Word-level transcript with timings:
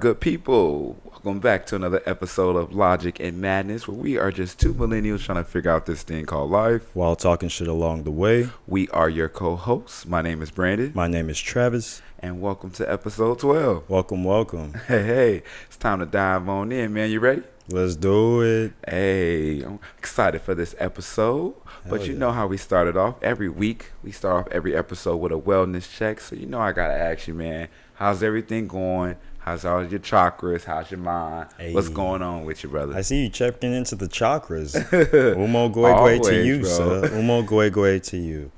Good 0.00 0.20
people. 0.20 0.96
Welcome 1.04 1.40
back 1.40 1.64
to 1.66 1.76
another 1.76 2.02
episode 2.06 2.54
of 2.56 2.74
Logic 2.74 3.18
and 3.18 3.40
Madness, 3.40 3.88
where 3.88 3.96
we 3.96 4.18
are 4.18 4.30
just 4.30 4.60
two 4.60 4.74
millennials 4.74 5.20
trying 5.24 5.42
to 5.42 5.44
figure 5.44 5.70
out 5.70 5.86
this 5.86 6.02
thing 6.02 6.26
called 6.26 6.50
life. 6.50 6.82
While 6.94 7.16
talking 7.16 7.48
shit 7.48 7.66
along 7.68 8.04
the 8.04 8.10
way, 8.10 8.48
We 8.66 8.88
are 8.88 9.08
your 9.08 9.28
co 9.28 9.56
hosts. 9.56 10.04
My 10.06 10.22
name 10.22 10.42
is 10.42 10.50
Brandon, 10.50 10.92
my 10.94 11.06
name 11.08 11.30
is 11.30 11.40
Travis. 11.40 12.02
and 12.18 12.40
welcome 12.40 12.70
to 12.72 12.90
episode 12.92 13.38
12. 13.38 13.88
Welcome, 13.88 14.24
welcome. 14.24 14.74
Hey, 14.86 15.02
hey, 15.04 15.42
it's 15.66 15.76
time 15.76 16.00
to 16.00 16.06
dive 16.06 16.48
on 16.48 16.70
in, 16.72 16.92
man. 16.92 17.10
You 17.10 17.20
ready? 17.20 17.42
Let's 17.68 17.96
do 17.96 18.42
it. 18.42 18.72
Hey, 18.86 19.62
I'm 19.62 19.80
excited 19.98 20.42
for 20.42 20.54
this 20.54 20.74
episode. 20.78 21.54
but 21.88 22.06
you 22.06 22.12
yeah. 22.12 22.18
know 22.18 22.32
how 22.32 22.46
we 22.46 22.56
started 22.58 22.96
off 22.96 23.20
every 23.22 23.48
week. 23.48 23.90
We 24.02 24.12
start 24.12 24.46
off 24.46 24.52
every 24.52 24.76
episode 24.76 25.16
with 25.16 25.32
a 25.32 25.36
wellness 25.36 25.90
check. 25.90 26.20
So 26.20 26.36
you 26.36 26.46
know 26.46 26.60
I 26.60 26.72
gotta 26.72 26.94
ask 26.94 27.26
you, 27.26 27.34
man, 27.34 27.68
how's 27.94 28.22
everything 28.22 28.68
going? 28.68 29.16
How's 29.46 29.64
all 29.64 29.84
your 29.86 30.00
chakras? 30.00 30.64
How's 30.64 30.90
your 30.90 30.98
mind? 30.98 31.50
What's 31.70 31.88
going 31.88 32.20
on 32.20 32.44
with 32.44 32.64
you, 32.64 32.68
brother? 32.68 32.96
I 32.96 33.02
see 33.02 33.22
you 33.22 33.28
checking 33.28 33.72
into 33.72 33.94
the 33.94 34.08
chakras. 34.08 34.74
Umo 35.36 35.72
goe 35.72 36.18
to 36.18 36.44
you, 36.44 36.62
bro. 36.62 36.68
sir. 36.68 37.08
Umo 37.10 37.46
goe 37.46 37.98
to 38.00 38.16
you. 38.16 38.50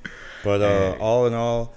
But 0.42 0.62
uh, 0.62 0.92
Hey. 0.94 0.98
all 0.98 1.26
in 1.26 1.34
all, 1.34 1.74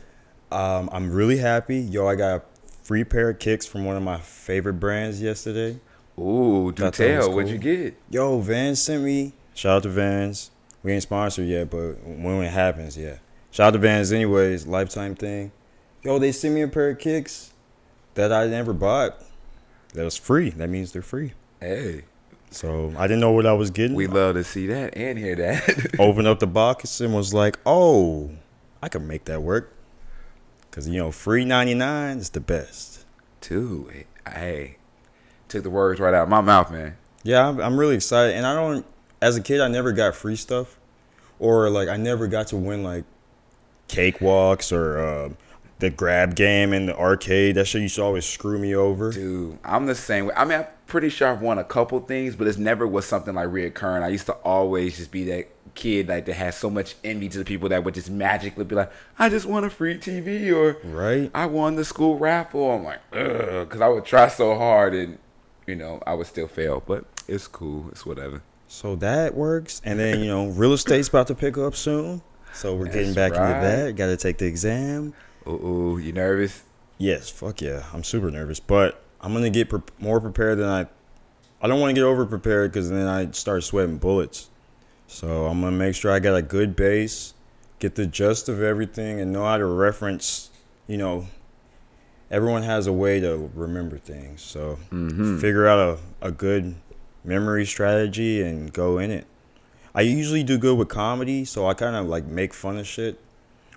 um, 0.50 0.90
I'm 0.94 1.12
really 1.12 1.40
happy. 1.40 1.80
Yo, 1.80 2.08
I 2.08 2.16
got 2.16 2.36
a 2.38 2.42
free 2.84 3.04
pair 3.04 3.32
of 3.32 3.40
kicks 3.40 3.66
from 3.66 3.84
one 3.84 3.98
of 3.98 4.04
my 4.04 4.18
favorite 4.18 4.76
brands 4.76 5.22
yesterday. 5.22 5.82
Ooh, 6.18 6.72
do 6.72 6.90
tell. 6.92 7.34
What'd 7.34 7.52
you 7.52 7.58
get? 7.58 7.98
Yo, 8.10 8.40
Vans 8.40 8.82
sent 8.82 9.04
me. 9.04 9.34
Shout 9.54 9.76
out 9.76 9.84
to 9.84 9.90
Vans. 9.90 10.52
We 10.84 10.94
ain't 10.94 11.04
sponsored 11.04 11.48
yet, 11.48 11.70
but 11.70 11.96
when 12.06 12.42
it 12.44 12.52
happens, 12.52 12.98
yeah. 12.98 13.18
Shout 13.52 13.68
out 13.68 13.72
to 13.74 13.80
Vans, 13.80 14.14
anyways. 14.14 14.68
Lifetime 14.68 15.16
thing. 15.16 15.52
Yo, 16.02 16.18
they 16.18 16.32
sent 16.32 16.56
me 16.56 16.62
a 16.62 16.70
pair 16.70 16.92
of 16.92 16.98
kicks 17.00 17.51
that 18.16 18.32
I 18.32 18.48
never 18.48 18.74
bought. 18.74 19.22
That 19.94 20.04
was 20.04 20.18
free. 20.18 20.50
That 20.52 20.70
means 20.70 20.92
they're 20.92 21.02
free. 21.02 21.34
Hey, 21.60 22.04
So 22.50 22.94
I 22.98 23.08
didn't 23.08 23.20
know 23.22 23.32
what 23.32 23.46
I 23.46 23.54
was 23.54 23.72
getting. 23.72 23.96
we 23.96 24.08
love 24.08 24.36
to 24.36 24.44
see 24.44 24.68
that 24.68 24.96
and 24.98 25.18
hear 25.20 25.36
that. 25.36 25.96
Opened 26.00 26.28
up 26.28 26.40
the 26.40 26.48
box 26.48 27.00
and 27.02 27.14
was 27.14 27.34
like, 27.34 27.60
"Oh, 27.66 28.32
I 28.82 28.90
can 28.90 29.08
make 29.08 29.26
that 29.26 29.42
work." 29.42 29.74
Cause 30.72 30.88
you 30.88 30.98
know, 30.98 31.12
free 31.12 31.44
ninety 31.46 31.74
nine 31.74 32.18
is 32.18 32.30
the 32.30 32.40
best. 32.40 33.06
Too. 33.42 33.90
Hey, 34.30 34.78
took 35.50 35.64
the 35.64 35.70
words 35.70 36.00
right 36.00 36.14
out 36.14 36.24
of 36.24 36.30
my 36.30 36.42
mouth, 36.42 36.72
man. 36.72 36.96
Yeah, 37.24 37.48
I'm, 37.50 37.60
I'm 37.60 37.78
really 37.78 37.96
excited, 37.96 38.36
and 38.36 38.46
I 38.46 38.54
don't. 38.56 38.86
As 39.22 39.36
a 39.36 39.42
kid, 39.42 39.60
I 39.62 39.68
never 39.68 39.92
got 39.92 40.16
free 40.16 40.36
stuff, 40.36 40.80
or 41.40 41.70
like 41.70 41.90
I 41.90 41.98
never 41.98 42.28
got 42.28 42.48
to 42.48 42.58
win 42.58 42.84
like 42.84 43.04
cakewalks 43.90 44.72
or 44.72 44.98
uh, 45.00 45.30
the 45.82 45.90
grab 45.90 46.36
game 46.36 46.72
in 46.72 46.86
the 46.86 46.98
arcade. 46.98 47.56
That 47.56 47.66
shit 47.66 47.82
used 47.82 47.96
to 47.96 48.04
always 48.04 48.26
screw 48.26 48.58
me 48.58 48.74
over. 48.74 49.12
Dude, 49.12 49.60
I'm 49.66 49.86
the 49.86 49.96
same 49.96 50.28
way. 50.28 50.34
I 50.36 50.46
mean, 50.46 50.60
I'm 50.60 50.68
pretty 50.88 51.10
sure 51.10 51.28
I've 51.28 51.42
won 51.42 51.58
a 51.58 51.64
couple 51.64 52.00
things, 52.00 52.36
but 52.36 52.48
it's 52.48 52.58
never 52.58 52.88
was 52.88 53.06
something 53.06 53.36
like 53.36 53.50
reoccurring. 53.50 54.04
I 54.04 54.08
used 54.08 54.28
to 54.28 54.34
always 54.34 54.98
just 54.98 55.12
be 55.12 55.26
that 55.26 55.48
kid 55.74 56.08
like 56.08 56.26
that 56.26 56.34
had 56.34 56.54
so 56.54 56.70
much 56.70 56.96
envy 57.04 57.30
to 57.30 57.40
the 57.40 57.46
people 57.46 57.70
that 57.70 57.84
would 57.84 57.94
just 57.94 58.10
magically 58.10 58.64
be 58.64 58.76
like, 58.76 58.92
I 59.20 59.30
just 59.30 59.46
won 59.46 59.64
a 59.64 59.70
free 59.70 59.98
TV 59.98 60.54
or 60.54 60.78
Right? 60.88 61.32
I 61.34 61.46
won 61.48 61.76
the 61.76 61.86
school 61.86 62.18
raffle. 62.18 62.72
I'm 62.72 62.84
like, 62.84 63.00
ugh, 63.14 63.68
because 63.68 63.82
I 63.82 63.88
would 63.88 64.06
try 64.06 64.28
so 64.28 64.58
hard 64.58 64.94
and 64.94 65.18
you 65.68 65.76
know 65.76 66.02
I 66.06 66.14
would 66.14 66.28
still 66.28 66.48
fail, 66.48 66.84
but 66.86 67.06
it's 67.28 67.48
cool. 67.48 67.90
It's 67.92 68.06
whatever. 68.06 68.42
So 68.68 68.96
that 68.98 69.36
works, 69.36 69.82
and 69.84 70.00
then 70.00 70.22
you 70.22 70.28
know, 70.28 70.48
real 70.48 70.72
estate's 70.72 71.10
about 71.10 71.28
to 71.28 71.36
pick 71.36 71.58
up 71.58 71.76
soon. 71.76 72.22
So 72.54 72.76
we're 72.76 72.86
getting 72.92 73.14
back 73.14 73.34
right. 73.34 73.50
into 73.50 73.86
that. 73.86 73.96
Got 73.96 74.08
to 74.08 74.18
take 74.18 74.38
the 74.38 74.46
exam. 74.46 75.14
Ooh, 75.48 76.00
you 76.02 76.12
nervous? 76.12 76.64
Yes, 76.98 77.30
fuck 77.30 77.62
yeah. 77.62 77.84
I'm 77.94 78.04
super 78.04 78.30
nervous, 78.30 78.60
but 78.60 79.02
I'm 79.22 79.34
gonna 79.34 79.50
get 79.50 79.70
pre- 79.70 79.82
more 80.00 80.20
prepared 80.22 80.60
than 80.60 80.68
I. 80.70 80.86
I 81.64 81.68
don't 81.68 81.80
want 81.80 81.92
to 81.92 81.94
get 81.94 82.04
over 82.06 82.26
prepared 82.26 82.72
because 82.72 82.90
then 82.90 83.08
I 83.08 83.30
start 83.32 83.64
sweating 83.64 83.98
bullets. 83.98 84.50
So 85.08 85.46
I'm 85.48 85.62
gonna 85.62 85.76
make 85.76 85.96
sure 85.96 86.12
I 86.12 86.20
got 86.20 86.36
a 86.36 86.42
good 86.42 86.76
base, 86.76 87.34
get 87.80 87.96
the 87.96 88.06
gist 88.08 88.50
of 88.50 88.62
everything, 88.62 89.20
and 89.20 89.32
know 89.34 89.44
how 89.46 89.58
to 89.58 89.66
reference. 89.66 90.50
You 90.88 90.98
know, 90.98 91.28
everyone 92.30 92.64
has 92.64 92.88
a 92.88 92.94
way 92.94 93.20
to 93.20 93.50
remember 93.56 93.98
things. 93.98 94.42
So 94.42 94.78
Mm-hmm. 94.92 95.40
figure 95.40 95.68
out 95.68 96.00
a, 96.22 96.28
a 96.28 96.32
good 96.32 96.76
memory 97.24 97.66
strategy 97.66 98.42
and 98.42 98.72
go 98.74 98.98
in 98.98 99.12
it. 99.12 99.26
I 99.94 100.02
usually 100.02 100.44
do 100.44 100.58
good 100.58 100.78
with 100.78 100.88
comedy, 100.90 101.46
so 101.46 101.68
I 101.68 101.74
kind 101.74 101.96
of 101.96 102.06
like 102.08 102.26
make 102.26 102.54
fun 102.54 102.78
of 102.78 102.88
shit 102.88 103.20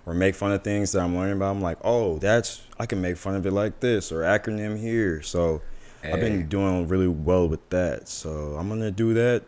or 0.05 0.13
make 0.13 0.35
fun 0.35 0.51
of 0.51 0.63
things 0.63 0.91
that 0.91 1.01
I'm 1.01 1.15
learning 1.15 1.37
about. 1.37 1.51
I'm 1.55 1.61
like, 1.61 1.77
oh, 1.83 2.17
that's 2.19 2.61
I 2.79 2.85
can 2.85 3.01
make 3.01 3.17
fun 3.17 3.35
of 3.35 3.45
it 3.45 3.51
like 3.51 3.79
this 3.79 4.11
or 4.11 4.21
acronym 4.21 4.79
here. 4.79 5.21
So 5.21 5.61
I've 6.03 6.19
been 6.19 6.47
doing 6.47 6.87
really 6.87 7.07
well 7.07 7.47
with 7.49 7.67
that. 7.69 8.07
So 8.07 8.55
I'm 8.57 8.69
gonna 8.69 8.91
do 8.91 9.13
that, 9.15 9.43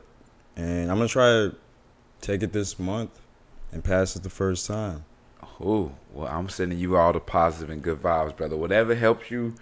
and 0.56 0.90
I'm 0.90 0.97
gonna 0.97 1.07
try 1.07 1.28
to 1.28 1.56
take 2.22 2.41
it 2.41 2.51
this 2.53 2.79
month 2.79 3.12
and 3.72 3.84
pass 3.84 4.16
it 4.16 4.23
the 4.23 4.29
first 4.29 4.66
time. 4.66 5.06
Ooh, 5.62 5.91
well, 6.13 6.28
I'm 6.28 6.50
sending 6.50 6.78
you 6.78 6.97
all 6.97 7.13
the 7.13 7.19
positive 7.19 7.69
and 7.69 7.81
good 7.81 8.01
vibes, 8.01 8.35
brother. 8.35 8.56
Whatever 8.56 8.95
helps 8.95 9.31
you 9.31 9.56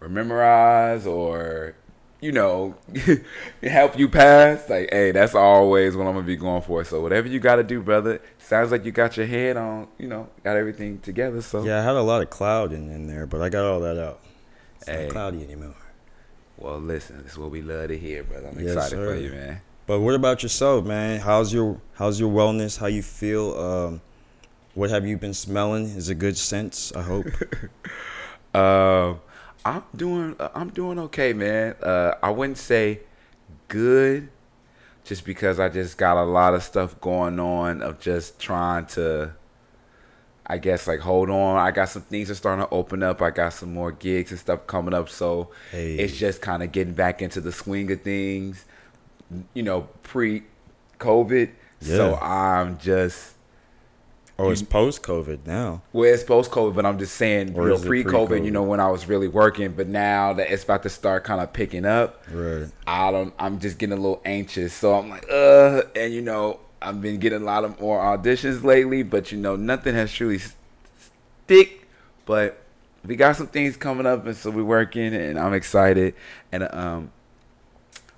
memorize 0.00 1.06
or, 1.06 1.74
you 2.20 2.32
know, 2.32 2.74
help 3.62 3.98
you 3.98 4.08
pass, 4.08 4.68
like, 4.68 4.88
hey, 4.92 5.12
that's 5.12 5.34
always 5.34 5.96
what 5.96 6.06
I'm 6.06 6.14
gonna 6.14 6.26
be 6.26 6.36
going 6.36 6.62
for. 6.62 6.84
So 6.84 7.00
whatever 7.00 7.28
you 7.28 7.38
got 7.40 7.56
to 7.56 7.62
do, 7.62 7.80
brother. 7.80 8.20
Sounds 8.38 8.70
like 8.70 8.84
you 8.84 8.92
got 8.92 9.16
your 9.16 9.26
head 9.26 9.56
on, 9.56 9.88
you 9.98 10.08
know, 10.08 10.28
got 10.42 10.56
everything 10.56 10.98
together. 11.00 11.40
So 11.42 11.64
Yeah, 11.64 11.80
I 11.80 11.82
had 11.84 11.96
a 11.96 12.02
lot 12.02 12.22
of 12.22 12.30
cloud 12.30 12.72
in, 12.72 12.90
in 12.90 13.06
there, 13.06 13.26
but 13.26 13.40
I 13.42 13.48
got 13.50 13.64
all 13.64 13.80
that 13.80 13.98
out. 13.98 14.20
It's 14.80 14.88
Hey. 14.88 15.04
not 15.04 15.12
cloudy 15.12 15.42
anymore. 15.44 15.74
well, 16.56 16.78
listen, 16.78 17.22
this 17.22 17.32
is 17.32 17.38
what 17.38 17.50
we 17.50 17.62
love 17.62 17.88
to 17.88 17.98
hear, 17.98 18.24
brother. 18.24 18.48
I'm 18.48 18.58
Yes, 18.58 18.74
excited 18.74 18.96
for 18.96 19.14
you, 19.14 19.30
man. 19.30 19.60
But 19.86 20.00
what 20.00 20.14
about 20.14 20.42
yourself, 20.42 20.84
man? 20.84 21.20
How's 21.20 21.52
your 21.52 21.80
how's 21.94 22.18
your 22.20 22.30
wellness? 22.32 22.78
How 22.78 22.86
you 22.86 23.02
feel? 23.02 23.58
Um, 23.58 24.00
what 24.74 24.90
have 24.90 25.06
you 25.06 25.16
been 25.16 25.32
smelling? 25.34 25.84
Is 25.86 26.08
it 26.10 26.16
good 26.16 26.36
scents. 26.36 26.92
I 26.94 27.02
hope. 27.02 27.26
Um, 28.54 29.20
I'm 29.64 29.82
doing 29.94 30.36
uh, 30.38 30.48
I'm 30.54 30.70
doing 30.70 30.98
okay, 31.00 31.32
man. 31.32 31.74
Uh, 31.82 32.14
I 32.22 32.30
wouldn't 32.30 32.58
say 32.58 33.00
good, 33.68 34.28
just 35.04 35.24
because 35.24 35.58
I 35.60 35.68
just 35.68 35.98
got 35.98 36.16
a 36.16 36.24
lot 36.24 36.54
of 36.54 36.62
stuff 36.62 37.00
going 37.00 37.38
on 37.40 37.82
of 37.82 38.00
just 38.00 38.38
trying 38.40 38.86
to. 38.86 39.32
I 40.50 40.56
guess 40.56 40.86
like 40.86 41.00
hold 41.00 41.28
on. 41.28 41.58
I 41.58 41.70
got 41.72 41.90
some 41.90 42.00
things 42.02 42.28
that 42.28 42.36
starting 42.36 42.64
to 42.64 42.70
open 42.72 43.02
up. 43.02 43.20
I 43.20 43.28
got 43.30 43.52
some 43.52 43.74
more 43.74 43.92
gigs 43.92 44.30
and 44.30 44.40
stuff 44.40 44.66
coming 44.66 44.94
up, 44.94 45.10
so 45.10 45.50
Hey. 45.70 45.96
it's 45.96 46.16
just 46.16 46.40
kind 46.40 46.62
of 46.62 46.72
getting 46.72 46.94
back 46.94 47.20
into 47.20 47.42
the 47.42 47.52
swing 47.52 47.92
of 47.92 48.00
things. 48.00 48.64
You 49.52 49.62
know, 49.62 49.82
pre 50.02 50.44
COVID. 50.98 51.50
So 51.82 52.14
I'm 52.16 52.78
just 52.78 53.34
Oh, 54.40 54.50
it's 54.50 54.62
post 54.62 55.02
COVID 55.02 55.46
now. 55.46 55.82
well, 55.92 56.12
it's 56.14 56.22
post 56.22 56.52
COVID, 56.52 56.74
but 56.74 56.86
I'm 56.86 56.96
just 56.98 57.16
saying, 57.16 57.56
Or 57.56 57.68
you 57.68 57.74
know, 57.76 57.82
pre 57.82 58.04
COVID, 58.04 58.44
you 58.44 58.52
know, 58.52 58.62
when 58.62 58.78
I 58.78 58.88
was 58.88 59.08
really 59.08 59.26
working, 59.26 59.72
but 59.72 59.88
now 59.88 60.32
that 60.34 60.52
it's 60.52 60.62
about 60.62 60.84
to 60.84 60.88
start 60.88 61.24
kind 61.24 61.40
of 61.40 61.52
picking 61.52 61.84
up, 61.84 62.22
Right. 62.30 62.68
I 62.86 63.10
don't, 63.10 63.34
I'm 63.38 63.58
just 63.58 63.78
getting 63.78 63.94
a 63.94 64.00
little 64.00 64.22
anxious. 64.24 64.72
So 64.72 64.94
I'm 64.94 65.08
like, 65.08 65.26
uh, 65.28 65.82
and 65.96 66.14
you 66.14 66.22
know, 66.22 66.60
I've 66.80 67.02
been 67.02 67.18
getting 67.18 67.42
a 67.42 67.44
lot 67.44 67.64
of 67.64 67.80
more 67.80 68.00
auditions 68.00 68.62
lately, 68.62 69.02
but 69.02 69.32
you 69.32 69.38
know, 69.38 69.56
nothing 69.56 69.96
has 69.96 70.12
truly 70.12 70.38
stick. 70.38 71.88
But 72.24 72.62
we 73.04 73.16
got 73.16 73.34
some 73.34 73.48
things 73.48 73.76
coming 73.76 74.06
up, 74.06 74.24
and 74.24 74.36
so 74.36 74.50
we're 74.50 74.62
working, 74.62 75.14
and 75.14 75.36
I'm 75.36 75.54
excited. 75.54 76.14
And 76.52 76.68
um, 76.72 77.10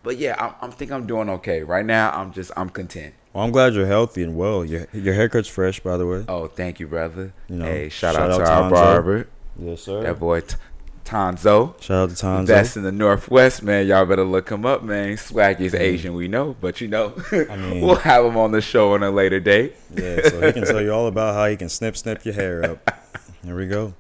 but 0.03 0.19
yeah, 0.19 0.37
I, 0.39 0.65
I'm 0.65 0.73
think 0.73 0.93
I'm 0.93 1.07
doing 1.07 1.31
okay 1.31 1.63
right 1.63 1.87
now. 1.87 2.11
I'm 2.11 2.33
just, 2.33 2.51
I'm 2.57 2.69
content. 2.69 3.15
Well, 3.33 3.45
I'm 3.45 3.51
glad 3.53 3.75
you're 3.75 3.87
healthy 3.87 4.23
and 4.23 4.37
well. 4.37 4.65
Your 4.65 4.87
your 4.93 5.15
haircut's 5.15 5.49
fresh, 5.49 5.79
by 5.81 5.97
the 5.97 6.07
way. 6.07 6.25
Oh, 6.29 6.47
thank 6.49 6.81
you, 6.81 6.87
brother. 6.89 7.33
You 7.49 7.57
know, 7.57 7.65
hey, 7.65 7.89
shout, 7.89 8.15
shout 8.17 8.31
out, 8.31 8.41
out 8.41 8.45
to 8.45 8.51
our 8.53 8.71
barber, 8.71 9.29
Yes, 9.59 9.83
sir. 9.83 10.03
that 10.03 10.19
boy 10.19 10.41
T- 10.41 10.57
Tonzo. 11.05 11.81
Shout 11.81 12.11
out 12.11 12.17
to 12.17 12.27
Tonzo. 12.27 12.47
Best 12.47 12.77
in 12.77 12.83
the 12.83 12.91
Northwest, 12.93 13.63
man. 13.63 13.87
Y'all 13.87 14.05
better 14.05 14.25
look 14.25 14.49
him 14.51 14.67
up, 14.67 14.83
man. 14.83 15.17
Swaggy's 15.17 15.75
Asian, 15.75 16.15
we 16.15 16.27
know, 16.29 16.57
but 16.61 16.81
you 16.81 16.89
know, 16.89 17.15
mean- 17.33 17.81
we'll 17.81 17.97
have 17.97 18.25
him 18.25 18.37
on 18.37 18.51
the 18.53 18.61
show 18.61 18.95
on 18.95 19.03
a 19.05 19.11
later 19.11 19.39
date. 19.41 19.75
Yeah, 19.95 20.29
so 20.29 20.41
he 20.47 20.53
can 20.53 20.65
tell 20.67 20.83
you 20.83 20.93
all 20.93 21.07
about 21.07 21.35
how 21.35 21.47
he 21.47 21.57
can 21.57 21.69
snip 21.69 21.97
snip 21.97 22.25
your 22.25 22.35
hair 22.35 22.65
up. 22.65 22.99
Here 23.45 23.57
we 23.57 23.67
go. 23.67 23.95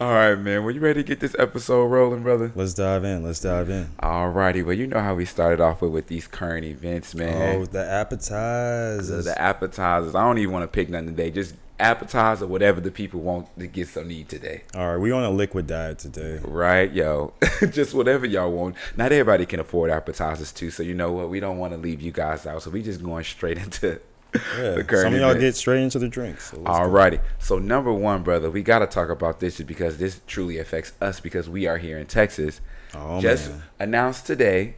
All 0.00 0.14
right, 0.14 0.34
man. 0.34 0.64
Well, 0.64 0.74
you 0.74 0.80
ready 0.80 1.02
to 1.02 1.06
get 1.06 1.20
this 1.20 1.36
episode 1.38 1.84
rolling, 1.84 2.22
brother? 2.22 2.52
Let's 2.54 2.72
dive 2.72 3.04
in. 3.04 3.22
Let's 3.22 3.40
dive 3.40 3.68
in. 3.68 3.90
All 4.00 4.30
righty. 4.30 4.62
Well, 4.62 4.74
you 4.74 4.86
know 4.86 5.00
how 5.00 5.14
we 5.14 5.26
started 5.26 5.60
off 5.60 5.82
with 5.82 5.90
with 5.90 6.06
these 6.06 6.26
current 6.26 6.64
events, 6.64 7.14
man. 7.14 7.56
Oh, 7.56 7.66
the 7.66 7.84
appetizers. 7.84 9.08
the, 9.08 9.32
the 9.32 9.38
appetizers. 9.38 10.14
I 10.14 10.22
don't 10.22 10.38
even 10.38 10.54
want 10.54 10.62
to 10.62 10.68
pick 10.68 10.88
nothing 10.88 11.08
today. 11.08 11.30
Just 11.30 11.54
appetizer, 11.78 12.46
whatever 12.46 12.80
the 12.80 12.90
people 12.90 13.20
want 13.20 13.48
to 13.58 13.66
get 13.66 13.88
some 13.88 14.08
need 14.08 14.30
today. 14.30 14.62
all 14.74 14.92
right, 14.92 14.96
we 14.96 15.12
on 15.12 15.22
a 15.22 15.30
liquid 15.30 15.66
diet 15.66 15.98
today. 15.98 16.40
Right, 16.44 16.90
yo. 16.90 17.34
just 17.70 17.92
whatever 17.92 18.24
y'all 18.24 18.50
want. 18.50 18.76
Not 18.96 19.12
everybody 19.12 19.44
can 19.44 19.60
afford 19.60 19.90
appetizers 19.90 20.50
too, 20.50 20.70
so 20.70 20.82
you 20.82 20.94
know 20.94 21.12
what? 21.12 21.28
We 21.28 21.40
don't 21.40 21.58
want 21.58 21.74
to 21.74 21.78
leave 21.78 22.00
you 22.00 22.10
guys 22.10 22.46
out, 22.46 22.62
so 22.62 22.70
we 22.70 22.82
just 22.82 23.02
going 23.02 23.24
straight 23.24 23.58
into 23.64 24.00
Yeah. 24.34 24.70
The 24.70 24.84
current 24.84 25.04
Some 25.04 25.14
of 25.14 25.20
y'all 25.20 25.34
get 25.34 25.56
straight 25.56 25.82
into 25.82 25.98
the 25.98 26.08
drinks. 26.08 26.50
So 26.50 26.58
go. 26.58 27.18
So 27.38 27.58
number 27.58 27.92
one, 27.92 28.22
brother, 28.22 28.50
we 28.50 28.62
got 28.62 28.80
to 28.80 28.86
talk 28.86 29.08
about 29.08 29.40
this 29.40 29.60
because 29.60 29.98
this 29.98 30.20
truly 30.26 30.58
affects 30.58 30.92
us 31.00 31.20
because 31.20 31.48
we 31.48 31.66
are 31.66 31.78
here 31.78 31.98
in 31.98 32.06
Texas. 32.06 32.60
Oh, 32.94 33.20
just 33.20 33.50
man. 33.50 33.62
announced 33.78 34.26
today, 34.26 34.74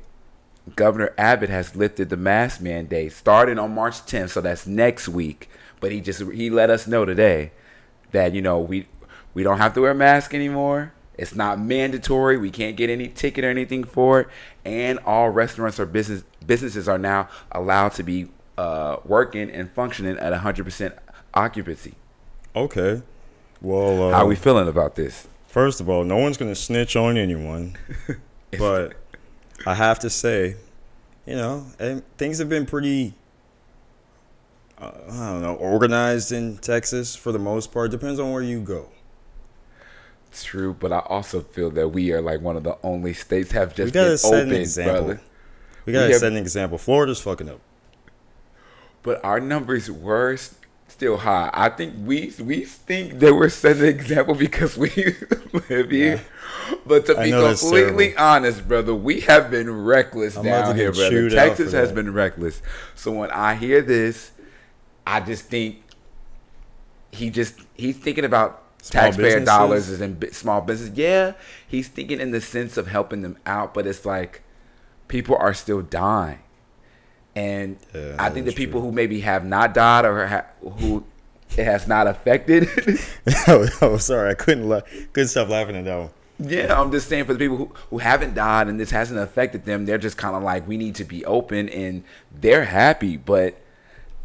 Governor 0.76 1.12
Abbott 1.18 1.50
has 1.50 1.74
lifted 1.74 2.08
the 2.08 2.16
mask 2.16 2.60
mandate 2.60 3.12
starting 3.12 3.58
on 3.58 3.74
March 3.74 3.94
10th, 4.02 4.30
so 4.30 4.40
that's 4.40 4.66
next 4.66 5.08
week. 5.08 5.48
But 5.80 5.92
he 5.92 6.00
just 6.00 6.22
he 6.32 6.48
let 6.48 6.70
us 6.70 6.86
know 6.86 7.04
today 7.04 7.52
that 8.12 8.34
you 8.34 8.42
know 8.42 8.60
we 8.60 8.86
we 9.34 9.42
don't 9.42 9.58
have 9.58 9.74
to 9.74 9.80
wear 9.80 9.90
a 9.90 9.94
mask 9.94 10.34
anymore. 10.34 10.92
It's 11.18 11.34
not 11.34 11.60
mandatory. 11.60 12.38
We 12.38 12.50
can't 12.50 12.76
get 12.76 12.88
any 12.88 13.08
ticket 13.08 13.44
or 13.44 13.50
anything 13.50 13.84
for 13.84 14.20
it, 14.20 14.28
and 14.64 14.98
all 15.00 15.30
restaurants 15.30 15.80
or 15.80 15.86
business 15.86 16.22
businesses 16.46 16.88
are 16.88 16.98
now 16.98 17.28
allowed 17.50 17.90
to 17.94 18.02
be 18.02 18.28
uh, 18.58 18.96
working 19.04 19.50
and 19.50 19.70
functioning 19.72 20.16
at 20.18 20.32
100% 20.32 20.92
occupancy. 21.34 21.94
Okay. 22.54 23.02
Well, 23.60 24.08
uh, 24.08 24.12
How 24.12 24.26
we 24.26 24.34
feeling 24.36 24.68
about 24.68 24.94
this? 24.96 25.26
first 25.46 25.80
of 25.80 25.88
all, 25.90 26.02
no 26.04 26.16
one's 26.16 26.36
gonna 26.38 26.54
snitch 26.54 26.96
on 26.96 27.16
anyone, 27.18 27.76
but 28.58 28.94
I 29.66 29.74
have 29.74 29.98
to 30.00 30.08
say, 30.10 30.56
you 31.26 31.36
know, 31.36 31.66
eh, 31.78 32.00
things 32.16 32.38
have 32.38 32.48
been 32.48 32.64
pretty. 32.66 33.14
Uh, 34.80 34.90
I 35.10 35.30
don't 35.30 35.42
know, 35.42 35.54
organized 35.54 36.32
in 36.32 36.56
Texas 36.58 37.14
for 37.14 37.30
the 37.32 37.38
most 37.38 37.70
part. 37.72 37.90
Depends 37.90 38.18
on 38.18 38.32
where 38.32 38.42
you 38.42 38.60
go. 38.60 38.88
True, 40.34 40.74
but 40.78 40.90
I 40.92 41.00
also 41.00 41.40
feel 41.42 41.70
that 41.72 41.88
we 41.90 42.10
are 42.12 42.22
like 42.22 42.40
one 42.40 42.56
of 42.56 42.64
the 42.64 42.76
only 42.82 43.12
states 43.12 43.52
have 43.52 43.70
We 43.70 43.74
just 43.84 43.94
gotta 43.94 44.08
been 44.10 44.18
set 44.18 44.42
an 44.48 44.52
example. 44.54 45.04
brother. 45.04 45.20
We 45.84 45.92
gotta 45.92 46.06
We 46.06 46.12
have- 46.12 46.20
set 46.20 46.32
an 46.32 46.38
example. 46.38 46.78
Florida's 46.78 47.20
fucking 47.20 47.48
up. 47.50 47.60
But 49.02 49.24
our 49.24 49.40
numbers 49.40 49.90
were 49.90 50.36
still 50.88 51.16
high. 51.16 51.50
I 51.52 51.68
think 51.68 51.94
we 52.06 52.32
we 52.40 52.64
think 52.64 53.18
that 53.18 53.34
we're 53.34 53.48
setting 53.48 53.82
an 53.82 53.88
example 53.88 54.34
because 54.34 54.76
we 54.76 54.90
live 55.68 55.90
here. 55.90 56.20
But 56.86 57.06
to 57.06 57.18
I 57.18 57.24
be 57.24 57.30
completely 57.32 58.16
honest, 58.16 58.68
brother, 58.68 58.94
we 58.94 59.20
have 59.20 59.50
been 59.50 59.84
reckless 59.84 60.36
I'm 60.36 60.44
down 60.44 60.76
here, 60.76 60.92
brother. 60.92 61.28
Texas 61.30 61.72
has 61.72 61.88
that. 61.88 61.94
been 61.94 62.12
reckless. 62.12 62.62
So 62.94 63.10
when 63.12 63.30
I 63.30 63.54
hear 63.54 63.82
this, 63.82 64.30
I 65.06 65.20
just 65.20 65.44
think 65.46 65.82
he 67.10 67.30
just 67.30 67.56
he's 67.74 67.96
thinking 67.96 68.24
about 68.24 68.62
Small 68.82 69.02
taxpayer 69.04 69.26
businesses? 69.26 69.46
dollars 69.46 69.88
as 69.88 70.00
in 70.00 70.32
small 70.32 70.60
business. 70.60 70.96
Yeah, 70.96 71.32
he's 71.66 71.88
thinking 71.88 72.20
in 72.20 72.30
the 72.30 72.40
sense 72.40 72.76
of 72.76 72.88
helping 72.88 73.22
them 73.22 73.38
out, 73.46 73.74
but 73.74 73.86
it's 73.86 74.04
like 74.04 74.42
people 75.08 75.36
are 75.36 75.54
still 75.54 75.82
dying. 75.82 76.40
And 77.34 77.76
Yeah, 77.94 78.16
I 78.18 78.28
think 78.30 78.46
the 78.46 78.52
people 78.52 78.80
true. 78.80 78.90
who 78.90 78.92
maybe 78.94 79.20
have 79.20 79.44
not 79.44 79.72
died 79.74 80.04
or 80.04 80.26
ha- 80.26 80.46
who 80.60 81.04
it 81.56 81.64
has 81.64 81.86
not 81.88 82.06
affected. 82.06 82.68
Oh, 83.48 83.66
oh, 83.80 83.96
sorry, 83.96 84.30
I 84.30 84.34
couldn't 84.34 84.68
la- 84.68 84.82
couldn't 85.12 85.28
stop 85.28 85.48
laughing 85.48 85.76
at 85.76 85.84
that 85.86 85.96
one. 85.98 86.10
yeah, 86.38 86.78
I'm 86.80 86.90
just 86.92 87.08
saying 87.08 87.24
for 87.24 87.32
the 87.34 87.38
people 87.38 87.56
who, 87.56 87.72
who 87.90 87.98
haven't 87.98 88.34
died 88.34 88.68
and 88.68 88.78
this 88.78 88.90
hasn't 88.90 89.18
affected 89.20 89.64
them, 89.64 89.86
they're 89.86 89.98
just 89.98 90.16
kind 90.16 90.34
of 90.36 90.42
like, 90.42 90.66
we 90.68 90.76
need 90.76 90.94
to 90.96 91.04
be 91.04 91.24
open 91.24 91.68
and 91.68 92.04
they're 92.40 92.64
happy. 92.64 93.16
But 93.16 93.56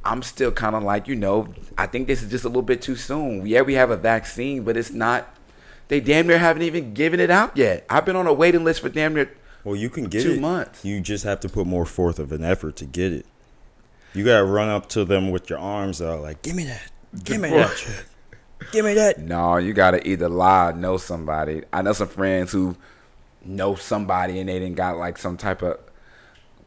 I'm 0.03 0.21
still 0.24 0.51
kind 0.51 0.75
of 0.75 0.83
like, 0.83 1.07
you 1.07 1.15
know, 1.15 1.53
I 1.77 1.86
think 1.88 2.07
this 2.07 2.21
is 2.24 2.30
just 2.30 2.44
a 2.45 2.48
little 2.50 2.62
bit 2.62 2.81
too 2.81 2.95
soon. 2.95 3.45
Yeah, 3.45 3.62
we 3.62 3.74
have 3.75 3.92
a 3.92 3.98
vaccine, 3.98 4.63
but 4.63 4.75
it's 4.77 4.92
not, 4.92 5.33
they 5.89 6.00
damn 6.00 6.27
near 6.27 6.38
haven't 6.39 6.63
even 6.63 6.94
given 6.94 7.19
it 7.19 7.30
out 7.30 7.56
yet. 7.56 7.86
I've 7.89 8.06
been 8.06 8.15
on 8.15 8.27
a 8.27 8.33
waiting 8.33 8.63
list 8.63 8.81
for 8.81 8.89
damn 8.89 9.13
near 9.13 9.30
Well, 9.68 9.75
you 9.75 9.90
can 9.90 10.06
get 10.06 10.24
Two 10.24 10.36
it. 10.36 10.40
months. 10.40 10.86
You 10.86 11.02
just 11.02 11.25
have 11.25 11.42
to 11.42 11.50
put 11.50 11.68
more 11.68 11.86
forth 11.86 12.19
of 12.19 12.31
an 12.31 12.42
effort 12.42 12.78
to 12.78 12.86
get 12.86 13.12
it. 13.12 13.25
You 14.14 14.24
gotta 14.24 14.46
run 14.46 14.69
up 14.69 14.88
to 14.92 15.04
them 15.04 15.30
with 15.30 15.50
your 15.50 15.60
arms 15.60 16.02
out, 16.02 16.22
like, 16.22 16.42
"Give 16.42 16.56
me 16.56 16.64
that, 16.64 16.90
give 17.25 17.42
me 17.42 17.50
that 17.50 18.06
give 18.72 18.86
me 18.86 18.94
that." 18.94 19.19
No, 19.19 19.58
you 19.58 19.74
gotta 19.74 20.08
either 20.08 20.30
lie, 20.30 20.69
or 20.69 20.74
know 20.74 20.96
somebody. 20.96 21.64
I 21.74 21.81
know 21.81 21.92
some 21.92 22.08
friends 22.08 22.54
who 22.54 22.78
know 23.44 23.75
somebody 23.75 24.40
and 24.40 24.48
they 24.48 24.58
didn't 24.58 24.78
got 24.78 24.96
like 24.98 25.18
some 25.18 25.36
type 25.36 25.62
of 25.62 25.78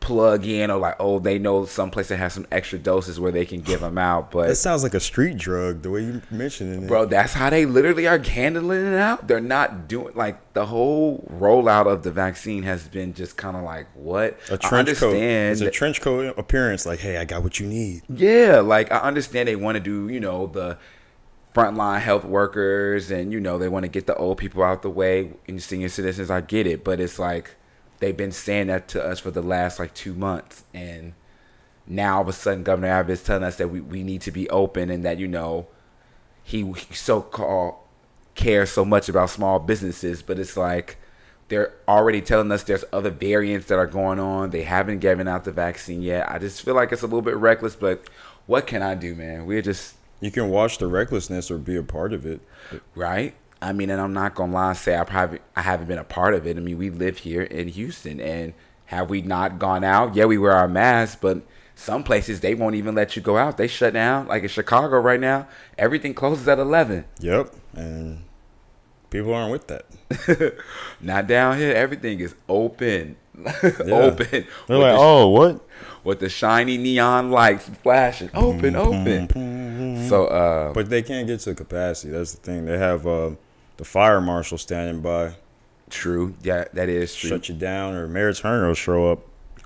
plug 0.00 0.46
in 0.46 0.70
or 0.70 0.78
like 0.78 0.96
oh 0.98 1.18
they 1.18 1.38
know 1.38 1.66
some 1.66 1.90
place 1.90 2.08
that 2.08 2.16
has 2.16 2.32
some 2.32 2.46
extra 2.50 2.78
doses 2.78 3.20
where 3.20 3.30
they 3.30 3.44
can 3.44 3.60
give 3.60 3.80
them 3.80 3.98
out. 3.98 4.30
But 4.30 4.56
sounds 4.56 4.82
like 4.82 4.94
a 4.94 5.00
street 5.00 5.36
drug, 5.36 5.82
the 5.82 5.90
way 5.90 6.00
you 6.00 6.22
mentioned 6.30 6.84
it. 6.84 6.88
bro, 6.88 7.04
that's 7.04 7.34
how 7.34 7.50
they 7.50 7.66
literally 7.66 8.08
are 8.08 8.18
handling 8.18 8.86
it 8.86 8.96
out. 8.96 9.28
They're 9.28 9.40
not 9.40 9.88
doing 9.88 10.14
like 10.14 10.54
the 10.54 10.66
whole 10.66 11.28
rollout 11.30 11.86
of 11.86 12.02
the 12.02 12.10
vaccine 12.10 12.62
has 12.64 12.88
been 12.88 13.14
just 13.14 13.36
kind 13.36 13.56
of 13.56 13.62
like 13.62 13.86
what 13.94 14.38
a 14.50 14.58
trench 14.58 14.96
coat. 14.96 15.14
It's 15.14 15.60
a 15.60 15.70
trench 15.70 16.00
coat 16.00 16.34
appearance. 16.38 16.86
Like, 16.86 17.00
hey, 17.00 17.18
I 17.18 17.24
got 17.24 17.42
what 17.42 17.60
you 17.60 17.66
need. 17.66 18.02
Yeah, 18.08 18.60
like 18.60 18.90
I 18.90 18.98
understand 18.98 19.48
they 19.48 19.56
want 19.56 19.76
to 19.76 19.80
do, 19.80 20.08
you 20.08 20.20
know, 20.20 20.46
the 20.46 20.78
frontline 21.54 22.00
health 22.00 22.24
workers 22.24 23.10
and 23.10 23.32
you 23.32 23.40
know 23.40 23.58
they 23.58 23.68
want 23.68 23.82
to 23.82 23.88
get 23.88 24.06
the 24.06 24.14
old 24.14 24.38
people 24.38 24.62
out 24.62 24.82
the 24.82 24.90
way 24.90 25.32
and 25.46 25.62
senior 25.62 25.88
citizens. 25.88 26.30
I 26.30 26.40
get 26.40 26.66
it, 26.66 26.84
but 26.84 27.00
it's 27.00 27.18
like 27.18 27.56
they've 28.00 28.16
been 28.16 28.32
saying 28.32 28.66
that 28.66 28.88
to 28.88 29.02
us 29.04 29.20
for 29.20 29.30
the 29.30 29.42
last 29.42 29.78
like 29.78 29.94
two 29.94 30.12
months, 30.14 30.64
and 30.74 31.14
now 31.86 32.16
all 32.16 32.22
of 32.22 32.28
a 32.28 32.32
sudden 32.32 32.62
Governor 32.62 32.88
Abbott 32.88 33.12
is 33.12 33.22
telling 33.22 33.44
us 33.44 33.56
that 33.56 33.68
we, 33.68 33.80
we 33.80 34.02
need 34.02 34.20
to 34.22 34.30
be 34.30 34.48
open 34.50 34.90
and 34.90 35.04
that 35.04 35.18
you 35.18 35.28
know 35.28 35.68
he, 36.42 36.64
he 36.72 36.94
so 36.94 37.20
called 37.22 37.76
cares 38.34 38.70
so 38.70 38.84
much 38.84 39.08
about 39.08 39.30
small 39.30 39.58
businesses, 39.58 40.22
but 40.22 40.38
it's 40.38 40.56
like 40.56 40.96
they're 41.48 41.72
already 41.88 42.20
telling 42.20 42.50
us 42.52 42.62
there's 42.62 42.84
other 42.92 43.10
variants 43.10 43.66
that 43.66 43.78
are 43.78 43.86
going 43.86 44.18
on. 44.20 44.50
They 44.50 44.62
haven't 44.62 45.00
given 45.00 45.28
out 45.28 45.44
the 45.44 45.52
vaccine 45.52 46.00
yet. 46.00 46.30
I 46.30 46.38
just 46.38 46.62
feel 46.62 46.74
like 46.74 46.92
it's 46.92 47.02
a 47.02 47.06
little 47.06 47.22
bit 47.22 47.36
reckless, 47.36 47.74
but 47.76 48.08
what 48.46 48.66
can 48.66 48.82
I 48.82 48.94
do, 48.94 49.14
man? 49.14 49.46
We're 49.46 49.62
just 49.62 49.96
You 50.20 50.30
can 50.30 50.48
watch 50.48 50.78
the 50.78 50.86
recklessness 50.86 51.50
or 51.50 51.58
be 51.58 51.76
a 51.76 51.82
part 51.82 52.12
of 52.12 52.24
it. 52.24 52.40
right. 52.94 53.34
I 53.62 53.72
mean, 53.72 53.90
and 53.90 54.00
I'm 54.00 54.12
not 54.14 54.34
gonna 54.34 54.52
lie 54.52 54.68
and 54.70 54.76
say 54.78 54.96
I 54.96 55.04
probably 55.04 55.40
I 55.54 55.62
haven't 55.62 55.86
been 55.86 55.98
a 55.98 56.04
part 56.04 56.34
of 56.34 56.46
it. 56.46 56.56
I 56.56 56.60
mean, 56.60 56.78
we 56.78 56.90
live 56.90 57.18
here 57.18 57.42
in 57.42 57.68
Houston, 57.68 58.20
and 58.20 58.54
have 58.86 59.10
we 59.10 59.22
not 59.22 59.58
gone 59.58 59.84
out? 59.84 60.14
Yeah, 60.14 60.24
we 60.24 60.38
wear 60.38 60.52
our 60.52 60.68
masks, 60.68 61.16
but 61.20 61.42
some 61.74 62.02
places 62.02 62.40
they 62.40 62.54
won't 62.54 62.74
even 62.74 62.94
let 62.94 63.16
you 63.16 63.22
go 63.22 63.36
out. 63.36 63.56
They 63.56 63.66
shut 63.68 63.92
down. 63.92 64.28
Like 64.28 64.42
in 64.42 64.48
Chicago 64.48 64.98
right 64.98 65.20
now, 65.20 65.46
everything 65.78 66.14
closes 66.14 66.48
at 66.48 66.58
eleven. 66.58 67.04
Yep, 67.20 67.52
and 67.74 68.22
people 69.10 69.34
aren't 69.34 69.52
with 69.52 69.66
that. 69.68 70.54
Not 71.00 71.26
down 71.26 71.58
here. 71.58 71.72
Everything 71.74 72.20
is 72.20 72.34
open, 72.48 73.16
open. 73.46 73.76
They're 73.86 74.78
like, 74.78 74.94
the- 74.94 74.96
oh, 74.98 75.28
what? 75.28 75.60
with 76.02 76.20
the 76.20 76.28
shiny 76.30 76.78
neon 76.78 77.30
lights 77.30 77.68
flashing, 77.82 78.30
open, 78.32 78.74
open. 78.74 80.08
So, 80.08 80.26
uh, 80.28 80.72
But 80.72 80.88
they 80.88 81.02
can't 81.02 81.26
get 81.26 81.40
to 81.40 81.54
capacity. 81.54 82.10
That's 82.12 82.32
the 82.32 82.40
thing. 82.40 82.64
They 82.64 82.78
have 82.78 83.06
uh, 83.06 83.32
the 83.80 83.86
fire 83.86 84.20
marshal 84.20 84.58
standing 84.58 85.00
by, 85.00 85.32
true. 85.88 86.34
Yeah, 86.42 86.64
that 86.74 86.90
is 86.90 87.14
true. 87.16 87.30
shut 87.30 87.48
you 87.48 87.54
down, 87.54 87.94
or 87.94 88.06
Mayor 88.06 88.34
Turner 88.34 88.66
will 88.66 88.74
show 88.74 89.10
up, 89.10 89.20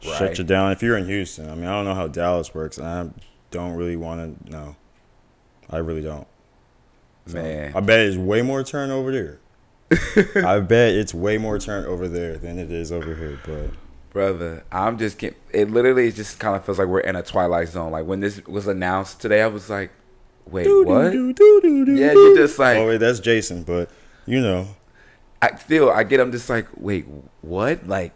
Right. 0.06 0.16
shut 0.16 0.38
you 0.38 0.44
down. 0.44 0.70
If 0.70 0.84
you're 0.84 0.96
in 0.96 1.06
Houston, 1.06 1.50
I 1.50 1.56
mean, 1.56 1.64
I 1.64 1.72
don't 1.72 1.84
know 1.84 1.96
how 1.96 2.06
Dallas 2.06 2.54
works, 2.54 2.78
and 2.78 2.86
I 2.86 3.08
don't 3.50 3.74
really 3.74 3.96
want 3.96 4.46
to 4.46 4.50
know. 4.52 4.76
I 5.68 5.78
really 5.78 6.00
don't. 6.00 6.28
So, 7.26 7.42
Man. 7.42 7.72
I 7.74 7.80
bet 7.80 7.98
it's 8.06 8.16
way 8.16 8.40
more 8.42 8.62
turn 8.62 8.92
over 8.92 9.10
there. 9.10 9.40
I 10.46 10.60
bet 10.60 10.94
it's 10.94 11.12
way 11.12 11.36
more 11.36 11.58
turn 11.58 11.84
over 11.84 12.06
there 12.06 12.36
than 12.36 12.60
it 12.60 12.70
is 12.70 12.92
over 12.92 13.16
here. 13.16 13.40
But 13.44 13.70
brother 14.12 14.62
i'm 14.70 14.96
just 14.96 15.20
it 15.24 15.70
literally 15.72 16.12
just 16.12 16.38
kind 16.38 16.54
of 16.54 16.64
feels 16.64 16.78
like 16.78 16.86
we're 16.86 17.00
in 17.00 17.16
a 17.16 17.22
twilight 17.24 17.66
zone 17.66 17.90
like 17.90 18.06
when 18.06 18.20
this 18.20 18.40
was 18.46 18.68
announced 18.68 19.20
today 19.20 19.42
i 19.42 19.46
was 19.48 19.68
like 19.68 19.90
wait 20.46 20.68
what 20.86 21.12
yeah 21.12 22.12
you're 22.12 22.36
just 22.36 22.56
like 22.56 22.76
oh 22.76 22.86
wait, 22.86 22.98
that's 22.98 23.18
Jason. 23.18 23.64
But 23.64 23.90
you 24.26 24.40
know, 24.40 24.66
i 25.42 25.54
still 25.56 25.90
i 25.90 26.02
get 26.04 26.20
i'm 26.20 26.32
just 26.32 26.48
like 26.48 26.66
wait 26.76 27.06
what 27.42 27.86
like 27.86 28.12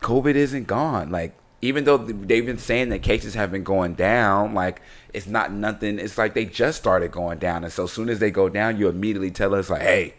covid 0.00 0.34
isn't 0.34 0.66
gone 0.66 1.10
like 1.10 1.34
even 1.62 1.84
though 1.84 1.96
they've 1.96 2.44
been 2.44 2.58
saying 2.58 2.90
that 2.90 2.98
cases 3.02 3.34
have 3.34 3.50
been 3.50 3.64
going 3.64 3.94
down 3.94 4.52
like 4.52 4.82
it's 5.14 5.26
not 5.26 5.50
nothing 5.52 5.98
it's 5.98 6.18
like 6.18 6.34
they 6.34 6.44
just 6.44 6.78
started 6.78 7.10
going 7.10 7.38
down 7.38 7.64
and 7.64 7.72
so 7.72 7.84
as 7.84 7.92
soon 7.92 8.08
as 8.10 8.18
they 8.18 8.30
go 8.30 8.48
down 8.48 8.76
you 8.76 8.88
immediately 8.88 9.30
tell 9.30 9.54
us 9.54 9.70
like 9.70 9.80
hey 9.80 10.14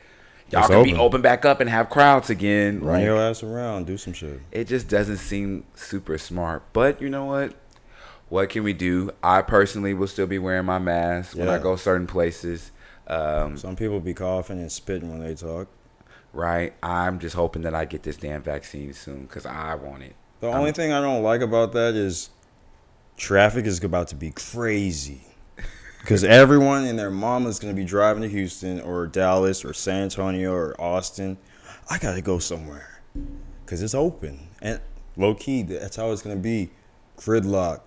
y'all 0.49 0.61
It's 0.61 0.69
can 0.69 0.83
be 0.83 0.91
open. 0.93 1.01
open 1.01 1.21
back 1.21 1.45
up 1.45 1.59
and 1.59 1.69
have 1.69 1.89
crowds 1.91 2.31
again 2.31 2.79
run 2.81 2.95
Like, 2.97 3.03
your 3.05 3.17
ass 3.21 3.43
around, 3.43 3.85
do 3.85 3.95
some 3.97 4.13
shit. 4.13 4.39
it 4.51 4.63
just 4.67 4.87
doesn't 4.89 5.17
seem 5.17 5.65
super 5.75 6.17
smart. 6.17 6.63
But 6.73 6.99
you 7.01 7.09
know 7.09 7.25
what? 7.25 7.53
What 8.29 8.49
can 8.49 8.63
we 8.63 8.73
do? 8.73 9.11
I 9.21 9.43
personally 9.43 9.93
will 9.93 10.07
still 10.07 10.25
be 10.27 10.39
wearing 10.39 10.65
my 10.65 10.79
mask 10.79 11.37
when 11.37 11.47
I 11.47 11.59
go 11.59 11.75
certain 11.75 12.07
places. 12.07 12.71
Um, 13.07 13.57
Some 13.57 13.75
people 13.75 13.99
be 13.99 14.13
coughing 14.13 14.59
and 14.59 14.71
spitting 14.71 15.09
when 15.11 15.19
they 15.19 15.35
talk. 15.35 15.67
right? 16.33 16.73
I'm 16.83 17.19
just 17.19 17.35
hoping 17.35 17.61
that 17.61 17.73
I 17.75 17.85
get 17.85 18.03
this 18.03 18.17
damn 18.17 18.41
vaccine 18.43 18.91
soon 18.93 19.21
because 19.23 19.45
I 19.45 19.75
want 19.75 20.03
it. 20.03 20.15
The 20.41 20.49
Um, 20.49 20.55
only 20.55 20.71
thing 20.73 20.91
I 20.91 20.99
don't 20.99 21.23
like 21.23 21.41
about 21.41 21.71
that 21.73 21.95
is 21.95 22.29
traffic 23.17 23.65
is 23.65 23.81
about 23.83 24.07
to 24.09 24.15
be 24.15 24.31
crazy. 24.31 25.21
Because 26.01 26.23
everyone 26.23 26.83
and 26.85 26.99
their 26.99 27.09
mama 27.09 27.49
is 27.49 27.57
going 27.57 27.73
to 27.73 27.75
be 27.75 27.83
driving 27.83 28.21
to 28.21 28.29
Houston 28.29 28.79
or 28.79 29.07
Dallas 29.07 29.65
or 29.65 29.73
San 29.73 30.03
Antonio 30.03 30.53
or 30.53 30.79
Austin. 30.79 31.35
I 31.89 31.97
got 31.97 32.13
to 32.13 32.21
go 32.21 32.37
somewhere 32.37 32.99
because 33.65 33.81
it's 33.81 33.95
open. 33.95 34.49
And 34.61 34.79
low 35.17 35.33
key, 35.33 35.63
that's 35.63 35.95
how 35.95 36.11
it's 36.11 36.21
going 36.21 36.35
to 36.35 36.41
be. 36.43 36.69
Gridlock. 37.17 37.81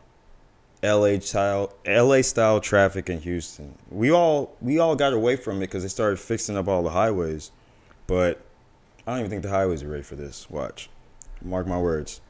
LA 0.83 1.19
style 1.19 1.73
LA 1.87 2.23
style 2.23 2.61
traffic 2.61 3.11
in 3.11 3.21
Houston. 3.21 3.75
We 3.91 4.11
all 4.11 4.57
we 4.61 4.79
all 4.79 4.97
got 4.97 5.13
away 5.13 5.37
from 5.37 5.57
it 5.59 5.61
because 5.61 5.83
they 5.83 5.89
started 5.89 6.19
fixing 6.19 6.57
up 6.57 6.69
all 6.69 6.83
the 6.83 6.91
highways, 6.91 7.51
but 8.07 8.41
I 9.07 9.13
don't 9.13 9.21
even 9.21 9.31
think 9.31 9.43
the 9.43 9.51
highways 9.51 9.83
are 9.83 9.89
ready 9.89 10.03
for 10.03 10.17
this. 10.17 10.49
Watch, 10.49 10.89
mark 11.43 11.67
my 11.67 11.79
words. 11.79 12.21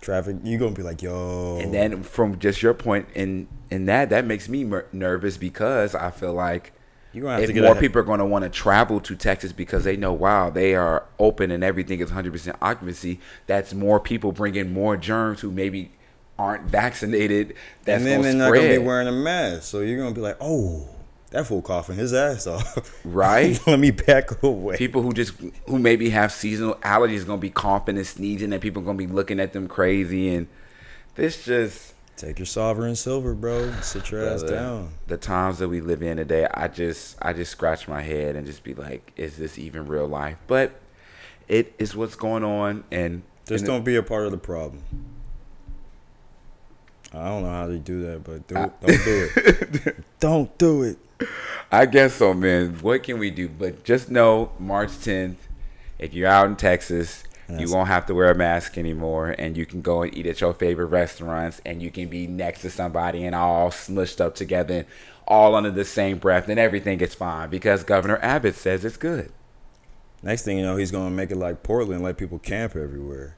Traffic, 0.00 0.36
you 0.42 0.58
gonna 0.58 0.74
be 0.74 0.82
like, 0.82 1.02
yo. 1.02 1.58
And 1.60 1.72
then 1.72 2.02
from 2.02 2.38
just 2.38 2.62
your 2.62 2.74
point 2.74 3.08
in 3.14 3.48
in 3.70 3.86
that, 3.86 4.10
that 4.10 4.26
makes 4.26 4.48
me 4.48 4.64
mer- 4.64 4.86
nervous 4.92 5.36
because 5.36 5.94
I 5.94 6.10
feel 6.10 6.34
like 6.34 6.72
you 7.12 7.22
gonna 7.22 7.34
have 7.34 7.42
if 7.42 7.48
to 7.48 7.52
get 7.52 7.64
more 7.64 7.74
people 7.74 8.00
are 8.00 8.04
going 8.04 8.20
to 8.20 8.24
want 8.24 8.42
to 8.44 8.48
travel 8.48 8.98
to 9.00 9.14
Texas 9.14 9.52
because 9.52 9.84
they 9.84 9.96
know, 9.96 10.12
wow, 10.12 10.50
they 10.50 10.74
are 10.74 11.04
open 11.18 11.50
and 11.50 11.62
everything 11.62 12.00
is 12.00 12.10
100% 12.10 12.56
occupancy. 12.62 13.20
That's 13.46 13.74
more 13.74 14.00
people 14.00 14.32
bringing 14.32 14.72
more 14.72 14.96
germs 14.96 15.40
who 15.40 15.50
maybe 15.50 15.92
aren't 16.42 16.64
vaccinated. 16.64 17.54
That's 17.84 17.98
and 17.98 18.06
then 18.06 18.22
they're 18.22 18.32
to 18.32 18.38
not 18.38 18.52
gonna 18.52 18.68
be 18.68 18.78
wearing 18.78 19.08
a 19.08 19.12
mask, 19.12 19.64
so 19.64 19.80
you're 19.80 19.98
gonna 19.98 20.14
be 20.14 20.20
like, 20.20 20.36
oh, 20.40 20.88
that 21.30 21.46
fool 21.46 21.62
coughing 21.62 21.96
his 21.96 22.12
ass 22.12 22.46
off. 22.46 23.00
Right. 23.04 23.58
Let 23.66 23.78
me 23.78 23.90
back 23.90 24.42
away. 24.42 24.76
people 24.76 25.02
who 25.02 25.12
just 25.12 25.34
who 25.66 25.78
maybe 25.78 26.10
have 26.10 26.32
seasonal 26.32 26.74
allergies 26.76 27.26
to 27.26 27.36
be 27.36 27.50
coughing 27.50 27.96
and 27.96 28.06
sneezing, 28.06 28.52
and 28.52 28.60
people 28.60 28.82
to 28.82 28.94
be 28.94 29.06
looking 29.06 29.40
at 29.40 29.52
them 29.52 29.68
crazy. 29.68 30.34
And 30.34 30.48
this 31.14 31.44
just 31.44 31.94
Take 32.16 32.38
your 32.38 32.46
sovereign 32.46 32.94
silver, 32.94 33.34
bro. 33.34 33.72
Sit 33.80 34.10
your 34.10 34.24
ass 34.24 34.42
down. 34.42 34.90
The 35.06 35.16
times 35.16 35.58
that 35.58 35.68
we 35.68 35.80
live 35.80 36.02
in 36.02 36.18
today, 36.18 36.46
I 36.52 36.68
just 36.68 37.16
I 37.20 37.32
just 37.32 37.50
scratch 37.50 37.88
my 37.88 38.02
head 38.02 38.36
and 38.36 38.46
just 38.46 38.62
be 38.62 38.74
like, 38.74 39.12
is 39.16 39.36
this 39.36 39.58
even 39.58 39.86
real 39.86 40.06
life? 40.06 40.36
But 40.46 40.72
it 41.48 41.74
is 41.78 41.96
what's 41.96 42.14
going 42.14 42.44
on, 42.44 42.84
and 42.92 43.22
Just 43.46 43.62
and 43.62 43.66
don't 43.66 43.84
be 43.84 43.96
a 43.96 44.02
part 44.02 44.26
of 44.26 44.30
the 44.30 44.38
problem. 44.38 44.82
I 47.14 47.28
don't 47.28 47.42
know 47.42 47.50
how 47.50 47.66
they 47.66 47.78
do 47.78 48.02
that, 48.06 48.24
but 48.24 48.46
do, 48.48 48.56
I, 48.56 48.70
don't 48.80 49.04
do 49.04 49.28
it. 49.36 49.96
don't 50.20 50.58
do 50.58 50.82
it. 50.82 50.98
I 51.70 51.86
guess 51.86 52.14
so, 52.14 52.32
man. 52.32 52.74
What 52.80 53.02
can 53.02 53.18
we 53.18 53.30
do? 53.30 53.48
But 53.48 53.84
just 53.84 54.10
know, 54.10 54.52
March 54.58 54.90
10th, 54.90 55.36
if 55.98 56.14
you're 56.14 56.28
out 56.28 56.46
in 56.46 56.56
Texas, 56.56 57.24
you 57.58 57.70
won't 57.70 57.88
have 57.88 58.06
to 58.06 58.14
wear 58.14 58.30
a 58.30 58.34
mask 58.34 58.78
anymore, 58.78 59.34
and 59.38 59.56
you 59.56 59.66
can 59.66 59.82
go 59.82 60.02
and 60.02 60.16
eat 60.16 60.26
at 60.26 60.40
your 60.40 60.54
favorite 60.54 60.86
restaurants, 60.86 61.60
and 61.66 61.82
you 61.82 61.90
can 61.90 62.08
be 62.08 62.26
next 62.26 62.62
to 62.62 62.70
somebody 62.70 63.24
and 63.24 63.34
all 63.34 63.70
smushed 63.70 64.20
up 64.20 64.34
together, 64.34 64.86
all 65.26 65.54
under 65.54 65.70
the 65.70 65.84
same 65.84 66.18
breath, 66.18 66.48
and 66.48 66.58
everything 66.58 67.00
is 67.00 67.14
fine 67.14 67.50
because 67.50 67.84
Governor 67.84 68.18
Abbott 68.22 68.54
says 68.54 68.84
it's 68.84 68.96
good. 68.96 69.30
Next 70.22 70.44
thing 70.44 70.56
you 70.56 70.62
know, 70.62 70.76
he's 70.76 70.90
gonna 70.90 71.10
make 71.10 71.30
it 71.30 71.36
like 71.36 71.62
Portland, 71.62 72.02
let 72.02 72.16
people 72.16 72.38
camp 72.38 72.74
everywhere. 72.76 73.36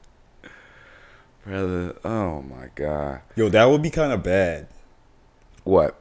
Brother, 1.45 1.95
oh 2.03 2.41
my 2.41 2.69
God. 2.73 3.21
Yo, 3.35 3.49
that 3.49 3.65
would 3.65 3.81
be 3.81 3.91
kind 3.91 4.11
of 4.11 4.23
bad. 4.23 4.67
What? 5.63 5.99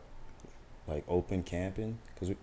Like 0.88 1.04
open 1.08 1.42
camping, 1.42 1.98
cause 2.18 2.30
we, 2.30 2.36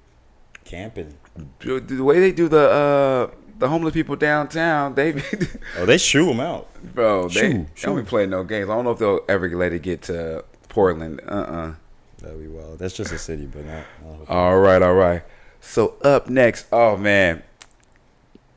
camping. 0.65 1.17
The 1.59 2.03
way 2.03 2.19
they 2.19 2.31
do 2.31 2.47
the 2.47 2.69
uh 2.69 3.35
the 3.57 3.67
homeless 3.69 3.93
people 3.93 4.15
downtown, 4.15 4.95
they 4.95 5.13
Oh, 5.77 5.85
they 5.85 5.97
shoo 5.97 6.25
them 6.25 6.39
out. 6.39 6.67
bro, 6.95 7.27
they, 7.27 7.51
Shoo, 7.51 7.65
don't 7.81 7.95
be 7.95 8.03
playing 8.03 8.31
no 8.31 8.43
games. 8.43 8.69
I 8.69 8.75
don't 8.75 8.85
know 8.85 8.91
if 8.91 8.99
they'll 8.99 9.21
ever 9.29 9.49
let 9.49 9.73
it 9.73 9.81
get 9.81 10.03
to 10.03 10.43
Portland. 10.69 11.21
Uh 11.27 11.31
uh 11.31 11.73
That'd 12.19 12.39
be 12.39 12.47
wild. 12.47 12.77
That's 12.79 12.95
just 12.95 13.11
a 13.11 13.17
city, 13.17 13.45
but 13.45 13.65
not. 13.65 13.83
not 14.03 14.29
All 14.29 14.59
right, 14.59 14.81
all 14.81 14.93
right. 14.93 15.23
So 15.59 15.95
up 16.03 16.29
next, 16.29 16.67
oh 16.71 16.97
man. 16.97 17.43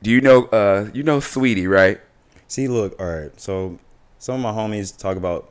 Do 0.03 0.11
you 0.11 0.21
know 0.21 0.45
uh 0.47 0.89
you 0.93 1.03
know 1.03 1.21
Sweetie, 1.21 1.67
right? 1.67 2.01
See, 2.49 2.69
look, 2.69 2.99
all 3.01 3.07
right. 3.07 3.39
So 3.41 3.79
some 4.25 4.37
of 4.37 4.41
my 4.41 4.53
homies 4.59 4.97
talk 4.97 5.19
about. 5.19 5.51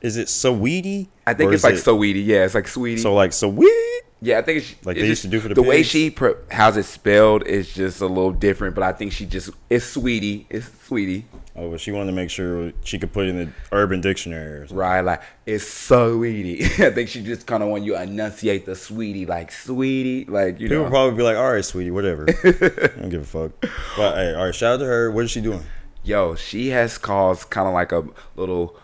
Is 0.00 0.16
it 0.16 0.28
Saweetie? 0.28 1.08
I 1.26 1.34
think 1.34 1.52
it's 1.52 1.64
like 1.64 1.74
it- 1.74 1.78
Sweetie. 1.78 2.20
Yeah, 2.20 2.44
it's 2.44 2.54
like 2.54 2.68
Sweetie. 2.68 3.00
So 3.00 3.14
like 3.14 3.32
Saweet. 3.32 3.98
yeah, 4.22 4.38
I 4.38 4.42
think 4.42 4.58
it's 4.58 4.86
Like 4.86 4.96
it's 4.96 5.02
they 5.02 5.08
used 5.08 5.22
just- 5.22 5.22
to 5.22 5.28
do 5.28 5.40
for 5.40 5.48
the 5.48 5.54
the 5.54 5.62
way 5.62 5.82
she 5.82 6.10
pro- 6.10 6.36
how's 6.52 6.76
it 6.76 6.84
spelled 6.84 7.44
is 7.46 7.72
just 7.74 8.00
a 8.00 8.06
little 8.06 8.30
different, 8.32 8.76
but 8.76 8.84
I 8.84 8.92
think 8.92 9.10
she 9.12 9.26
just 9.26 9.50
it's 9.68 9.84
Sweetie. 9.84 10.46
It's 10.50 10.68
Sweetie. 10.86 11.24
Oh, 11.56 11.70
but 11.70 11.80
she 11.80 11.90
wanted 11.90 12.10
to 12.10 12.16
make 12.16 12.30
sure 12.30 12.72
she 12.84 12.98
could 12.98 13.12
put 13.12 13.26
it 13.26 13.30
in 13.30 13.36
the 13.38 13.48
Urban 13.72 14.00
Dictionary 14.00 14.52
or 14.58 14.60
something. 14.66 14.76
Right, 14.76 15.00
like 15.00 15.22
it's 15.46 15.66
sweetie. 15.66 16.64
I 16.84 16.90
think 16.90 17.08
she 17.08 17.22
just 17.24 17.46
kind 17.46 17.62
of 17.62 17.70
want 17.70 17.82
you 17.82 17.94
to 17.94 18.02
enunciate 18.02 18.66
the 18.66 18.74
sweetie, 18.76 19.24
like 19.26 19.50
sweetie, 19.50 20.26
like 20.26 20.60
you 20.60 20.68
know, 20.68 20.74
People 20.74 20.84
know. 20.84 20.90
probably 20.90 21.16
be 21.16 21.22
like, 21.22 21.36
"All 21.38 21.50
right, 21.50 21.64
sweetie, 21.64 21.90
whatever." 21.90 22.26
I 22.44 23.00
don't 23.00 23.08
give 23.08 23.22
a 23.22 23.24
fuck. 23.24 23.52
But 23.96 24.14
hey, 24.16 24.34
all 24.34 24.44
right, 24.46 24.54
shout 24.54 24.74
out 24.74 24.76
to 24.80 24.84
her. 24.84 25.10
What 25.10 25.24
is 25.24 25.30
she 25.30 25.40
doing? 25.40 25.62
Yo, 26.06 26.36
she 26.36 26.68
has 26.68 26.98
caused 26.98 27.50
kind 27.50 27.66
of 27.66 27.74
like 27.74 27.90
a 27.90 28.06
little, 28.36 28.76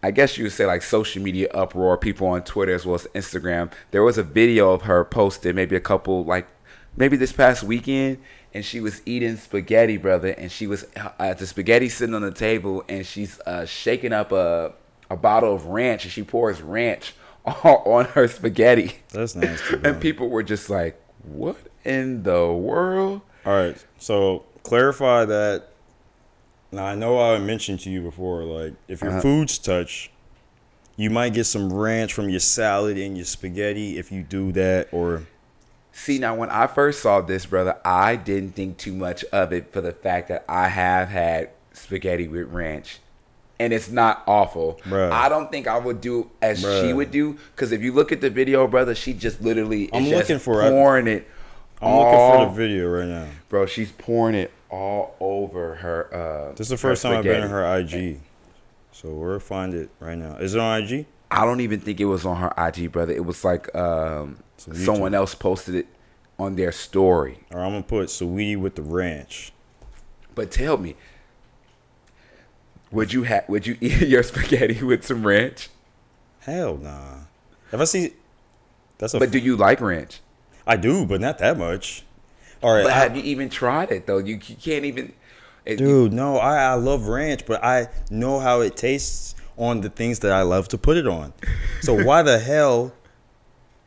I 0.00 0.12
guess 0.12 0.38
you 0.38 0.44
would 0.44 0.52
say 0.52 0.64
like 0.64 0.82
social 0.82 1.20
media 1.20 1.48
uproar. 1.52 1.98
People 1.98 2.28
on 2.28 2.44
Twitter 2.44 2.72
as 2.72 2.86
well 2.86 2.94
as 2.94 3.08
Instagram. 3.16 3.72
There 3.90 4.04
was 4.04 4.16
a 4.16 4.22
video 4.22 4.72
of 4.72 4.82
her 4.82 5.04
posted 5.04 5.56
maybe 5.56 5.74
a 5.74 5.80
couple 5.80 6.24
like 6.24 6.46
maybe 6.96 7.16
this 7.16 7.32
past 7.32 7.64
weekend, 7.64 8.18
and 8.54 8.64
she 8.64 8.80
was 8.80 9.02
eating 9.04 9.36
spaghetti, 9.38 9.96
brother, 9.96 10.28
and 10.28 10.52
she 10.52 10.68
was 10.68 10.86
uh, 10.96 11.10
at 11.18 11.38
the 11.38 11.48
spaghetti 11.48 11.88
sitting 11.88 12.14
on 12.14 12.22
the 12.22 12.30
table, 12.30 12.84
and 12.88 13.04
she's 13.04 13.40
uh, 13.40 13.66
shaking 13.66 14.12
up 14.12 14.30
a 14.30 14.72
a 15.10 15.16
bottle 15.16 15.52
of 15.52 15.66
ranch, 15.66 16.04
and 16.04 16.12
she 16.12 16.22
pours 16.22 16.62
ranch 16.62 17.12
on 17.44 18.04
her 18.04 18.28
spaghetti. 18.28 19.00
That's 19.08 19.34
nasty. 19.34 19.78
And 19.82 20.00
people 20.00 20.28
were 20.28 20.44
just 20.44 20.70
like, 20.70 20.96
"What 21.24 21.56
in 21.84 22.22
the 22.22 22.52
world?" 22.52 23.22
All 23.44 23.52
right, 23.52 23.84
so 23.98 24.44
clarify 24.62 25.24
that. 25.24 25.70
Now 26.72 26.84
I 26.86 26.94
know 26.94 27.18
I 27.20 27.38
mentioned 27.38 27.80
to 27.80 27.90
you 27.90 28.02
before, 28.02 28.42
like 28.44 28.74
if 28.88 29.00
your 29.00 29.12
Uh-huh. 29.12 29.20
foods 29.20 29.58
touch, 29.58 30.10
you 30.96 31.10
might 31.10 31.32
get 31.34 31.44
some 31.44 31.72
ranch 31.72 32.12
from 32.12 32.28
your 32.28 32.40
salad 32.40 32.98
and 32.98 33.16
your 33.16 33.24
spaghetti 33.26 33.98
if 33.98 34.10
you 34.10 34.22
do 34.22 34.52
that, 34.52 34.88
or 34.92 35.22
See, 35.92 36.18
now 36.18 36.34
when 36.34 36.50
I 36.50 36.66
first 36.66 37.00
saw 37.00 37.22
this, 37.22 37.46
brother, 37.46 37.78
I 37.82 38.16
didn't 38.16 38.52
think 38.54 38.76
too 38.76 38.92
much 38.92 39.24
of 39.32 39.50
it 39.50 39.72
for 39.72 39.80
the 39.80 39.92
fact 39.92 40.28
that 40.28 40.44
I 40.46 40.68
have 40.68 41.08
had 41.08 41.48
spaghetti 41.72 42.28
with 42.28 42.52
ranch. 42.52 42.98
And 43.58 43.72
it's 43.72 43.88
not 43.90 44.22
awful. 44.26 44.78
Bruh. 44.84 45.10
I 45.10 45.30
don't 45.30 45.50
think 45.50 45.66
I 45.66 45.78
would 45.78 46.02
do 46.02 46.30
as 46.42 46.60
she 46.60 46.92
would 46.92 47.10
do. 47.10 47.38
Because 47.54 47.72
if 47.72 47.80
you 47.80 47.92
look 47.92 48.12
at 48.12 48.20
the 48.20 48.28
video, 48.28 48.66
brother, 48.66 48.94
she 48.94 49.14
just 49.14 49.40
literally 49.40 49.84
is 49.84 49.90
I'm 49.94 50.10
looking 50.10 50.38
for 50.38 50.60
pouring 50.60 51.06
it. 51.06 51.26
I'm 51.80 51.94
looking 51.96 52.12
for 52.12 52.44
the 52.44 52.52
video 52.52 52.90
right 52.90 53.08
now. 53.08 53.28
Bro, 53.48 53.64
she's 53.64 53.90
pouring 53.92 54.34
it 54.34 54.52
all 54.70 55.14
over 55.20 55.76
her. 55.76 56.14
Uh, 56.14 56.50
This 56.52 56.66
is 56.66 56.70
the 56.70 56.76
first 56.76 57.02
time 57.02 57.16
I've 57.18 57.24
been 57.24 57.42
spaghetti. 57.48 57.52
her 57.52 57.78
IG, 58.14 58.20
so 58.92 59.08
we'll 59.10 59.38
find 59.40 59.74
it 59.74 59.90
right 60.00 60.16
now. 60.18 60.36
Is 60.36 60.54
it 60.54 60.60
on 60.60 60.82
IG? 60.82 61.06
I 61.30 61.44
don't 61.44 61.60
even 61.60 61.80
think 61.80 62.00
it 62.00 62.04
was 62.04 62.24
on 62.24 62.36
her 62.36 62.52
IG, 62.56 62.92
brother. 62.92 63.12
It 63.12 63.24
was 63.24 63.44
like 63.44 63.74
um, 63.74 64.38
someone 64.56 65.12
else 65.14 65.34
posted 65.34 65.74
it 65.74 65.86
on 66.38 66.54
their 66.56 66.70
story. 66.72 67.40
Or 67.52 67.60
I'm 67.60 67.72
gonna 67.72 67.82
put 67.82 68.10
Sweetie 68.10 68.56
with 68.56 68.74
the 68.76 68.82
ranch. 68.82 69.52
But 70.34 70.50
tell 70.50 70.76
me, 70.76 70.94
would 72.90 73.12
you 73.12 73.24
ha- 73.24 73.44
would 73.48 73.66
you 73.66 73.76
eat 73.80 74.08
your 74.08 74.22
spaghetti 74.22 74.82
with 74.82 75.04
some 75.04 75.26
ranch? 75.26 75.68
Hell 76.40 76.76
nah. 76.76 77.14
If 77.72 77.80
I 77.80 77.84
see, 77.84 78.12
that's 78.98 79.14
a. 79.14 79.18
But 79.18 79.30
do 79.32 79.38
you 79.38 79.56
like 79.56 79.80
ranch? 79.80 80.20
I 80.66 80.76
do, 80.76 81.04
but 81.06 81.20
not 81.20 81.38
that 81.38 81.58
much. 81.58 82.04
All 82.62 82.72
right, 82.74 82.84
But 82.84 82.92
I- 82.92 82.98
have 83.00 83.16
you 83.16 83.22
even 83.22 83.48
tried 83.48 83.90
it 83.90 84.06
though? 84.06 84.18
You, 84.18 84.34
you 84.46 84.56
can't 84.56 84.84
even. 84.84 85.12
it- 85.64 85.76
dude. 85.76 86.12
No, 86.12 86.38
I 86.38 86.58
I 86.72 86.74
love 86.74 87.06
ranch, 87.08 87.44
but 87.46 87.62
I 87.64 87.88
know 88.10 88.38
how 88.40 88.60
it 88.60 88.76
tastes 88.76 89.34
on 89.58 89.80
the 89.80 89.88
things 89.88 90.18
that 90.20 90.32
I 90.32 90.42
love 90.42 90.68
to 90.68 90.78
put 90.78 90.96
it 90.96 91.06
on. 91.06 91.32
So 91.82 91.94
why 92.04 92.22
the 92.22 92.38
hell? 92.38 92.92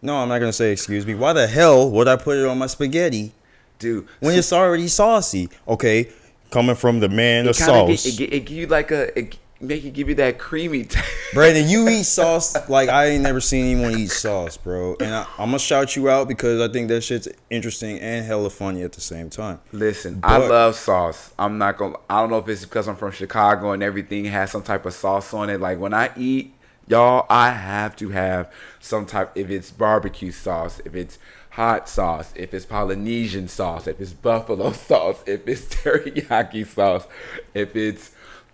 No, 0.02 0.16
I'm 0.18 0.30
not 0.30 0.40
gonna 0.40 0.54
say 0.54 0.72
excuse 0.72 1.06
me. 1.06 1.14
Why 1.16 1.34
the 1.34 1.48
hell 1.48 1.90
would 1.92 2.08
I 2.08 2.16
put 2.16 2.38
it 2.38 2.46
on 2.46 2.58
my 2.58 2.68
spaghetti 2.68 3.34
dude. 3.80 4.08
when 4.20 4.38
it's 4.38 4.54
already 4.54 4.88
saucy? 4.88 5.50
Okay, 5.68 6.10
coming 6.52 6.76
from 6.76 7.00
the 7.02 7.10
man 7.10 7.48
of 7.48 7.56
sauce. 7.56 8.06
It, 8.06 8.20
it 8.22 8.40
give 8.46 8.58
you 8.58 8.68
like 8.68 8.92
a 8.92 9.18
it 9.18 9.38
make 9.62 9.84
it 9.84 9.92
give 9.92 10.10
you 10.10 10.16
that 10.16 10.40
creamy. 10.40 10.86
T- 10.86 11.00
Brandon, 11.34 11.68
you 11.68 11.88
eat 11.90 12.04
sauce 12.04 12.70
like 12.70 12.90
I 12.90 13.08
ain't 13.08 13.24
never 13.24 13.42
seen 13.42 13.66
anyone 13.66 14.00
eat 14.00 14.12
sauce, 14.12 14.58
bro. 14.58 14.96
And 15.00 15.14
I, 15.14 15.26
I'm 15.38 15.50
gonna 15.50 15.60
shout 15.60 15.96
you 15.96 16.10
out 16.10 16.28
because 16.28 16.62
I 16.62 16.72
think 16.72 16.88
that 16.90 17.02
shit's 17.02 17.28
interesting 17.50 18.00
and 18.00 18.26
hella 18.26 18.50
funny 18.50 18.84
at 18.84 18.94
the 18.94 19.02
same 19.02 19.30
time. 19.30 19.60
Listen, 19.72 20.20
I 20.24 20.38
love 20.38 20.76
sauce. 20.76 21.34
I'm 21.38 21.58
not 21.58 21.78
gonna. 21.78 21.98
I 22.10 22.22
don't 22.22 22.30
know 22.30 22.38
if 22.38 22.48
it's 22.48 22.66
because 22.66 22.88
I'm 22.88 22.96
from 22.96 23.12
Chicago 23.12 23.72
and 23.72 23.84
everything 23.84 24.26
has 24.26 24.52
some 24.52 24.64
type 24.64 24.86
of 24.86 24.94
sauce 24.94 25.34
on 25.34 25.50
it. 25.50 25.60
Like 25.60 25.80
when 25.80 25.94
I 25.94 26.12
eat, 26.18 26.54
y'all, 26.88 27.26
I 27.30 27.52
have 27.52 27.96
to 27.98 28.10
have 28.10 28.52
some 28.80 29.06
type. 29.06 29.32
If 29.36 29.50
it's 29.50 29.72
barbecue 29.72 30.32
sauce, 30.32 30.82
if 30.86 30.96
it's 30.96 31.20
hot 31.52 31.90
sauce, 31.90 32.32
if 32.36 32.54
it's 32.54 32.66
Polynesian 32.66 33.48
sauce, 33.48 33.88
if 33.88 34.00
it's 34.00 34.14
buffalo 34.14 34.72
sauce, 34.74 35.22
if 35.26 35.48
it's 35.48 35.66
teriyaki 35.66 36.66
sauce, 36.66 37.06
if 37.54 37.76
it's 37.76 38.12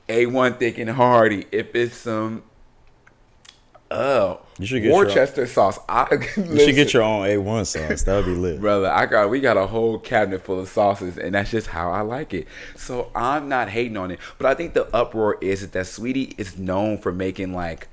A1 0.10 0.60
thick 0.60 0.78
and 0.78 0.90
hearty, 0.92 1.46
if 1.52 1.74
it's 1.76 1.96
some. 1.98 2.44
Oh, 3.92 4.40
You 4.58 4.66
should 4.66 4.82
get 4.82 4.88
your- 4.90 5.06
Worcester 5.06 5.46
sauce. 5.46 5.78
I 5.88 6.08
You 6.38 6.60
should 6.60 6.76
get 6.76 6.92
your 6.94 7.04
own 7.04 7.26
A1 7.28 7.66
sauce. 7.68 8.04
That 8.04 8.16
would 8.16 8.26
be 8.26 8.32
lit. 8.40 8.60
brother 8.60 8.90
i 8.92 9.06
got 9.06 9.30
we 9.30 9.40
got 9.40 9.58
a 9.58 9.68
whole 9.68 10.00
cabinet 10.00 10.44
full 10.44 10.60
of 10.60 10.68
sauces 10.68 11.18
and 11.20 11.36
that's 11.36 11.52
just 11.52 11.68
how 11.68 11.92
i 11.92 12.02
like 12.02 12.34
it 12.34 12.48
so 12.76 13.12
i'm 13.16 13.48
not 13.48 13.70
hating 13.70 13.96
on 13.96 14.10
it 14.12 14.20
but 14.40 14.48
i 14.48 14.56
think 14.56 14.74
the 14.74 14.88
uproar 14.96 15.38
is 15.40 15.70
that 15.70 15.86
sweetie 15.86 16.34
is 16.38 16.58
known 16.58 16.98
for 16.98 17.12
making 17.12 17.54
like 17.54 17.88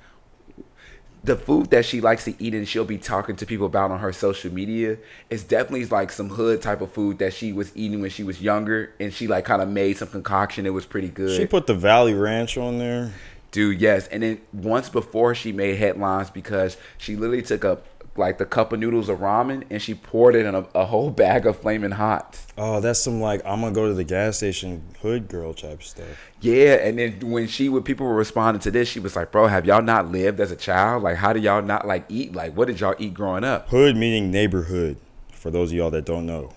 the 1.25 1.37
food 1.37 1.71
that 1.71 1.85
she 1.85 2.01
likes 2.01 2.25
to 2.25 2.35
eat 2.43 2.53
and 2.53 2.67
she'll 2.67 2.85
be 2.85 2.99
talking 2.99 3.37
to 3.37 3.47
people 3.47 3.67
about 3.67 3.91
on 3.91 4.01
her 4.01 4.13
social 4.13 4.53
media 4.53 4.99
is 5.31 5.45
definitely 5.45 5.87
like 5.87 6.11
some 6.11 6.29
hood 6.29 6.61
type 6.61 6.81
of 6.81 6.91
food 6.91 7.19
that 7.19 7.33
she 7.33 7.53
was 7.53 7.71
eating 7.77 8.01
when 8.01 8.11
she 8.11 8.25
was 8.25 8.43
younger 8.43 8.93
and 8.99 9.13
she 9.13 9.29
like 9.29 9.45
kind 9.45 9.63
of 9.63 9.69
made 9.69 9.97
some 9.97 10.09
concoction. 10.09 10.67
It 10.67 10.71
was 10.71 10.85
pretty 10.85 11.09
good. 11.09 11.37
She 11.37 11.47
put 11.47 11.67
the 11.67 11.75
Valley 11.75 12.15
Ranch 12.15 12.59
on 12.59 12.79
there. 12.79 13.13
dude 13.53 13.81
yes. 13.81 14.09
And 14.09 14.23
then 14.23 14.41
once 14.53 14.89
before 14.89 15.37
she 15.37 15.53
made 15.53 15.77
headlines 15.77 16.29
because 16.29 16.77
she 16.99 17.15
literally 17.15 17.43
took 17.43 17.63
a 17.63 17.77
like 18.17 18.39
the 18.39 18.47
cup 18.47 18.73
of 18.73 18.79
noodles 18.81 19.09
of 19.09 19.19
ramen 19.19 19.65
and 19.71 19.81
she 19.81 19.95
poured 19.95 20.35
it 20.35 20.45
in 20.45 20.55
a, 20.55 20.67
a 20.75 20.85
whole 20.87 21.11
bag 21.23 21.47
of 21.47 21.59
flaming 21.59 21.93
hot 21.93 22.39
Oh, 22.59 22.81
that's 22.81 23.01
some 23.01 23.21
like 23.21 23.41
I'm 23.47 23.63
gonna 23.63 23.75
go 23.75 23.89
to 23.89 23.95
the 23.95 24.05
gas 24.05 24.37
station 24.37 24.85
hood 25.01 25.29
girl 25.29 25.55
type 25.55 25.83
stuff. 25.83 26.07
Yeah, 26.41 26.75
and 26.75 26.99
then 26.99 27.31
when 27.31 27.49
she 27.49 27.69
would 27.69 27.85
people 27.85 28.07
were 28.07 28.15
responding 28.15 28.61
to 28.61 28.71
this, 28.71 28.89
she 28.89 29.01
was 29.01 29.17
like, 29.17 29.33
"Bro, 29.33 29.47
have 29.47 29.65
y'all 29.65 29.81
not 29.81 30.13
lived 30.13 30.39
as 30.39 30.51
a 30.51 30.57
child? 30.57 31.03
Like, 31.03 31.17
how 31.17 31.33
do 31.33 31.41
y'all 31.41 31.63
not 31.63 31.87
like 31.87 32.05
eat? 32.11 32.35
Like, 32.35 32.55
what 32.55 32.69
did 32.69 32.81
y'all 32.81 32.95
eat 32.99 33.15
growing 33.15 33.43
up? 33.43 33.69
Hood 33.71 33.97
meaning 33.97 34.31
neighborhood. 34.31 34.99
For 35.33 35.51
those 35.51 35.71
of 35.71 35.77
y'all 35.79 35.91
that 35.91 36.05
don't 36.05 36.27
know. 36.27 36.53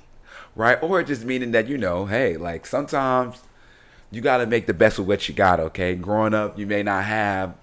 Right? 0.56 0.78
Or 0.82 1.02
just 1.02 1.24
meaning 1.24 1.52
that 1.52 1.68
you 1.68 1.78
know, 1.78 2.06
hey, 2.06 2.36
like 2.36 2.66
sometimes 2.66 3.42
you 4.12 4.22
got 4.22 4.38
to 4.38 4.46
make 4.46 4.68
the 4.68 4.74
best 4.74 5.00
of 5.00 5.08
what 5.08 5.28
you 5.28 5.36
got. 5.36 5.60
Okay, 5.60 5.96
growing 5.96 6.34
up, 6.34 6.60
you 6.60 6.68
may 6.68 6.84
not 6.84 7.06
have 7.06 7.56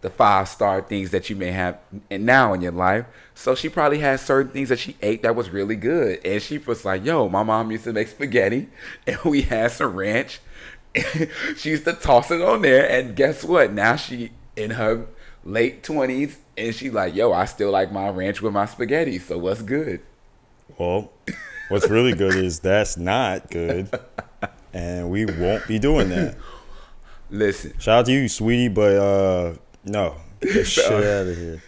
the 0.00 0.10
five 0.10 0.48
star 0.48 0.80
things 0.80 1.10
that 1.10 1.28
you 1.28 1.36
may 1.36 1.52
have 1.52 1.78
and 2.10 2.24
now 2.24 2.52
in 2.52 2.60
your 2.60 2.72
life. 2.72 3.06
So 3.34 3.54
she 3.54 3.68
probably 3.68 3.98
had 3.98 4.20
certain 4.20 4.52
things 4.52 4.68
that 4.70 4.78
she 4.78 4.96
ate 5.02 5.22
that 5.22 5.36
was 5.36 5.50
really 5.50 5.76
good, 5.76 6.20
and 6.24 6.42
she 6.42 6.58
was 6.58 6.84
like, 6.84 7.04
"Yo, 7.04 7.28
my 7.28 7.42
mom 7.42 7.70
used 7.70 7.84
to 7.84 7.92
make 7.92 8.08
spaghetti, 8.08 8.68
and 9.06 9.18
we 9.24 9.42
had 9.42 9.72
some 9.72 9.94
ranch." 9.94 10.40
she 11.56 11.70
used 11.70 11.84
to 11.84 11.92
toss 11.92 12.30
it 12.30 12.42
on 12.42 12.62
there, 12.62 12.88
and 12.90 13.14
guess 13.14 13.44
what? 13.44 13.72
Now 13.72 13.96
she 13.96 14.32
in 14.56 14.72
her 14.72 15.06
late 15.44 15.82
twenties, 15.82 16.38
and 16.56 16.74
she 16.74 16.90
like, 16.90 17.14
"Yo, 17.14 17.32
I 17.32 17.44
still 17.44 17.70
like 17.70 17.92
my 17.92 18.08
ranch 18.08 18.42
with 18.42 18.52
my 18.52 18.66
spaghetti. 18.66 19.18
So 19.18 19.38
what's 19.38 19.62
good?" 19.62 20.00
Well, 20.78 21.12
what's 21.68 21.88
really 21.90 22.14
good 22.14 22.34
is 22.36 22.60
that's 22.60 22.96
not 22.96 23.50
good. 23.50 23.90
And 24.72 25.10
we 25.10 25.26
won't 25.26 25.66
be 25.66 25.78
doing 25.78 26.08
that. 26.10 26.36
Listen, 27.30 27.74
Shout 27.78 28.00
out 28.00 28.06
to 28.06 28.12
you, 28.12 28.28
sweetie, 28.28 28.68
but 28.68 28.96
uh 28.96 29.54
no. 29.84 30.16
Get 30.40 30.66
shit 30.66 30.84
out 30.86 31.26
of 31.26 31.36
here. 31.36 31.62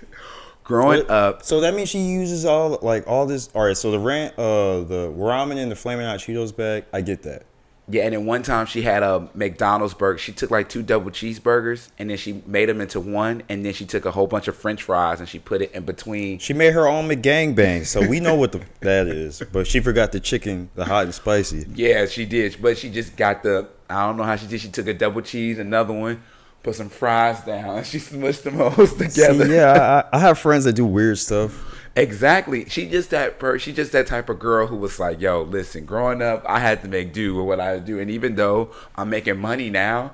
growing 0.65 1.03
But- 1.03 1.11
up, 1.11 1.43
So 1.45 1.61
that 1.61 1.75
means 1.75 1.89
she 1.89 1.99
uses 2.01 2.45
all 2.45 2.79
like 2.83 3.07
all 3.07 3.27
this. 3.27 3.49
All 3.55 3.65
right. 3.67 3.77
So 3.77 3.91
the 3.91 3.99
rant, 3.99 4.35
uh, 4.39 4.81
the 4.81 5.13
ramen 5.17 5.59
and 5.59 5.71
the 5.71 5.77
flaming 5.77 6.07
hot 6.07 6.21
Cheetos 6.21 6.55
bag. 6.57 6.85
I 6.93 7.01
get 7.01 7.23
that. 7.25 7.45
Yeah, 7.89 8.05
and 8.05 8.15
then 8.15 8.25
one 8.27 8.45
time 8.45 8.67
she 8.67 8.83
had 8.83 9.03
a 9.03 9.29
McDonald's 9.35 9.93
burger. 9.93 10.17
She 10.17 10.33
took 10.33 10.51
like 10.53 10.69
two 10.69 10.83
double 10.85 11.11
cheeseburgers 11.11 11.91
and 11.99 12.09
then 12.09 12.17
she 12.17 12.41
made 12.47 12.69
them 12.69 12.81
into 12.81 13.01
one. 13.01 13.43
And 13.49 13.67
then 13.67 13.75
she 13.75 13.85
took 13.85 14.07
a 14.07 14.13
whole 14.13 14.29
bunch 14.29 14.47
of 14.49 14.57
French 14.57 14.85
fries 14.85 15.19
and 15.19 15.29
she 15.29 15.41
put 15.41 15.61
it 15.63 15.73
in 15.73 15.85
between. 15.85 16.39
She 16.39 16.55
made 16.55 16.73
her 16.75 16.87
own 16.87 17.09
McGangbang, 17.09 17.85
so 17.85 18.07
we 18.07 18.21
know 18.21 18.37
what 18.37 18.53
the 18.53 18.61
that 18.81 19.09
is. 19.09 19.43
But 19.53 19.67
she 19.67 19.81
forgot 19.81 20.13
the 20.13 20.21
chicken, 20.21 20.71
the 20.77 20.85
hot 20.85 21.05
and 21.05 21.15
spicy. 21.15 21.67
Yeah, 21.75 22.07
she 22.07 22.25
did, 22.25 22.57
but 22.63 22.79
she 22.79 22.89
just 22.89 23.17
got 23.17 23.43
the. 23.43 23.69
I 23.91 24.07
don't 24.07 24.17
know 24.17 24.23
how 24.25 24.37
she 24.37 24.47
did. 24.47 24.61
She 24.61 24.69
took 24.71 24.87
a 24.87 24.95
double 24.95 25.21
cheese, 25.21 25.59
another 25.59 25.93
one, 25.93 26.23
put 26.63 26.75
some 26.75 26.89
fries 26.89 27.41
down, 27.45 27.79
and 27.79 27.87
she 27.93 27.99
smushed 27.99 28.43
them 28.43 28.55
hoes 28.55 28.95
together. 28.95 29.47
See, 29.47 29.55
yeah, 29.55 30.05
I, 30.13 30.17
I 30.17 30.21
have 30.21 30.39
friends 30.39 30.65
that 30.65 30.75
do 30.75 30.87
weird 30.87 31.19
stuff. 31.19 31.69
Exactly. 31.95 32.69
She 32.69 32.89
just 32.89 33.11
that 33.11 33.39
per 33.39 33.59
she 33.59 33.73
just 33.73 33.93
that 33.93 34.07
type 34.07 34.31
of 34.31 34.39
girl 34.39 34.67
who 34.67 34.77
was 34.77 34.99
like, 34.99 35.21
yo, 35.21 35.43
listen, 35.43 35.85
growing 35.85 36.23
up, 36.23 36.43
I 36.49 36.59
had 36.59 36.83
to 36.83 36.89
make 36.89 37.13
do 37.13 37.37
with 37.37 37.47
what 37.47 37.61
I 37.61 37.79
do. 37.81 38.01
And 38.01 38.11
even 38.11 38.35
though 38.35 38.71
I'm 38.95 39.11
making 39.11 39.39
money 39.39 39.69
now, 39.69 40.13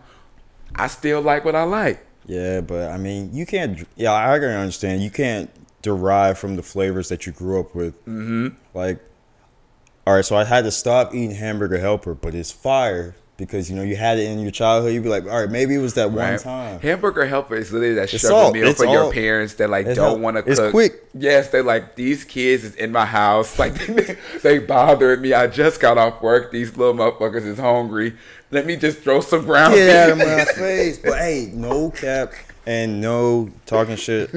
I 0.75 0.89
still 0.89 1.21
like 1.21 1.45
what 1.45 1.55
I 1.55 1.63
like. 1.63 2.05
Yeah, 2.27 2.61
but 2.61 2.91
I 2.91 2.99
mean, 2.99 3.33
you 3.33 3.47
can't. 3.47 3.87
Yeah, 3.97 4.13
I 4.13 4.39
can 4.39 4.49
understand. 4.49 5.03
You 5.03 5.11
can't 5.11 5.51
derive 5.83 6.39
from 6.39 6.57
the 6.57 6.63
flavors 6.63 7.09
that 7.11 7.27
you 7.27 7.33
grew 7.33 7.61
up 7.61 7.75
with. 7.75 7.95
Mm-hmm. 8.07 8.49
Like, 8.75 8.99
all 10.07 10.15
right, 10.15 10.25
so 10.25 10.37
I 10.37 10.45
had 10.45 10.65
to 10.65 10.71
stop 10.73 11.15
eating 11.15 11.37
hamburger 11.37 11.79
helper, 11.79 12.15
but 12.15 12.35
it's 12.35 12.51
fire 12.51 13.15
because 13.39 13.71
you 13.71 13.77
know 13.77 13.83
you 13.83 13.97
had 13.97 14.19
it 14.19 14.29
in 14.29 14.41
your 14.41 14.51
childhood. 14.51 14.93
You'd 14.93 15.05
be 15.05 15.09
like, 15.09 15.25
all 15.25 15.41
right, 15.41 15.49
maybe 15.51 15.75
it 15.75 15.79
was 15.79 15.95
that 15.95 16.11
one 16.11 16.19
Right? 16.33 16.39
time. 16.41 16.81
Hamburger 16.81 17.25
helper 17.25 17.55
is 17.55 17.73
literally 17.73 17.95
that 17.95 18.13
It's 18.13 18.19
struggle 18.23 18.39
all- 18.39 18.53
meal 18.53 18.75
for 18.75 18.85
your 18.85 19.11
parents 19.13 19.55
that 19.55 19.71
like 19.71 19.87
don't 19.95 20.21
want 20.21 20.37
to 20.37 20.43
cook. 20.43 20.59
it's 20.59 20.71
quick. 20.73 21.05
Yes, 21.15 21.49
they're 21.49 21.63
like 21.63 21.95
these 21.95 22.25
kids 22.25 22.65
is 22.65 22.75
in 22.75 22.93
my 22.93 23.07
house. 23.07 23.59
Like 23.59 23.75
they 24.43 24.59
bothered 24.59 25.23
me. 25.23 25.33
I 25.33 25.47
just 25.47 25.81
got 25.81 25.97
off 25.97 26.21
work. 26.21 26.53
These 26.53 26.77
little 26.77 26.93
motherfuckers 26.95 27.47
is 27.47 27.59
hungry. 27.59 28.15
Let 28.51 28.67
me 28.67 28.77
just 28.77 28.99
throw 28.99 29.21
some 29.21 29.45
ground 29.45 29.75
Yeah, 29.77 30.09
of 30.09 30.19
my 30.19 30.45
face. 30.57 30.99
But 30.99 31.19
hey, 31.19 31.51
no 31.55 31.91
cap 31.91 32.33
and 32.69 33.01
no 33.01 33.49
talking 33.65 33.97
shit. 33.97 34.31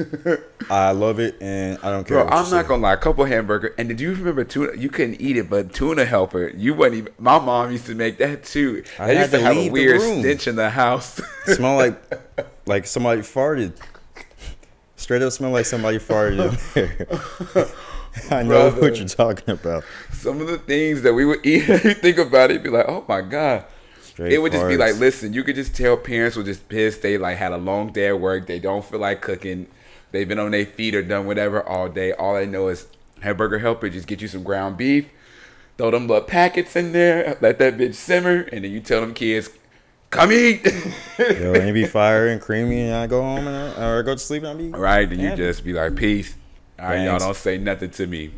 I 0.70 0.92
love 0.92 1.20
it 1.20 1.36
and 1.42 1.78
I 1.82 1.90
don't 1.90 2.08
care. 2.08 2.24
Bro, 2.24 2.28
I'm 2.28 2.50
not 2.50 2.62
say. 2.62 2.68
gonna 2.68 2.82
lie. 2.82 2.94
A 2.94 2.96
couple 2.96 3.26
hamburger, 3.26 3.74
and 3.76 3.90
did 3.90 4.00
you 4.00 4.14
remember 4.14 4.42
tuna? 4.42 4.74
You 4.74 4.88
couldn't 4.88 5.20
eat 5.20 5.36
it, 5.36 5.50
but 5.50 5.74
tuna 5.74 6.06
helper, 6.06 6.50
you 6.56 6.72
wouldn't 6.72 6.96
even. 6.96 7.12
My 7.18 7.38
mom 7.38 7.70
used 7.70 7.84
to 7.86 7.94
make 7.94 8.16
that 8.18 8.44
too. 8.44 8.84
I 8.98 9.12
used 9.12 9.32
to 9.32 9.36
to 9.38 9.44
have 9.44 9.56
a 9.56 9.70
weird 9.70 10.00
stench 10.00 10.48
in 10.48 10.56
the 10.56 10.70
house. 10.70 11.20
smell 11.44 11.76
like 11.76 12.00
like 12.66 12.86
somebody 12.86 13.20
farted. 13.20 13.74
Straight 14.96 15.20
up 15.20 15.32
smell 15.32 15.50
like 15.50 15.66
somebody 15.66 15.98
farted. 15.98 16.56
I 18.30 18.42
know 18.42 18.70
Brother. 18.70 18.80
what 18.80 18.96
you're 18.96 19.08
talking 19.08 19.50
about. 19.50 19.84
Some 20.12 20.40
of 20.40 20.46
the 20.46 20.58
things 20.58 21.02
that 21.02 21.12
we 21.12 21.26
would 21.26 21.44
eat, 21.44 21.68
you 21.68 21.94
think 21.94 22.16
about 22.18 22.50
it, 22.50 22.54
you'd 22.54 22.62
be 22.62 22.70
like, 22.70 22.86
oh 22.88 23.04
my 23.06 23.20
god. 23.20 23.66
Straight 24.12 24.34
it 24.34 24.38
would 24.42 24.52
just 24.52 24.68
be 24.68 24.76
like, 24.76 24.98
listen, 24.98 25.32
you 25.32 25.42
could 25.42 25.54
just 25.54 25.74
tell 25.74 25.96
parents 25.96 26.36
were 26.36 26.42
just 26.42 26.68
pissed. 26.68 27.00
They 27.00 27.16
like 27.16 27.38
had 27.38 27.50
a 27.52 27.56
long 27.56 27.92
day 27.92 28.08
at 28.08 28.20
work. 28.20 28.46
They 28.46 28.58
don't 28.58 28.84
feel 28.84 29.00
like 29.00 29.22
cooking. 29.22 29.68
They've 30.10 30.28
been 30.28 30.38
on 30.38 30.50
their 30.50 30.66
feet 30.66 30.94
or 30.94 31.02
done 31.02 31.24
whatever 31.24 31.66
all 31.66 31.88
day. 31.88 32.12
All 32.12 32.34
they 32.34 32.44
know 32.44 32.68
is 32.68 32.88
hamburger 33.22 33.58
helper. 33.60 33.88
Just 33.88 34.06
get 34.06 34.20
you 34.20 34.28
some 34.28 34.42
ground 34.42 34.76
beef, 34.76 35.08
throw 35.78 35.90
them 35.90 36.08
little 36.08 36.24
packets 36.24 36.76
in 36.76 36.92
there, 36.92 37.38
let 37.40 37.58
that 37.60 37.78
bitch 37.78 37.94
simmer, 37.94 38.42
and 38.52 38.66
then 38.66 38.70
you 38.70 38.80
tell 38.80 39.00
them 39.00 39.14
kids, 39.14 39.48
come 40.10 40.30
eat. 40.30 40.62
Yo, 41.18 41.54
and 41.54 41.70
it 41.70 41.72
be 41.72 41.86
fire 41.86 42.28
and 42.28 42.38
creamy, 42.38 42.82
and 42.82 42.94
I 42.94 43.06
go 43.06 43.22
home 43.22 43.46
and 43.46 43.56
I, 43.80 43.88
or 43.88 44.02
go 44.02 44.12
to 44.12 44.18
sleep 44.18 44.42
and 44.42 44.52
I 44.52 44.62
be 44.62 44.68
right? 44.68 45.10
And 45.10 45.22
you 45.22 45.34
just 45.34 45.64
be 45.64 45.72
like, 45.72 45.96
peace. 45.96 46.36
All 46.78 46.88
right, 46.88 47.04
y'all 47.04 47.18
don't 47.18 47.34
say 47.34 47.56
nothing 47.56 47.90
to 47.92 48.06
me. 48.06 48.32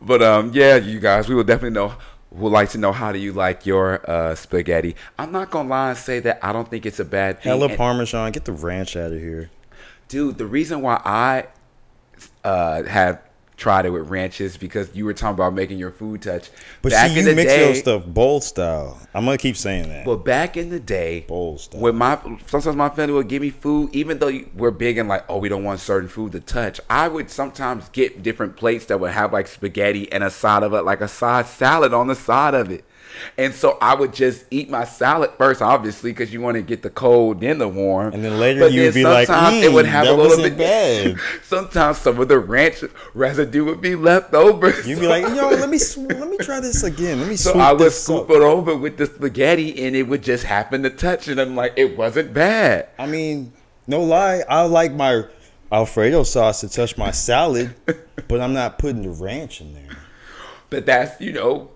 But 0.00 0.22
um, 0.22 0.52
yeah, 0.54 0.76
you 0.76 1.00
guys, 1.00 1.28
we 1.28 1.34
will 1.34 1.44
definitely 1.44 1.74
know. 1.74 1.94
Would 2.34 2.50
like 2.50 2.70
to 2.70 2.78
know 2.78 2.92
how 2.92 3.12
do 3.12 3.18
you 3.18 3.32
like 3.32 3.66
your 3.66 4.08
uh, 4.10 4.34
spaghetti? 4.34 4.96
I'm 5.18 5.32
not 5.32 5.50
gonna 5.50 5.68
lie 5.68 5.90
and 5.90 5.98
say 5.98 6.18
that 6.20 6.38
I 6.42 6.52
don't 6.52 6.68
think 6.68 6.86
it's 6.86 6.98
a 7.00 7.04
bad 7.04 7.42
thing. 7.42 7.50
hella 7.50 7.68
And- 7.68 7.76
parmesan. 7.76 8.32
Get 8.32 8.44
the 8.46 8.52
ranch 8.52 8.96
out 8.96 9.12
of 9.12 9.18
here. 9.20 9.50
dude. 10.08 10.38
The 10.38 10.46
reason 10.46 10.80
why 10.82 11.00
I 11.04 11.46
uh, 12.44 12.84
have 12.84 13.20
tried 13.62 13.86
it 13.86 13.90
with 13.90 14.10
ranches 14.10 14.56
because 14.56 14.92
you 14.92 15.04
were 15.04 15.14
talking 15.14 15.34
about 15.34 15.54
making 15.54 15.78
your 15.78 15.92
food 15.92 16.20
touch. 16.20 16.50
But 16.82 16.90
back 16.90 17.12
see, 17.12 17.20
in 17.20 17.24
you 17.24 17.30
the 17.30 17.36
mix 17.36 17.52
day, 17.52 17.64
your 17.64 17.74
stuff 17.76 18.04
bowl 18.04 18.40
style. 18.40 19.00
I'm 19.14 19.24
gonna 19.24 19.38
keep 19.38 19.56
saying 19.56 19.88
that. 19.88 20.04
Well, 20.04 20.16
back 20.16 20.56
in 20.56 20.70
the 20.70 20.80
day, 20.80 21.20
Bowl 21.28 21.58
style. 21.58 21.80
when 21.80 21.94
my 21.94 22.18
sometimes 22.46 22.74
my 22.74 22.88
family 22.88 23.14
would 23.14 23.28
give 23.28 23.40
me 23.40 23.50
food, 23.50 23.94
even 23.94 24.18
though 24.18 24.36
we're 24.56 24.72
big 24.72 24.98
and 24.98 25.08
like, 25.08 25.24
oh, 25.28 25.38
we 25.38 25.48
don't 25.48 25.62
want 25.62 25.78
certain 25.78 26.08
food 26.08 26.32
to 26.32 26.40
touch. 26.40 26.80
I 26.90 27.06
would 27.06 27.30
sometimes 27.30 27.88
get 27.90 28.24
different 28.24 28.56
plates 28.56 28.86
that 28.86 28.98
would 28.98 29.12
have 29.12 29.32
like 29.32 29.46
spaghetti 29.46 30.10
and 30.10 30.24
a 30.24 30.30
side 30.30 30.64
of 30.64 30.74
it, 30.74 30.82
like 30.82 31.00
a 31.00 31.08
side 31.08 31.46
salad 31.46 31.94
on 31.94 32.08
the 32.08 32.16
side 32.16 32.54
of 32.54 32.68
it. 32.68 32.84
And 33.38 33.54
so 33.54 33.78
I 33.80 33.94
would 33.94 34.12
just 34.12 34.44
eat 34.50 34.70
my 34.70 34.84
salad 34.84 35.30
first, 35.38 35.62
obviously, 35.62 36.10
because 36.12 36.32
you 36.32 36.40
want 36.40 36.56
to 36.56 36.62
get 36.62 36.82
the 36.82 36.90
cold 36.90 37.40
then 37.40 37.58
the 37.58 37.68
warm. 37.68 38.12
And 38.14 38.24
then 38.24 38.38
later 38.38 38.68
you'd 38.68 38.94
be 38.94 39.04
like, 39.04 39.26
sometimes 39.26 39.56
it 39.64 39.72
would 39.72 39.86
"Mm, 39.86 39.90
have 39.90 40.06
a 40.08 40.12
little 40.12 40.36
bit. 40.38 40.56
bad." 40.58 41.16
sometimes 41.42 41.98
some 41.98 42.18
of 42.20 42.28
the 42.28 42.38
ranch 42.38 42.82
residue 43.14 43.64
would 43.64 43.80
be 43.80 43.94
left 43.94 44.34
over. 44.34 44.70
You'd 44.86 45.00
be 45.00 45.06
like, 45.06 45.22
yo, 45.34 45.48
let 45.50 45.68
me 45.68 45.78
let 45.98 46.28
me 46.28 46.38
try 46.38 46.60
this 46.60 46.82
again. 46.82 47.20
Let 47.20 47.28
me 47.28 47.36
So 47.36 47.58
I 47.58 47.72
would 47.72 47.92
scoop 47.92 48.30
up. 48.30 48.36
it 48.36 48.42
over 48.42 48.76
with 48.76 48.96
the 48.96 49.06
spaghetti, 49.06 49.84
and 49.84 49.94
it 49.96 50.04
would 50.04 50.22
just 50.22 50.44
happen 50.44 50.82
to 50.84 50.90
touch, 50.90 51.28
and 51.28 51.40
I'm 51.40 51.54
like, 51.56 51.74
it 51.76 51.96
wasn't 51.96 52.32
bad. 52.32 52.88
I 52.98 53.06
mean, 53.06 53.52
no 53.86 54.02
lie, 54.02 54.42
I 54.48 54.62
like 54.62 54.92
my 54.92 55.24
Alfredo 55.70 56.22
sauce 56.22 56.60
to 56.60 56.68
touch 56.68 56.96
my 56.98 57.10
salad, 57.10 57.74
but 58.28 58.40
I'm 58.40 58.52
not 58.54 58.78
putting 58.78 59.02
the 59.02 59.10
ranch 59.10 59.60
in 59.60 59.74
there. 59.74 59.96
But 60.70 60.86
that's 60.86 61.20
you 61.20 61.32
know, 61.32 61.70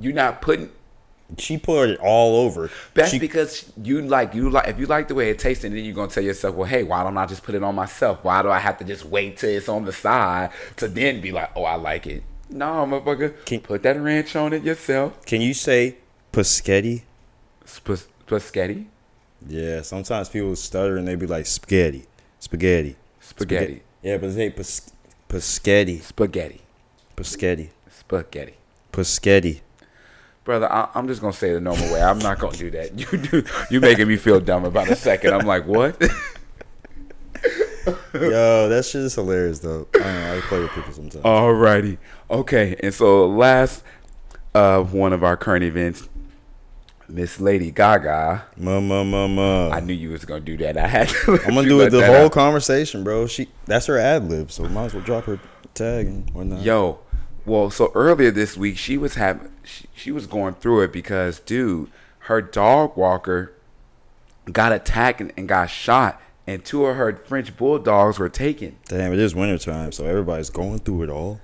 you're 0.00 0.12
not 0.14 0.40
putting. 0.42 0.70
She 1.38 1.58
put 1.58 1.90
it 1.90 2.00
all 2.00 2.36
over. 2.44 2.70
That's 2.94 3.10
She- 3.12 3.18
because 3.20 3.70
you 3.80 4.02
like 4.02 4.34
you 4.34 4.50
like 4.50 4.66
if 4.68 4.78
you 4.80 4.86
like 4.86 5.06
the 5.08 5.14
way 5.14 5.30
it 5.30 5.38
tastes, 5.38 5.62
and 5.62 5.74
then 5.76 5.84
you're 5.84 5.94
gonna 5.94 6.10
tell 6.10 6.24
yourself, 6.24 6.56
well, 6.56 6.66
hey, 6.68 6.82
why 6.82 7.04
don't 7.04 7.16
I 7.16 7.26
just 7.26 7.42
put 7.44 7.54
it 7.54 7.62
on 7.62 7.74
myself? 7.76 8.18
Why 8.24 8.42
do 8.42 8.50
I 8.50 8.58
have 8.58 8.78
to 8.78 8.84
just 8.84 9.04
wait 9.04 9.36
till 9.36 9.50
it's 9.50 9.68
on 9.68 9.84
the 9.84 9.92
side 9.92 10.50
to 10.78 10.88
then 10.88 11.20
be 11.20 11.30
like, 11.30 11.50
oh, 11.54 11.62
I 11.64 11.76
like 11.76 12.06
it? 12.08 12.24
No, 12.48 12.66
motherfucker, 12.84 13.44
Can- 13.44 13.60
put 13.60 13.84
that 13.84 13.96
ranch 14.00 14.34
on 14.34 14.52
it 14.52 14.64
yourself. 14.64 15.24
Can 15.24 15.40
you 15.40 15.54
say 15.54 15.98
paschetti? 16.32 17.02
Sp- 17.70 18.10
spaghetti, 18.26 18.86
Yeah, 19.46 19.82
sometimes 19.82 20.28
people 20.28 20.56
stutter 20.56 20.96
and 20.96 21.06
they 21.06 21.14
be 21.14 21.26
like 21.26 21.46
spaghetti, 21.46 22.06
spaghetti, 22.40 22.96
spaghetti, 23.20 23.82
Yeah, 24.02 24.16
but 24.16 24.34
they 24.34 24.34
say 24.34 24.50
pas- 24.50 24.90
paschetti, 25.28 26.02
spaghetti, 26.02 26.60
paschetti, 27.16 27.68
spaghetti. 27.88 28.54
paschetti. 28.92 29.60
Brother, 30.44 30.72
I, 30.72 30.88
I'm 30.94 31.06
just 31.06 31.20
gonna 31.20 31.32
say 31.32 31.50
it 31.50 31.54
the 31.54 31.60
normal 31.60 31.92
way. 31.92 32.02
I'm 32.02 32.18
not 32.18 32.38
gonna 32.38 32.56
do 32.56 32.70
that. 32.70 32.98
You 33.12 33.18
do. 33.18 33.44
You 33.70 33.80
making 33.80 34.08
me 34.08 34.16
feel 34.16 34.40
dumb 34.40 34.64
about 34.64 34.88
a 34.88 34.96
second. 34.96 35.34
I'm 35.34 35.46
like, 35.46 35.66
what? 35.66 36.00
Yo, 38.12 38.68
that 38.68 38.84
shit 38.84 39.02
is 39.02 39.14
hilarious 39.14 39.60
though. 39.60 39.86
I, 39.94 39.98
don't 39.98 40.14
know, 40.14 40.36
I 40.36 40.40
play 40.42 40.60
with 40.60 40.70
people 40.72 40.92
sometimes. 40.92 41.24
Alrighty. 41.24 41.98
Okay. 42.30 42.76
And 42.82 42.92
so 42.92 43.26
last 43.28 43.82
uh 44.54 44.82
one 44.82 45.12
of 45.12 45.22
our 45.22 45.36
current 45.36 45.64
events, 45.64 46.08
Miss 47.08 47.40
Lady 47.40 47.70
Gaga. 47.70 48.46
Ma, 48.56 48.80
ma, 48.80 49.04
ma, 49.04 49.26
ma. 49.26 49.70
I 49.70 49.80
knew 49.80 49.92
you 49.94 50.10
was 50.10 50.24
gonna 50.24 50.40
do 50.40 50.56
that. 50.58 50.76
I 50.76 50.86
had 50.86 51.08
to. 51.08 51.40
I'm 51.46 51.54
gonna 51.54 51.68
do 51.68 51.80
it 51.80 51.90
the 51.90 52.04
whole 52.04 52.26
out. 52.26 52.32
conversation, 52.32 53.04
bro. 53.04 53.26
She 53.26 53.48
that's 53.66 53.86
her 53.86 53.98
ad 53.98 54.28
lib, 54.28 54.50
so 54.50 54.64
might 54.64 54.86
as 54.86 54.94
well 54.94 55.04
drop 55.04 55.24
her 55.24 55.38
tag 55.74 56.06
and 56.06 56.30
whatnot. 56.30 56.62
Yo, 56.62 56.98
well, 57.46 57.70
so 57.70 57.90
earlier 57.94 58.30
this 58.30 58.56
week 58.56 58.76
she 58.76 58.98
was 58.98 59.14
having 59.14 59.50
she, 59.64 59.86
she 59.94 60.10
was 60.10 60.26
going 60.26 60.54
through 60.54 60.82
it 60.82 60.92
because 60.92 61.40
dude, 61.40 61.90
her 62.20 62.40
dog 62.40 62.96
walker 62.96 63.52
got 64.52 64.72
attacked 64.72 65.20
and, 65.20 65.32
and 65.36 65.48
got 65.48 65.70
shot, 65.70 66.20
and 66.46 66.64
two 66.64 66.86
of 66.86 66.96
her 66.96 67.16
French 67.16 67.56
bulldogs 67.56 68.18
were 68.18 68.28
taken. 68.28 68.76
Damn, 68.88 69.12
it 69.12 69.18
is 69.18 69.34
wintertime, 69.34 69.92
so 69.92 70.04
everybody's 70.04 70.50
going 70.50 70.80
through 70.80 71.04
it 71.04 71.10
all. 71.10 71.40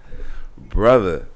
Brother, 0.58 1.28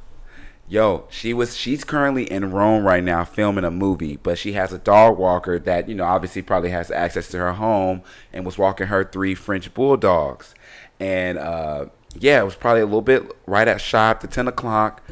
yo, 0.69 1.07
she 1.11 1.35
was 1.35 1.57
she's 1.57 1.85
currently 1.85 2.31
in 2.31 2.51
Rome 2.51 2.85
right 2.85 3.05
now 3.05 3.25
filming 3.25 3.65
a 3.65 3.71
movie, 3.71 4.17
but 4.17 4.39
she 4.39 4.53
has 4.53 4.73
a 4.73 4.79
dog 4.79 5.19
walker 5.19 5.59
that 5.59 5.89
you 5.89 5.95
know 5.95 6.05
obviously 6.05 6.43
probably 6.43 6.71
has 6.71 6.91
access 6.91 7.29
to 7.29 7.39
her 7.39 7.53
home 7.55 8.03
and 8.33 8.47
was 8.47 8.59
walking 8.59 8.87
her 8.87 9.05
three 9.05 9.35
French 9.35 9.73
bulldogs, 9.75 10.55
and 10.99 11.39
uh, 11.39 11.87
yeah, 12.19 12.41
it 12.41 12.45
was 12.45 12.55
probably 12.55 12.81
a 12.83 12.87
little 12.87 13.03
bit 13.03 13.31
right 13.47 13.67
at 13.69 13.81
shop 13.81 14.21
to 14.21 14.27
ten 14.27 14.49
o'clock. 14.49 15.03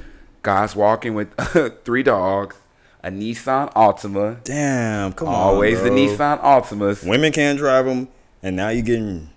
Guys 0.43 0.75
walking 0.77 1.15
with 1.15 1.33
three 1.85 2.03
dogs, 2.03 2.57
a 3.03 3.11
Nissan 3.11 3.73
Altima, 3.75 4.43
Damn, 4.45 5.13
come 5.13 5.29
on. 5.29 5.35
always 5.35 5.83
the. 5.83 5.91
Nissan 5.91 6.41
Altimas. 6.43 7.07
Women 7.07 7.33
can't 7.33 7.59
drive 7.59 7.85
them, 7.87 8.09
and 8.43 8.57
now 8.57 8.69
you're 8.69 8.83
getting 8.83 9.31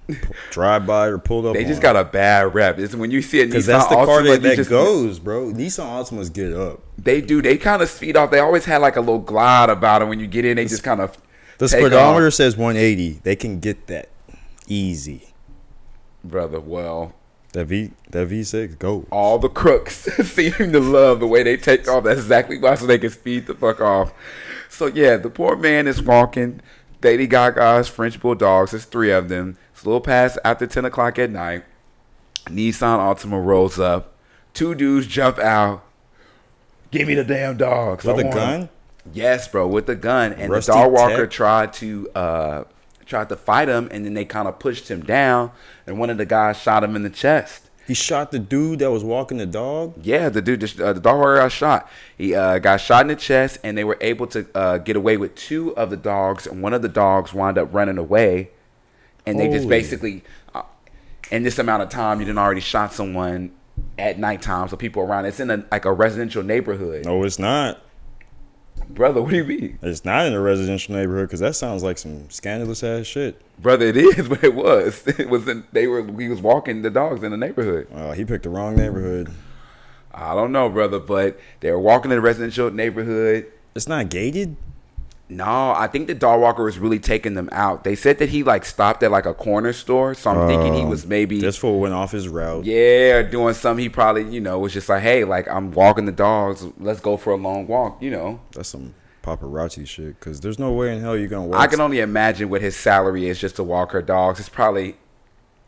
drive 0.51 0.85
by 0.85 1.07
or 1.07 1.17
pulled 1.17 1.45
up. 1.45 1.53
They 1.55 1.63
just 1.65 1.81
got 1.81 1.95
a 1.95 2.03
bad 2.03 2.53
rep. 2.53 2.77
It's 2.79 2.95
when 2.95 3.11
you 3.11 3.21
see 3.21 3.41
a 3.41 3.47
Nissan 3.47 3.65
that's 3.65 3.87
the 3.87 3.95
Altima, 3.95 4.05
car 4.05 4.23
that, 4.23 4.41
that 4.43 4.55
just- 4.57 4.69
goes, 4.69 5.19
bro. 5.19 5.45
Nissan 5.51 5.85
Altimas 5.85 6.31
get 6.31 6.53
up. 6.53 6.81
They 6.97 7.19
do. 7.19 7.41
They 7.41 7.57
kind 7.57 7.81
of 7.81 7.89
speed 7.89 8.15
off. 8.15 8.29
They 8.29 8.39
always 8.39 8.65
had 8.65 8.77
like 8.77 8.95
a 8.95 8.99
little 9.01 9.19
glide 9.19 9.69
about 9.71 9.99
them. 9.99 10.09
When 10.09 10.19
you 10.19 10.27
get 10.27 10.45
in, 10.45 10.57
they 10.57 10.65
just 10.65 10.83
kind 10.83 11.01
of 11.01 11.17
The 11.57 11.67
speedometer 11.67 12.27
off. 12.27 12.33
says 12.33 12.55
180. 12.55 13.21
They 13.23 13.35
can 13.35 13.59
get 13.59 13.87
that 13.87 14.09
easy. 14.67 15.29
brother. 16.23 16.59
Well, 16.59 17.13
That 17.53 17.65
V 17.65 17.91
that 18.11 18.29
V6 18.29 18.79
go. 18.79 19.05
all 19.11 19.37
the 19.37 19.49
crooks 19.49 19.95
seem 20.27 20.53
to 20.53 20.79
love 20.79 21.19
the 21.19 21.27
way 21.27 21.43
they 21.43 21.57
take 21.57 21.87
off. 21.87 22.05
That's 22.05 22.21
exactly 22.21 22.57
why, 22.57 22.75
so 22.75 22.85
they 22.85 22.97
can 22.97 23.09
speed 23.09 23.47
the 23.47 23.55
fuck 23.55 23.81
off. 23.81 24.13
So 24.69 24.85
yeah, 24.85 25.17
the 25.17 25.29
poor 25.29 25.57
man 25.57 25.87
is 25.87 26.01
walking. 26.01 26.61
Lady 27.03 27.27
Gaga's 27.27 27.89
French 27.89 28.19
bulldogs. 28.19 28.71
There's 28.71 28.85
three 28.85 29.11
of 29.11 29.27
them. 29.27 29.57
It's 29.73 29.83
a 29.83 29.85
little 29.85 30.01
past 30.01 30.39
after 30.45 30.65
ten 30.65 30.85
o'clock 30.85 31.19
at 31.19 31.29
night. 31.29 31.65
Nissan 32.45 32.99
Altima 32.99 33.43
rolls 33.43 33.79
up. 33.79 34.13
Two 34.53 34.73
dudes 34.73 35.07
jump 35.07 35.37
out. 35.39 35.83
Give 36.91 37.07
me 37.07 37.15
the 37.15 37.23
damn 37.23 37.57
dogs. 37.57 38.05
With 38.05 38.17
I 38.17 38.29
a 38.29 38.33
gun? 38.33 38.69
Yes, 39.13 39.47
bro, 39.47 39.67
with 39.67 39.87
the 39.87 39.95
gun, 39.95 40.33
and 40.33 40.51
Rusty 40.51 40.71
the 40.71 40.77
dog 40.77 40.91
walker 40.91 41.27
tried 41.27 41.73
to 41.73 42.09
uh 42.13 42.63
tried 43.11 43.29
to 43.29 43.35
fight 43.35 43.69
him, 43.69 43.87
and 43.91 44.05
then 44.05 44.15
they 44.15 44.25
kind 44.25 44.47
of 44.47 44.57
pushed 44.57 44.89
him 44.89 45.01
down, 45.01 45.51
and 45.85 45.99
one 45.99 46.09
of 46.09 46.17
the 46.17 46.25
guys 46.25 46.57
shot 46.57 46.83
him 46.83 46.95
in 46.95 47.03
the 47.03 47.09
chest. 47.09 47.69
He 47.85 47.93
shot 47.93 48.31
the 48.31 48.39
dude 48.39 48.79
that 48.79 48.89
was 48.89 49.03
walking 49.03 49.37
the 49.37 49.45
dog. 49.45 49.95
Yeah, 50.01 50.29
the 50.29 50.41
dude, 50.41 50.61
just, 50.61 50.79
uh, 50.79 50.93
the 50.93 51.01
dog 51.01 51.17
walker 51.17 51.35
got 51.35 51.51
shot. 51.51 51.89
He 52.17 52.33
uh, 52.33 52.59
got 52.59 52.77
shot 52.77 53.01
in 53.01 53.09
the 53.09 53.15
chest, 53.15 53.59
and 53.63 53.77
they 53.77 53.83
were 53.83 53.97
able 53.99 54.27
to 54.27 54.47
uh, 54.55 54.77
get 54.77 54.95
away 54.95 55.17
with 55.17 55.35
two 55.35 55.75
of 55.75 55.89
the 55.89 55.97
dogs, 55.97 56.47
and 56.47 56.63
one 56.63 56.73
of 56.73 56.81
the 56.81 56.89
dogs 56.89 57.33
wound 57.33 57.57
up 57.57 57.73
running 57.73 57.97
away, 57.97 58.51
and 59.25 59.37
they 59.37 59.49
just 59.49 59.67
basically, 59.67 60.23
uh, 60.55 60.63
in 61.29 61.43
this 61.43 61.59
amount 61.59 61.83
of 61.83 61.89
time, 61.89 62.19
you 62.19 62.25
didn't 62.25 62.39
already 62.39 62.61
shot 62.61 62.93
someone 62.93 63.51
at 63.99 64.17
nighttime, 64.17 64.69
so 64.69 64.77
people 64.77 65.03
around. 65.03 65.25
It's 65.25 65.39
in 65.39 65.51
a 65.51 65.65
like 65.69 65.83
a 65.85 65.91
residential 65.91 66.43
neighborhood, 66.43 67.05
No, 67.05 67.23
it's 67.23 67.39
not. 67.39 67.81
Brother. 68.89 69.21
What 69.21 69.31
do 69.31 69.37
you 69.37 69.43
mean? 69.43 69.79
It's 69.81 70.05
not 70.05 70.25
in 70.25 70.33
a 70.33 70.39
residential 70.39 70.95
neighborhood 70.95 71.27
because 71.27 71.39
that 71.39 71.55
sounds 71.55 71.83
like 71.83 71.97
some 71.97 72.29
scandalous 72.29 72.83
ass 72.83 73.05
shit. 73.05 73.41
Brother, 73.59 73.85
it 73.85 73.97
is, 73.97 74.27
but 74.29 74.43
it 74.43 74.55
was. 74.55 75.03
It 75.19 75.29
was. 75.29 75.47
In, 75.47 75.65
they 75.71 75.87
were. 75.87 76.01
We 76.01 76.27
was 76.29 76.41
walking 76.41 76.81
the 76.81 76.89
dogs 76.89 77.23
in 77.23 77.31
the 77.31 77.37
neighborhood. 77.37 77.87
Uh, 77.93 78.11
he 78.11 78.25
picked 78.25 78.43
the 78.43 78.49
wrong 78.49 78.75
neighborhood. 78.75 79.31
I 80.13 80.35
don't 80.35 80.51
know, 80.51 80.69
brother, 80.69 80.99
but 80.99 81.39
they 81.61 81.71
were 81.71 81.79
walking 81.79 82.11
in 82.11 82.17
a 82.17 82.21
residential 82.21 82.69
neighborhood. 82.71 83.51
It's 83.75 83.87
not 83.87 84.09
gated. 84.09 84.57
No, 85.31 85.73
I 85.77 85.87
think 85.87 86.07
the 86.07 86.13
dog 86.13 86.41
walker 86.41 86.61
was 86.65 86.77
really 86.77 86.99
taking 86.99 87.35
them 87.35 87.47
out. 87.53 87.85
They 87.85 87.95
said 87.95 88.19
that 88.19 88.27
he 88.27 88.43
like 88.43 88.65
stopped 88.65 89.01
at 89.01 89.11
like 89.11 89.25
a 89.25 89.33
corner 89.33 89.71
store, 89.71 90.13
so 90.13 90.29
I'm 90.29 90.45
thinking 90.45 90.73
he 90.73 90.81
oh, 90.81 90.87
was 90.87 91.05
maybe 91.05 91.39
This 91.39 91.55
fool 91.55 91.79
went 91.79 91.93
off 91.93 92.11
his 92.11 92.27
route. 92.27 92.65
yeah 92.65 93.21
doing 93.21 93.53
something. 93.53 93.81
He 93.81 93.87
probably 93.87 94.29
you 94.29 94.41
know 94.41 94.59
was 94.59 94.73
just 94.73 94.89
like, 94.89 95.01
hey, 95.01 95.23
like 95.23 95.47
I'm 95.47 95.71
walking 95.71 96.03
the 96.05 96.11
dogs. 96.11 96.67
Let's 96.77 96.99
go 96.99 97.15
for 97.15 97.31
a 97.31 97.37
long 97.37 97.65
walk. 97.65 98.01
You 98.01 98.11
know, 98.11 98.41
That's 98.51 98.67
some 98.67 98.93
paparazzi 99.23 99.87
shit. 99.87 100.19
Because 100.19 100.41
there's 100.41 100.59
no 100.59 100.73
way 100.73 100.93
in 100.93 100.99
hell 100.99 101.15
you're 101.15 101.29
gonna 101.29 101.45
walk. 101.47 101.61
I 101.61 101.67
can 101.67 101.79
only 101.79 102.01
imagine 102.01 102.49
what 102.49 102.61
his 102.61 102.75
salary 102.75 103.27
is 103.27 103.39
just 103.39 103.55
to 103.55 103.63
walk 103.63 103.91
her 103.93 104.01
dogs. 104.01 104.37
It's 104.37 104.49
probably 104.49 104.97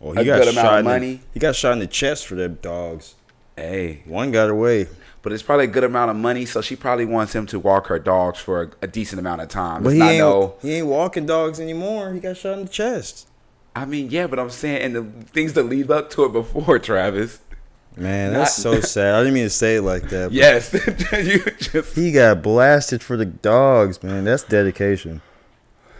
well, 0.01 0.11
a 0.11 0.23
good 0.25 0.41
amount 0.41 0.47
of 0.49 0.53
shot 0.55 0.79
in 0.79 0.85
the- 0.85 0.91
money. 0.91 1.21
he 1.33 1.39
got 1.39 1.55
shot 1.55 1.71
in 1.71 1.79
the 1.79 1.87
chest 1.87 2.27
for 2.27 2.35
them 2.35 2.59
dogs. 2.61 3.15
hey, 3.55 4.03
One 4.07 4.31
got 4.31 4.49
away. 4.49 4.87
But 5.23 5.31
it's 5.33 5.41
probably 5.41 5.65
a 5.65 5.69
good 5.69 5.83
amount 5.83 6.11
of 6.11 6.17
money. 6.17 6.45
So 6.45 6.61
she 6.61 6.75
probably 6.75 7.05
wants 7.05 7.33
him 7.33 7.47
to 7.47 7.59
walk 7.59 7.87
her 7.87 7.97
dogs 7.97 8.37
for 8.39 8.61
a, 8.61 8.71
a 8.83 8.87
decent 8.87 9.19
amount 9.19 9.41
of 9.41 9.47
time. 9.49 9.81
But 9.81 9.93
It's 9.93 10.03
he 10.03 10.09
ain't, 10.09 10.19
no. 10.19 10.53
he 10.61 10.73
ain't 10.75 10.87
walking 10.87 11.25
dogs 11.25 11.59
anymore. 11.59 12.13
He 12.13 12.19
got 12.19 12.37
shot 12.37 12.59
in 12.59 12.65
the 12.65 12.69
chest. 12.69 13.27
I 13.75 13.85
mean, 13.85 14.11
yeah, 14.11 14.27
but 14.27 14.37
I'm 14.37 14.51
saying, 14.51 14.83
and 14.83 14.95
the 14.95 15.03
things 15.31 15.53
that 15.53 15.63
lead 15.63 15.89
up 15.89 16.11
to 16.11 16.25
it 16.25 16.31
before, 16.33 16.77
Travis. 16.77 17.39
Man, 17.97 18.33
that's 18.33 18.63
Not- 18.63 18.75
so 18.75 18.81
sad. 18.87 19.15
I 19.15 19.19
didn't 19.21 19.33
mean 19.33 19.45
to 19.45 19.49
say 19.49 19.77
it 19.77 19.81
like 19.81 20.09
that. 20.09 20.31
Yes, 20.31 20.73
you 21.11 21.43
just. 21.59 21.95
He 21.95 22.11
got 22.11 22.41
blasted 22.43 23.01
for 23.01 23.17
the 23.17 23.25
dogs, 23.25 24.03
man. 24.03 24.25
That's 24.25 24.43
dedication. 24.43 25.21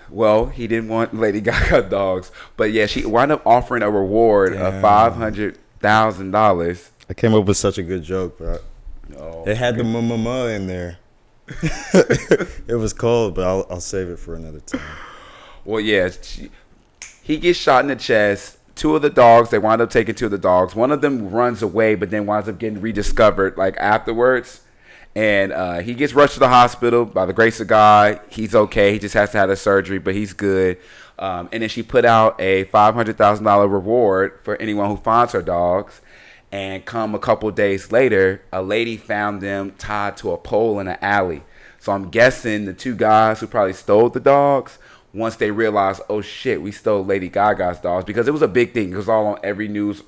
Well, 0.09 0.47
he 0.47 0.67
didn't 0.67 0.89
want 0.89 1.15
Lady 1.15 1.41
Gaga 1.41 1.83
dogs, 1.89 2.31
but 2.57 2.71
yeah, 2.71 2.85
she 2.85 3.05
wound 3.05 3.31
up 3.31 3.41
offering 3.45 3.81
a 3.81 3.89
reward 3.89 4.53
of 4.55 4.79
five 4.81 5.15
hundred 5.15 5.57
thousand 5.79 6.31
dollars. 6.31 6.91
I 7.09 7.13
came 7.15 7.33
up 7.33 7.45
with 7.45 7.57
such 7.57 7.77
a 7.79 7.83
good 7.83 8.03
joke, 8.03 8.37
but 8.37 8.63
Oh, 9.17 9.43
it 9.45 9.57
had 9.57 9.77
the 9.77 9.83
mama 9.83 10.47
in 10.47 10.67
there. 10.67 10.97
it 11.47 12.77
was 12.77 12.93
cold, 12.93 13.35
but 13.35 13.45
I'll, 13.45 13.67
I'll 13.69 13.81
save 13.81 14.09
it 14.09 14.17
for 14.17 14.35
another 14.35 14.61
time. 14.61 14.81
Well, 15.65 15.79
yeah, 15.79 16.09
she, 16.09 16.49
he 17.21 17.37
gets 17.37 17.57
shot 17.57 17.83
in 17.83 17.87
the 17.87 17.95
chest. 17.95 18.57
Two 18.75 18.95
of 18.95 19.01
the 19.01 19.09
dogs, 19.09 19.49
they 19.49 19.59
wind 19.59 19.81
up 19.81 19.89
taking 19.89 20.15
two 20.15 20.25
of 20.25 20.31
the 20.31 20.37
dogs. 20.37 20.75
One 20.75 20.91
of 20.91 21.01
them 21.01 21.29
runs 21.29 21.61
away, 21.61 21.95
but 21.95 22.09
then 22.09 22.25
winds 22.25 22.49
up 22.49 22.57
getting 22.57 22.81
rediscovered 22.81 23.57
like 23.57 23.77
afterwards. 23.77 24.61
And 25.15 25.51
uh, 25.51 25.79
he 25.79 25.93
gets 25.93 26.13
rushed 26.13 26.33
to 26.33 26.39
the 26.39 26.49
hospital 26.49 27.05
by 27.05 27.25
the 27.25 27.33
grace 27.33 27.59
of 27.59 27.67
God. 27.67 28.19
He's 28.29 28.55
okay. 28.55 28.93
He 28.93 28.99
just 28.99 29.13
has 29.13 29.31
to 29.31 29.37
have 29.37 29.49
a 29.51 29.55
surgery, 29.55 29.99
but 29.99 30.15
he's 30.15 30.33
good. 30.33 30.79
Um, 31.19 31.49
and 31.51 31.61
then 31.61 31.69
she 31.69 31.83
put 31.83 32.03
out 32.03 32.41
a 32.41 32.63
five 32.65 32.95
hundred 32.95 33.17
thousand 33.17 33.45
dollar 33.45 33.67
reward 33.67 34.39
for 34.43 34.55
anyone 34.57 34.89
who 34.89 34.97
finds 34.97 35.33
her 35.33 35.43
dogs. 35.43 36.01
And 36.53 36.85
come 36.85 37.15
a 37.15 37.19
couple 37.19 37.49
days 37.49 37.91
later, 37.91 38.43
a 38.53 38.61
lady 38.61 38.95
found 38.95 39.41
them 39.41 39.71
tied 39.79 40.17
to 40.17 40.33
a 40.33 40.37
pole 40.37 40.79
in 40.79 40.87
an 40.87 40.99
alley. 41.01 41.41
So 41.79 41.91
I'm 41.91 42.11
guessing 42.11 42.65
the 42.65 42.75
two 42.75 42.95
guys 42.95 43.39
who 43.39 43.47
probably 43.47 43.73
stole 43.73 44.09
the 44.09 44.19
dogs, 44.19 44.77
once 45.15 45.35
they 45.35 45.49
realized, 45.49 46.03
oh 46.09 46.21
shit, 46.21 46.61
we 46.61 46.71
stole 46.71 47.03
Lady 47.03 47.27
Gaga's 47.27 47.79
dogs, 47.79 48.05
because 48.05 48.27
it 48.27 48.31
was 48.33 48.43
a 48.43 48.47
big 48.47 48.71
thing. 48.71 48.91
It 48.93 48.95
was 48.95 49.09
all 49.09 49.25
on 49.25 49.39
every 49.43 49.67
news 49.67 50.03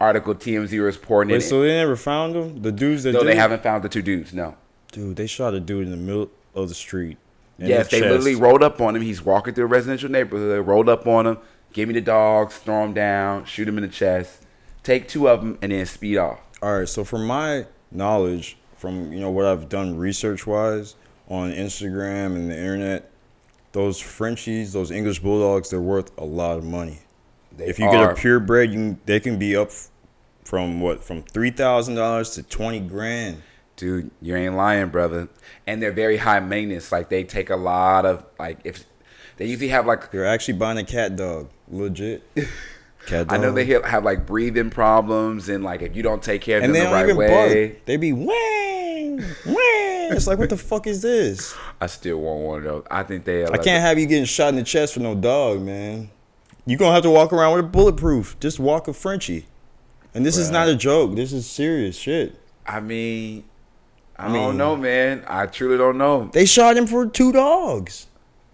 article 0.00 0.34
TMZ 0.34 0.84
was 0.84 0.96
reporting 0.96 1.30
Wait, 1.30 1.42
it. 1.42 1.48
so 1.48 1.62
they 1.62 1.68
never 1.68 1.94
found 1.94 2.34
them? 2.34 2.60
The 2.60 2.72
dudes 2.72 3.04
that 3.04 3.12
no, 3.12 3.20
did 3.20 3.28
they 3.28 3.36
haven't 3.36 3.62
found 3.62 3.84
the 3.84 3.88
two 3.88 4.02
dudes. 4.02 4.34
No. 4.34 4.56
Dude, 4.90 5.14
they 5.14 5.28
shot 5.28 5.54
a 5.54 5.60
dude 5.60 5.84
in 5.84 5.92
the 5.92 5.96
middle 5.96 6.28
of 6.56 6.68
the 6.68 6.74
street. 6.74 7.18
in 7.56 7.68
yes, 7.68 7.86
the 7.86 7.98
they 7.98 8.00
chest. 8.00 8.10
literally 8.10 8.34
rolled 8.34 8.64
up 8.64 8.80
on 8.80 8.96
him. 8.96 9.02
He's 9.02 9.24
walking 9.24 9.54
through 9.54 9.64
a 9.64 9.68
residential 9.68 10.10
neighborhood, 10.10 10.66
rolled 10.66 10.88
up 10.88 11.06
on 11.06 11.24
him, 11.24 11.38
give 11.72 11.86
me 11.86 11.94
the 11.94 12.00
dogs, 12.00 12.56
throw 12.56 12.82
him 12.82 12.94
down, 12.94 13.44
shoot 13.44 13.68
him 13.68 13.78
in 13.78 13.82
the 13.82 13.88
chest, 13.88 14.42
take 14.88 15.06
two 15.06 15.28
of 15.28 15.40
them, 15.40 15.58
and 15.60 15.70
then 15.70 15.84
speed 15.84 16.16
off. 16.16 16.40
All 16.62 16.78
right, 16.78 16.88
so 16.88 17.04
from 17.04 17.26
my 17.26 17.66
knowledge, 17.92 18.56
from 18.76 19.12
you 19.12 19.20
know 19.20 19.30
what 19.30 19.44
I've 19.44 19.68
done 19.68 19.96
research 19.96 20.46
wise 20.46 20.96
on 21.28 21.52
Instagram 21.52 22.36
and 22.36 22.50
the 22.50 22.56
internet, 22.56 23.10
those 23.72 24.00
Frenchies, 24.00 24.72
those 24.72 24.90
English 24.90 25.20
bulldogs, 25.20 25.70
they're 25.70 25.80
worth 25.80 26.10
a 26.18 26.24
lot 26.24 26.58
of 26.58 26.64
money. 26.64 26.98
They 27.56 27.66
if 27.66 27.78
you 27.78 27.90
get 27.90 28.10
a 28.10 28.14
purebred, 28.14 28.70
you 28.70 28.76
can, 28.76 29.00
they 29.04 29.20
can 29.20 29.38
be 29.38 29.56
up 29.56 29.70
from 30.44 30.80
what 30.80 31.04
from 31.04 31.22
three 31.22 31.50
thousand 31.50 31.96
dollars 31.96 32.30
to 32.30 32.42
twenty 32.42 32.80
grand. 32.80 33.42
Dude, 33.76 34.10
you 34.20 34.34
ain't 34.34 34.56
lying, 34.56 34.88
brother. 34.88 35.28
And 35.66 35.80
they're 35.80 35.92
very 35.92 36.16
high 36.16 36.40
maintenance. 36.40 36.90
Like 36.90 37.10
they 37.10 37.22
take 37.22 37.50
a 37.50 37.56
lot 37.56 38.06
of 38.06 38.24
like 38.38 38.58
if 38.64 38.84
they 39.36 39.46
usually 39.46 39.68
have 39.68 39.86
like 39.86 40.08
You're 40.12 40.24
actually 40.24 40.54
buying 40.54 40.78
a 40.78 40.84
cat 40.84 41.14
dog, 41.14 41.50
legit. 41.70 42.22
I 43.12 43.36
know 43.38 43.52
they 43.52 43.64
have, 43.66 43.84
have 43.84 44.04
like 44.04 44.26
breathing 44.26 44.70
problems 44.70 45.48
and 45.48 45.64
like 45.64 45.82
if 45.82 45.96
you 45.96 46.02
don't 46.02 46.22
take 46.22 46.42
care 46.42 46.58
of 46.58 46.64
and 46.64 46.74
them 46.74 46.86
the 46.86 46.92
right 46.92 47.16
way. 47.16 47.68
bark. 47.68 47.84
They 47.86 47.96
be 47.96 48.12
wang, 48.12 49.18
wang. 49.46 50.12
It's 50.12 50.26
like 50.26 50.38
what 50.38 50.50
the 50.50 50.56
fuck 50.70 50.86
is 50.86 51.02
this? 51.02 51.54
I 51.80 51.86
still 51.86 52.20
want 52.20 52.40
one 52.40 52.58
of 52.58 52.64
those. 52.64 52.86
I 52.90 53.02
think 53.02 53.24
they. 53.24 53.44
I 53.44 53.48
like, 53.48 53.62
can't 53.62 53.82
have 53.82 53.98
you 53.98 54.06
getting 54.06 54.24
shot 54.24 54.48
in 54.48 54.56
the 54.56 54.62
chest 54.62 54.94
for 54.94 55.00
no 55.00 55.14
dog, 55.14 55.62
man. 55.62 56.10
You're 56.66 56.78
gonna 56.78 56.92
have 56.94 57.02
to 57.04 57.10
walk 57.10 57.32
around 57.32 57.56
with 57.56 57.64
a 57.64 57.68
bulletproof. 57.68 58.38
Just 58.40 58.58
walk 58.58 58.88
a 58.88 58.92
Frenchie. 58.92 59.46
And 60.14 60.26
this 60.26 60.36
is 60.36 60.50
not 60.50 60.68
a 60.68 60.74
joke. 60.74 61.14
This 61.14 61.32
is 61.32 61.48
serious 61.48 61.96
shit. 61.96 62.34
I 62.66 62.80
mean, 62.80 63.44
I, 64.18 64.26
I 64.26 64.28
mean- 64.28 64.42
don't 64.42 64.56
know, 64.58 64.76
man. 64.76 65.24
I 65.26 65.46
truly 65.46 65.78
don't 65.78 65.96
know. 65.96 66.28
They 66.32 66.44
shot 66.44 66.76
him 66.76 66.86
for 66.86 67.06
two 67.06 67.32
dogs. 67.32 68.07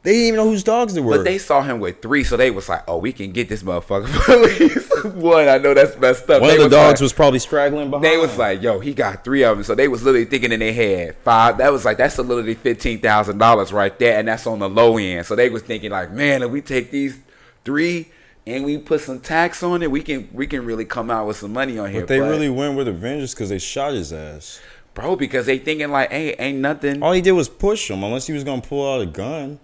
They 0.04 0.12
didn't 0.12 0.26
even 0.26 0.36
know 0.36 0.50
whose 0.50 0.62
dogs 0.62 0.92
they 0.92 1.00
were. 1.00 1.16
But 1.16 1.24
they 1.24 1.38
saw 1.38 1.62
him 1.62 1.80
with 1.80 2.02
three, 2.02 2.24
so 2.24 2.36
they 2.36 2.50
was 2.50 2.68
like, 2.68 2.82
"Oh, 2.86 2.98
we 2.98 3.10
can 3.12 3.32
get 3.32 3.48
this 3.48 3.62
motherfucker 3.62 4.06
for 4.06 4.32
at 4.32 4.40
least 4.60 5.04
one." 5.16 5.48
I 5.48 5.56
know 5.56 5.72
that's 5.72 5.98
messed 5.98 6.28
up. 6.28 6.42
One 6.42 6.48
They 6.50 6.56
of 6.56 6.58
the 6.58 6.64
was 6.66 6.72
dogs 6.72 7.00
like- 7.00 7.04
was 7.04 7.12
probably 7.14 7.38
straggling 7.38 7.88
behind. 7.90 8.04
They 8.04 8.18
was 8.18 8.36
like, 8.36 8.60
"Yo, 8.62 8.80
he 8.80 8.92
got 8.92 9.24
three 9.24 9.42
of 9.44 9.56
them." 9.56 9.64
So 9.64 9.74
they 9.74 9.88
was 9.88 10.02
literally 10.02 10.26
thinking 10.26 10.52
in 10.52 10.60
their 10.60 10.74
head 10.74 11.16
five. 11.24 11.56
That 11.56 11.72
was 11.72 11.86
like 11.86 11.96
that's 11.96 12.18
a 12.18 12.22
literally 12.22 12.54
fifteen 12.54 13.00
thousand 13.00 13.38
dollars 13.38 13.72
right 13.72 13.98
there, 13.98 14.18
and 14.18 14.28
that's 14.28 14.46
on 14.46 14.58
the 14.58 14.68
low 14.68 14.98
end. 14.98 15.24
So 15.24 15.34
they 15.34 15.48
was 15.48 15.62
thinking 15.62 15.90
like, 15.90 16.12
"Man, 16.12 16.42
if 16.42 16.50
we 16.50 16.60
take 16.60 16.90
these 16.90 17.16
three 17.64 18.08
and 18.46 18.62
we 18.62 18.76
put 18.76 19.00
some 19.00 19.20
tax 19.20 19.62
on 19.62 19.82
it, 19.82 19.90
we 19.90 20.02
can 20.02 20.28
we 20.34 20.46
can 20.46 20.66
really 20.66 20.84
come 20.84 21.10
out 21.10 21.26
with 21.26 21.38
some 21.38 21.54
money 21.54 21.78
on 21.78 21.90
here." 21.90 22.00
But 22.02 22.08
they 22.08 22.20
really 22.20 22.50
went 22.50 22.76
with 22.76 22.88
a 22.88 22.92
vengeance 22.92 23.32
because 23.32 23.48
they 23.48 23.58
shot 23.58 23.94
his 23.94 24.12
ass. 24.12 24.60
bro, 24.92 25.16
because 25.16 25.46
they 25.46 25.56
thinking 25.56 25.90
like, 25.90 26.10
"Hey, 26.12 26.34
ain't 26.38 26.58
nothing." 26.58 27.02
All 27.02 27.12
he 27.12 27.22
did 27.22 27.32
was 27.32 27.48
push 27.48 27.90
him, 27.90 28.04
unless 28.04 28.26
he 28.26 28.34
was 28.34 28.44
gonna 28.44 28.60
pull 28.60 28.86
out 28.94 29.00
a 29.00 29.06
gun. 29.06 29.60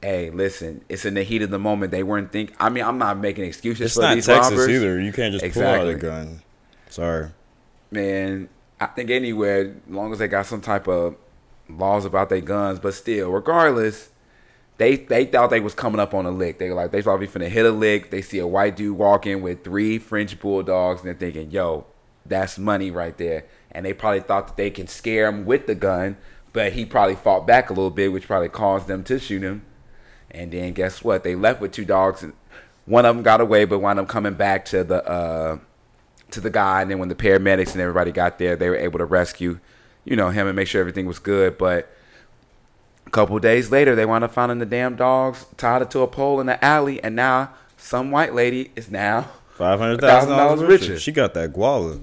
Hey, 0.00 0.30
listen, 0.30 0.82
it's 0.88 1.04
in 1.04 1.14
the 1.14 1.24
heat 1.24 1.42
of 1.42 1.50
the 1.50 1.58
moment. 1.58 1.90
They 1.90 2.02
weren't 2.04 2.30
think. 2.30 2.54
I 2.60 2.68
mean, 2.68 2.84
I'm 2.84 2.98
not 2.98 3.18
making 3.18 3.44
excuses 3.44 3.86
It's 3.86 3.94
for 3.96 4.02
not 4.02 4.14
these 4.14 4.26
Texas 4.26 4.52
robbers. 4.52 4.68
either. 4.68 5.00
You 5.00 5.12
can't 5.12 5.32
just 5.32 5.52
pull 5.54 5.62
out 5.64 5.88
Exactly. 5.88 5.92
a 5.94 5.96
gun. 5.96 6.42
Sorry. 6.88 7.28
man, 7.90 8.48
I 8.80 8.86
think 8.86 9.10
anywhere, 9.10 9.74
as 9.88 9.92
long 9.92 10.12
as 10.12 10.18
they 10.20 10.28
got 10.28 10.46
some 10.46 10.60
type 10.60 10.86
of 10.86 11.16
laws 11.68 12.04
about 12.04 12.28
their 12.28 12.40
guns, 12.40 12.78
but 12.78 12.94
still, 12.94 13.30
regardless, 13.30 14.10
they 14.76 14.94
they 14.96 15.24
thought 15.24 15.50
they 15.50 15.58
was 15.60 15.74
coming 15.74 15.98
up 16.00 16.14
on 16.14 16.24
a 16.26 16.30
lick. 16.30 16.58
They 16.60 16.68
were 16.68 16.76
like 16.76 16.92
they 16.92 16.98
we 17.00 17.26
finna 17.26 17.48
hit 17.48 17.66
a 17.66 17.70
lick. 17.72 18.10
They 18.12 18.22
see 18.22 18.38
a 18.38 18.46
white 18.46 18.76
dude 18.76 18.96
walking 18.96 19.42
with 19.42 19.64
three 19.64 19.98
French 19.98 20.38
bulldogs, 20.38 21.00
and 21.00 21.08
they're 21.08 21.14
thinking, 21.18 21.50
"Yo, 21.50 21.86
that's 22.24 22.56
money 22.56 22.90
right 22.92 23.16
there." 23.18 23.44
And 23.72 23.84
they 23.84 23.92
probably 23.92 24.20
thought 24.20 24.46
that 24.46 24.56
they 24.56 24.70
can 24.70 24.86
scare 24.86 25.26
him 25.26 25.44
with 25.44 25.66
the 25.66 25.74
gun, 25.74 26.16
but 26.52 26.72
he 26.74 26.84
probably 26.84 27.16
fought 27.16 27.46
back 27.48 27.68
a 27.68 27.72
little 27.72 27.90
bit, 27.90 28.12
which 28.12 28.28
probably 28.28 28.48
caused 28.48 28.86
them 28.86 29.02
to 29.04 29.18
shoot 29.18 29.42
him. 29.42 29.62
And 30.30 30.52
then 30.52 30.72
guess 30.72 31.02
what? 31.02 31.24
They 31.24 31.34
left 31.34 31.60
with 31.60 31.72
two 31.72 31.84
dogs. 31.84 32.22
And 32.22 32.32
one 32.84 33.04
of 33.04 33.14
them 33.14 33.22
got 33.22 33.40
away, 33.40 33.64
but 33.64 33.78
wound 33.80 33.98
up 33.98 34.08
coming 34.08 34.34
back 34.34 34.64
to 34.66 34.84
the 34.84 35.06
uh, 35.08 35.58
to 36.30 36.40
the 36.40 36.50
guy. 36.50 36.82
And 36.82 36.90
then 36.90 36.98
when 36.98 37.08
the 37.08 37.14
paramedics 37.14 37.72
and 37.72 37.80
everybody 37.80 38.12
got 38.12 38.38
there, 38.38 38.56
they 38.56 38.68
were 38.68 38.76
able 38.76 38.98
to 38.98 39.04
rescue, 39.04 39.60
you 40.04 40.16
know, 40.16 40.30
him 40.30 40.46
and 40.46 40.56
make 40.56 40.68
sure 40.68 40.80
everything 40.80 41.06
was 41.06 41.18
good. 41.18 41.58
But 41.58 41.90
a 43.06 43.10
couple 43.10 43.38
days 43.38 43.70
later, 43.70 43.94
they 43.94 44.04
wound 44.04 44.24
up 44.24 44.32
finding 44.32 44.58
the 44.58 44.66
damn 44.66 44.96
dogs 44.96 45.46
tied 45.56 45.90
to 45.90 46.00
a 46.00 46.06
pole 46.06 46.40
in 46.40 46.46
the 46.46 46.62
alley, 46.62 47.02
and 47.02 47.16
now 47.16 47.54
some 47.76 48.10
white 48.10 48.34
lady 48.34 48.70
is 48.76 48.90
now. 48.90 49.28
Five 49.56 49.78
hundred 49.78 50.00
thousand 50.00 50.36
dollars 50.36 50.60
richer. 50.60 50.92
richer. 50.92 50.98
She 50.98 51.10
got 51.10 51.34
that 51.34 51.52
guala. 51.52 52.00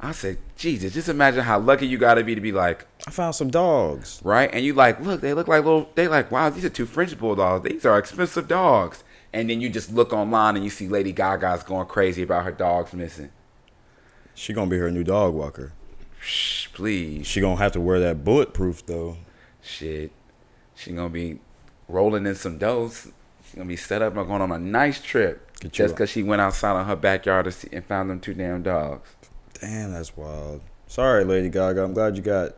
I 0.00 0.12
said, 0.12 0.38
Jesus, 0.56 0.94
just 0.94 1.08
imagine 1.08 1.42
how 1.42 1.58
lucky 1.58 1.86
you 1.86 1.98
got 1.98 2.14
to 2.14 2.24
be 2.24 2.34
to 2.36 2.40
be 2.40 2.52
like, 2.52 2.86
I 3.06 3.10
found 3.10 3.34
some 3.34 3.50
dogs. 3.50 4.20
right? 4.22 4.48
And 4.52 4.64
you 4.64 4.72
like, 4.74 5.00
look, 5.00 5.20
they 5.20 5.34
look 5.34 5.48
like 5.48 5.64
little. 5.64 5.90
They 5.96 6.06
like, 6.06 6.30
wow, 6.30 6.50
these 6.50 6.64
are 6.64 6.68
two 6.70 6.86
French 6.86 7.18
bulldogs. 7.18 7.68
These 7.68 7.84
are 7.84 7.98
expensive 7.98 8.46
dogs. 8.46 9.02
And 9.32 9.50
then 9.50 9.60
you 9.60 9.68
just 9.68 9.92
look 9.92 10.12
online 10.12 10.54
and 10.54 10.64
you 10.64 10.70
see 10.70 10.88
Lady 10.88 11.12
Gaga's 11.12 11.62
going 11.64 11.86
crazy 11.88 12.22
about 12.22 12.44
her 12.44 12.52
dogs 12.52 12.92
missing. 12.92 13.30
She 14.34 14.52
gonna 14.52 14.70
be 14.70 14.78
her 14.78 14.90
new 14.90 15.02
dog 15.04 15.34
walker. 15.34 15.72
Shh, 16.20 16.68
please, 16.72 17.26
She 17.26 17.40
gonna 17.40 17.56
have 17.56 17.72
to 17.72 17.80
wear 17.80 17.98
that 18.00 18.24
bulletproof 18.24 18.86
though. 18.86 19.16
shit. 19.60 20.12
She 20.76 20.92
gonna 20.92 21.08
be 21.08 21.40
rolling 21.88 22.24
in 22.26 22.36
some 22.36 22.56
doughs. 22.56 23.08
She 23.50 23.56
gonna 23.56 23.68
be 23.68 23.76
set 23.76 24.00
up 24.00 24.16
and 24.16 24.26
going 24.28 24.40
on 24.40 24.52
a 24.52 24.58
nice 24.58 25.00
trip 25.00 25.50
just 25.72 25.94
because 25.94 26.08
she 26.08 26.22
went 26.22 26.40
outside 26.40 26.76
on 26.76 26.86
her 26.86 26.94
backyard 26.96 27.46
to 27.46 27.52
see, 27.52 27.68
and 27.72 27.84
found 27.84 28.10
them 28.10 28.20
two 28.20 28.32
damn 28.34 28.62
dogs. 28.62 29.08
Damn, 29.60 29.92
that's 29.92 30.16
wild. 30.16 30.60
Sorry, 30.86 31.24
Lady 31.24 31.48
Gaga. 31.48 31.82
I'm 31.82 31.92
glad 31.94 32.16
you 32.16 32.22
got 32.22 32.52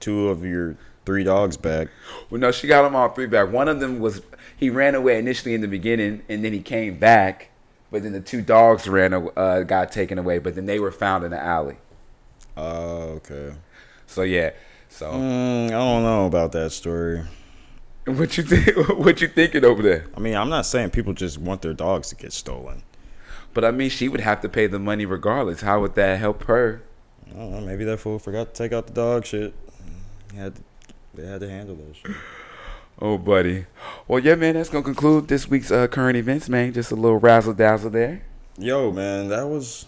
two 0.00 0.28
of 0.28 0.44
your 0.44 0.76
three 1.06 1.24
dogs 1.24 1.56
back. 1.56 1.88
Well, 2.30 2.40
no, 2.40 2.50
she 2.52 2.66
got 2.66 2.82
them 2.82 2.94
all 2.96 3.08
three 3.10 3.26
back. 3.26 3.50
One 3.50 3.68
of 3.68 3.80
them 3.80 3.98
was 4.00 4.22
he 4.56 4.70
ran 4.70 4.94
away 4.94 5.18
initially 5.18 5.54
in 5.54 5.60
the 5.60 5.68
beginning, 5.68 6.22
and 6.28 6.44
then 6.44 6.52
he 6.52 6.60
came 6.60 6.98
back. 6.98 7.50
But 7.90 8.02
then 8.02 8.12
the 8.12 8.20
two 8.20 8.42
dogs 8.42 8.88
ran, 8.88 9.14
uh, 9.36 9.60
got 9.62 9.92
taken 9.92 10.18
away. 10.18 10.38
But 10.38 10.54
then 10.54 10.66
they 10.66 10.78
were 10.80 10.90
found 10.92 11.24
in 11.24 11.30
the 11.30 11.40
alley. 11.40 11.76
Oh, 12.56 13.20
okay. 13.20 13.54
So 14.06 14.22
yeah. 14.22 14.50
So 14.88 15.10
Mm, 15.12 15.66
I 15.66 15.70
don't 15.70 16.02
know 16.02 16.26
about 16.26 16.52
that 16.52 16.70
story. 16.70 17.22
what 18.04 18.36
you 18.36 18.44
think? 18.44 18.76
What 18.98 19.20
you 19.20 19.28
thinking 19.28 19.64
over 19.64 19.82
there? 19.82 20.06
I 20.16 20.20
mean, 20.20 20.34
I'm 20.34 20.48
not 20.48 20.66
saying 20.66 20.90
people 20.90 21.12
just 21.14 21.38
want 21.38 21.62
their 21.62 21.74
dogs 21.74 22.08
to 22.10 22.14
get 22.16 22.32
stolen. 22.32 22.82
But 23.54 23.64
I 23.64 23.70
mean, 23.70 23.88
she 23.88 24.08
would 24.08 24.20
have 24.20 24.40
to 24.42 24.48
pay 24.48 24.66
the 24.66 24.80
money 24.80 25.06
regardless. 25.06 25.60
How 25.62 25.80
would 25.80 25.94
that 25.94 26.18
help 26.18 26.44
her? 26.44 26.82
I 27.30 27.38
don't 27.38 27.52
know. 27.52 27.60
Maybe 27.60 27.84
that 27.84 28.00
fool 28.00 28.18
forgot 28.18 28.52
to 28.52 28.62
take 28.62 28.72
out 28.72 28.88
the 28.88 28.92
dog 28.92 29.24
shit. 29.24 29.54
He 30.32 30.38
had 30.38 30.56
to, 30.56 30.62
they 31.14 31.26
had 31.26 31.40
to 31.40 31.48
handle 31.48 31.78
shit. 31.94 32.16
Oh, 33.00 33.18
buddy. 33.18 33.66
Well, 34.06 34.20
yeah, 34.20 34.34
man. 34.34 34.54
That's 34.54 34.68
gonna 34.68 34.84
conclude 34.84 35.28
this 35.28 35.48
week's 35.48 35.70
uh, 35.70 35.86
current 35.86 36.16
events, 36.16 36.48
man. 36.48 36.72
Just 36.72 36.92
a 36.92 36.96
little 36.96 37.18
razzle 37.18 37.54
dazzle 37.54 37.90
there. 37.90 38.22
Yo, 38.58 38.90
man, 38.92 39.28
that 39.28 39.48
was. 39.48 39.86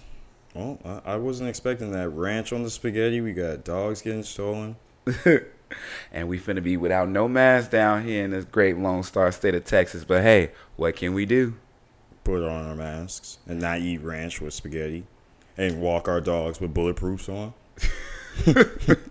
Well, 0.54 0.78
I, 0.84 1.12
I 1.12 1.16
wasn't 1.16 1.48
expecting 1.48 1.92
that 1.92 2.08
ranch 2.10 2.52
on 2.52 2.62
the 2.62 2.70
spaghetti. 2.70 3.20
We 3.20 3.32
got 3.32 3.64
dogs 3.64 4.02
getting 4.02 4.22
stolen. 4.22 4.76
and 6.12 6.28
we 6.28 6.38
finna 6.38 6.62
be 6.62 6.76
without 6.76 7.08
no 7.08 7.28
mask 7.28 7.70
down 7.70 8.04
here 8.04 8.24
in 8.24 8.30
this 8.30 8.44
great 8.44 8.76
Lone 8.78 9.02
Star 9.02 9.30
state 9.32 9.54
of 9.54 9.64
Texas. 9.64 10.04
But 10.04 10.22
hey, 10.22 10.52
what 10.76 10.96
can 10.96 11.14
we 11.14 11.26
do? 11.26 11.54
Put 12.26 12.42
on 12.42 12.66
our 12.66 12.74
masks 12.74 13.38
and 13.46 13.60
not 13.60 13.78
eat 13.78 14.02
ranch 14.02 14.40
with 14.40 14.52
spaghetti, 14.52 15.04
and 15.56 15.80
walk 15.80 16.08
our 16.08 16.20
dogs 16.20 16.60
with 16.60 16.74
bulletproofs 16.74 17.28
on. 17.28 17.54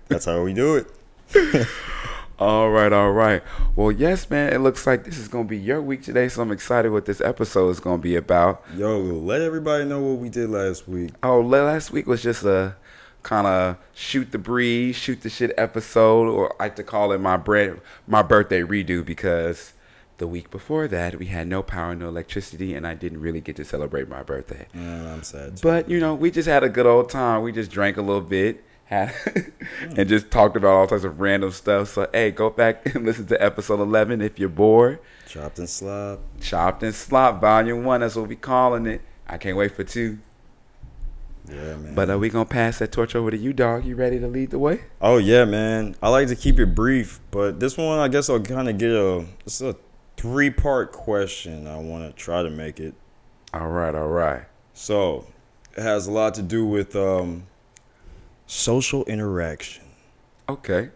That's 0.10 0.25
how 0.25 0.43
we 0.43 0.54
do 0.54 0.75
it. 0.75 1.67
All 2.39 2.69
right, 2.71 2.91
all 2.91 3.13
right. 3.13 3.41
Well, 3.78 3.93
yes, 3.93 4.30
man. 4.30 4.51
It 4.51 4.58
looks 4.58 4.86
like 4.86 5.06
this 5.06 5.17
is 5.17 5.30
gonna 5.30 5.45
be 5.45 5.58
your 5.58 5.82
week 5.82 6.04
today, 6.04 6.28
so 6.28 6.41
I'm 6.41 6.51
excited 6.51 6.91
what 6.91 7.06
this 7.06 7.21
episode 7.21 7.69
is 7.69 7.80
gonna 7.80 8.01
be 8.01 8.17
about. 8.17 8.62
Yo, 8.75 8.99
let 8.99 9.41
everybody 9.41 9.86
know 9.86 10.01
what 10.01 10.19
we 10.19 10.28
did 10.28 10.49
last 10.49 10.86
week. 10.86 11.12
Oh, 11.23 11.39
last 11.39 11.91
week 11.91 12.08
was 12.08 12.21
just 12.21 12.43
a 12.43 12.75
kind 13.23 13.47
of 13.47 13.78
shoot 13.93 14.34
the 14.34 14.38
breeze, 14.38 14.97
shoot 14.97 15.21
the 15.21 15.30
shit 15.30 15.54
episode, 15.58 16.28
or 16.28 16.54
I 16.62 16.65
like 16.65 16.75
to 16.75 16.84
call 16.84 17.13
it 17.13 17.21
my 17.21 17.38
bread, 17.38 17.80
my 18.06 18.21
birthday 18.21 18.63
redo 18.63 19.06
because 19.06 19.71
the 20.17 20.28
week 20.28 20.49
before 20.49 20.88
that 20.88 21.19
we 21.19 21.25
had 21.28 21.47
no 21.47 21.62
power, 21.62 21.95
no 21.95 22.08
electricity, 22.08 22.73
and 22.73 22.88
I 22.88 22.93
didn't 22.93 23.19
really 23.21 23.41
get 23.41 23.56
to 23.58 23.65
celebrate 23.65 24.08
my 24.08 24.23
birthday. 24.23 24.67
Mm, 24.75 25.13
I'm 25.13 25.23
sad. 25.23 25.58
too. 25.58 25.62
But 25.63 25.89
you 25.89 25.99
know, 25.99 26.15
we 26.15 26.32
just 26.32 26.47
had 26.47 26.63
a 26.63 26.69
good 26.69 26.86
old 26.86 27.10
time. 27.10 27.41
We 27.41 27.51
just 27.51 27.71
drank 27.71 27.97
a 27.97 28.01
little 28.01 28.21
bit, 28.21 28.63
had 28.86 29.13
and 29.82 30.08
just 30.08 30.32
talked 30.32 30.56
about 30.56 30.69
all 30.69 30.88
types 30.88 31.04
of 31.04 31.19
random 31.19 31.51
stuff. 31.51 31.89
So 31.89 32.10
hey, 32.13 32.32
go 32.32 32.49
back 32.49 32.93
and 32.95 33.06
listen 33.06 33.28
to 33.28 33.43
episode 33.43 33.80
eleven 33.80 34.21
if 34.21 34.39
you're 34.39 34.49
bored. 34.49 34.99
Chopped 35.28 35.60
and 35.60 35.69
slop. 35.69 36.19
Chopped 36.39 36.84
and 36.84 36.93
Slop 36.95 37.41
Volume 37.41 37.84
One. 37.84 38.01
That's 38.01 38.15
what 38.15 38.28
we 38.30 38.36
calling 38.36 38.86
it. 38.86 39.01
I 39.28 39.38
can't 39.38 39.58
wait 39.58 39.75
for 39.75 39.84
two. 39.84 40.19
Yeah, 41.47 41.75
man. 41.75 41.93
But 41.93 42.10
uh, 42.10 42.17
we 42.17 42.30
gonna 42.30 42.45
pass 42.45 42.80
that 42.80 42.91
torch 42.91 43.15
over 43.15 43.30
to 43.32 43.38
you, 43.38 43.54
dog. 43.54 43.86
You 43.86 43.95
ready 43.95 44.19
to 44.19 44.28
lead 44.28 44.49
the 44.51 44.60
way? 44.60 44.82
Oh 45.01 45.17
yeah, 45.17 45.45
man. 45.45 45.95
I 46.01 46.10
like 46.10 46.28
to 46.30 46.36
keep 46.36 46.60
it 46.60 46.73
brief, 46.73 47.19
but 47.32 47.60
this 47.60 47.78
one 47.78 47.99
I 47.99 48.08
guess 48.08 48.30
I'll 48.30 48.39
kind 48.39 48.67
of 48.69 48.78
get 48.78 48.91
a 48.91 49.25
it's 49.45 49.62
a 49.62 49.75
three 50.17 50.49
part 50.49 50.91
question. 50.91 51.67
I 51.67 51.78
want 51.78 52.06
to 52.06 52.21
try 52.21 52.43
to 52.43 52.49
make 52.49 52.80
it. 52.80 52.93
All 53.54 53.69
right, 53.69 53.93
all 53.95 54.08
right. 54.10 54.43
So 54.73 55.25
it 55.78 55.82
has 55.82 56.08
a 56.08 56.12
lot 56.12 56.34
to 56.36 56.41
do 56.41 56.65
with 56.65 56.95
um, 56.95 57.43
social 58.47 59.04
interaction. 59.06 59.84
Okay. 60.49 60.89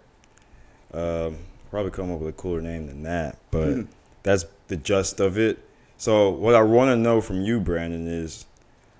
Um, 0.94 1.38
probably 1.70 1.92
come 1.92 2.12
up 2.12 2.20
with 2.20 2.30
a 2.30 2.34
cooler 2.34 2.62
name 2.62 2.88
than 2.88 3.04
that, 3.04 3.38
but 3.52 3.68
Mhm. 3.70 3.88
that's 4.24 4.46
the 4.68 4.76
gist 4.76 5.20
of 5.20 5.38
it. 5.38 5.60
So 5.98 6.30
what 6.30 6.56
I 6.56 6.62
want 6.62 6.90
to 6.90 6.96
know 6.96 7.22
from 7.22 7.42
you, 7.42 7.60
Brandon, 7.60 8.08
is 8.08 8.46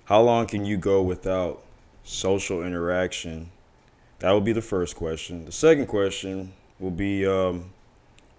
how 0.04 0.20
long 0.22 0.46
can 0.46 0.64
you 0.64 0.76
go 0.76 1.02
without 1.02 1.62
social 2.04 2.62
interaction? 2.62 3.50
That 4.20 4.32
will 4.32 4.40
be 4.40 4.52
the 4.52 4.62
first 4.62 4.96
question. 4.96 5.46
The 5.46 5.52
second 5.52 5.86
question 5.86 6.52
will 6.78 6.90
be, 6.90 7.26
um, 7.26 7.70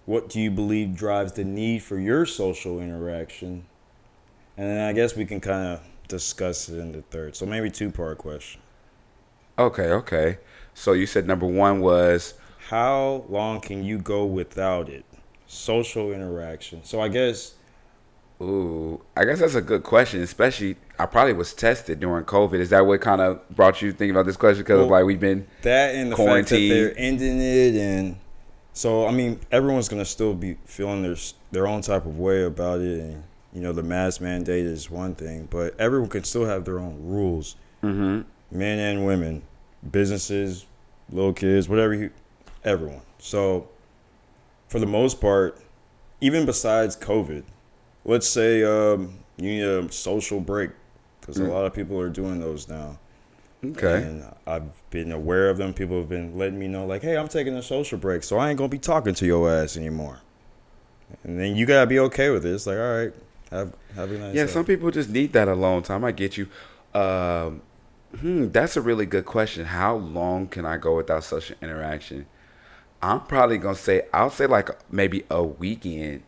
what 0.06 0.28
do 0.28 0.40
you 0.40 0.50
believe 0.50 0.96
drives 0.96 1.32
the 1.32 1.44
need 1.44 1.82
for 1.82 1.98
your 1.98 2.26
social 2.26 2.80
interaction? 2.80 3.64
And 4.56 4.68
then 4.68 4.88
I 4.88 4.92
guess 4.92 5.16
we 5.16 5.24
can 5.24 5.40
kind 5.40 5.66
of 5.68 5.80
discuss 6.08 6.68
it 6.68 6.78
in 6.78 6.92
the 6.92 7.02
third. 7.02 7.36
So 7.36 7.46
maybe 7.46 7.70
two 7.70 7.90
part 7.90 8.18
question. 8.18 8.60
Okay, 9.58 9.90
okay. 9.90 10.38
So 10.74 10.92
you 10.92 11.06
said 11.06 11.26
number 11.26 11.46
one 11.46 11.80
was 11.80 12.34
How 12.68 13.24
long 13.28 13.60
can 13.60 13.84
you 13.84 13.98
go 13.98 14.24
without 14.24 14.88
it? 14.88 15.04
Social 15.46 16.12
interaction. 16.12 16.84
So 16.84 17.00
I 17.00 17.08
guess 17.08 17.54
Ooh, 18.40 19.00
I 19.16 19.24
guess 19.24 19.38
that's 19.38 19.54
a 19.54 19.60
good 19.62 19.84
question. 19.84 20.20
Especially, 20.20 20.76
I 20.98 21.06
probably 21.06 21.32
was 21.32 21.54
tested 21.54 22.00
during 22.00 22.24
COVID. 22.24 22.54
Is 22.58 22.70
that 22.70 22.84
what 22.84 23.00
kind 23.00 23.20
of 23.20 23.48
brought 23.50 23.80
you 23.82 23.92
thinking 23.92 24.10
about 24.10 24.26
this 24.26 24.36
question? 24.36 24.64
Because 24.64 24.80
Well- 24.80 24.88
like 24.88 25.04
we've 25.04 25.20
been 25.20 25.46
that 25.62 25.94
and 25.94 26.10
the 26.10 26.16
fact 26.16 26.26
that 26.26 26.28
Quarantine. 26.28 26.70
they're 26.70 26.94
ending 26.96 27.40
it, 27.40 27.74
and 27.76 28.16
so 28.72 29.06
I 29.06 29.10
mean 29.12 29.38
everyone's 29.50 29.88
gonna 29.88 30.04
still 30.04 30.34
be 30.34 30.56
feeling 30.64 31.02
their 31.02 31.16
their 31.50 31.66
own 31.66 31.82
type 31.82 32.06
of 32.06 32.18
way 32.18 32.44
about 32.44 32.80
it, 32.80 33.00
and 33.00 33.22
you 33.52 33.60
know, 33.60 33.72
the 33.72 33.82
mask 33.82 34.20
mandate 34.22 34.64
is 34.64 34.90
one 34.90 35.14
thing, 35.14 35.46
but 35.50 35.78
everyone 35.78 36.08
can 36.08 36.24
still 36.24 36.46
have 36.46 36.64
their 36.64 36.78
own 36.78 36.96
rules. 37.02 37.56
Mm-hmm. 37.82 38.22
Men 38.50 38.78
and 38.78 39.04
women, 39.04 39.42
businesses, 39.90 40.64
little 41.10 41.34
kids, 41.34 41.68
whatever 41.68 41.92
you, 41.92 42.10
everyone. 42.64 43.02
So, 43.18 43.68
for 44.68 44.78
the 44.78 44.86
most 44.86 45.20
part, 45.20 45.60
even 46.22 46.46
besides 46.46 46.96
COVID, 46.96 47.42
let's 48.06 48.26
say 48.26 48.62
um, 48.64 49.18
you 49.36 49.50
need 49.50 49.62
a 49.62 49.92
social 49.92 50.40
break 50.40 50.70
because 51.20 51.38
a 51.38 51.42
Mm. 51.42 51.50
lot 51.50 51.66
of 51.66 51.74
people 51.74 52.00
are 52.00 52.08
doing 52.08 52.40
those 52.40 52.68
now. 52.68 52.98
Okay. 53.64 54.08
And 54.08 54.24
I've 54.46 54.90
been 54.90 55.12
aware 55.12 55.48
of 55.48 55.56
them. 55.58 55.72
People 55.74 55.98
have 55.98 56.08
been 56.08 56.36
letting 56.36 56.58
me 56.58 56.66
know, 56.68 56.84
like, 56.86 57.02
hey, 57.02 57.16
I'm 57.16 57.28
taking 57.28 57.54
a 57.54 57.62
social 57.62 57.98
break, 57.98 58.22
so 58.24 58.38
I 58.38 58.48
ain't 58.50 58.58
gonna 58.58 58.68
be 58.68 58.78
talking 58.78 59.14
to 59.14 59.26
your 59.26 59.50
ass 59.50 59.76
anymore. 59.76 60.20
And 61.24 61.38
then 61.38 61.56
you 61.56 61.66
gotta 61.66 61.86
be 61.86 61.98
okay 62.00 62.30
with 62.30 62.44
it. 62.46 62.52
It's 62.54 62.66
like, 62.66 62.78
all 62.78 62.96
right, 62.96 63.12
have 63.50 63.72
have 63.94 64.10
a 64.12 64.18
nice 64.18 64.34
Yeah, 64.34 64.42
day. 64.44 64.46
some 64.46 64.64
people 64.64 64.90
just 64.90 65.10
need 65.10 65.32
that 65.34 65.48
alone 65.48 65.82
time. 65.82 66.04
I 66.04 66.12
get 66.12 66.36
you. 66.36 66.48
Um, 66.94 67.62
hmm, 68.18 68.48
that's 68.48 68.76
a 68.76 68.80
really 68.80 69.06
good 69.06 69.26
question. 69.26 69.66
How 69.66 69.96
long 69.96 70.48
can 70.48 70.64
I 70.66 70.76
go 70.76 70.96
without 70.96 71.24
social 71.24 71.56
interaction? 71.62 72.26
I'm 73.02 73.20
probably 73.22 73.58
gonna 73.58 73.76
say 73.76 74.02
I'll 74.12 74.30
say 74.30 74.46
like 74.46 74.70
maybe 74.92 75.24
a 75.30 75.42
weekend. 75.44 76.22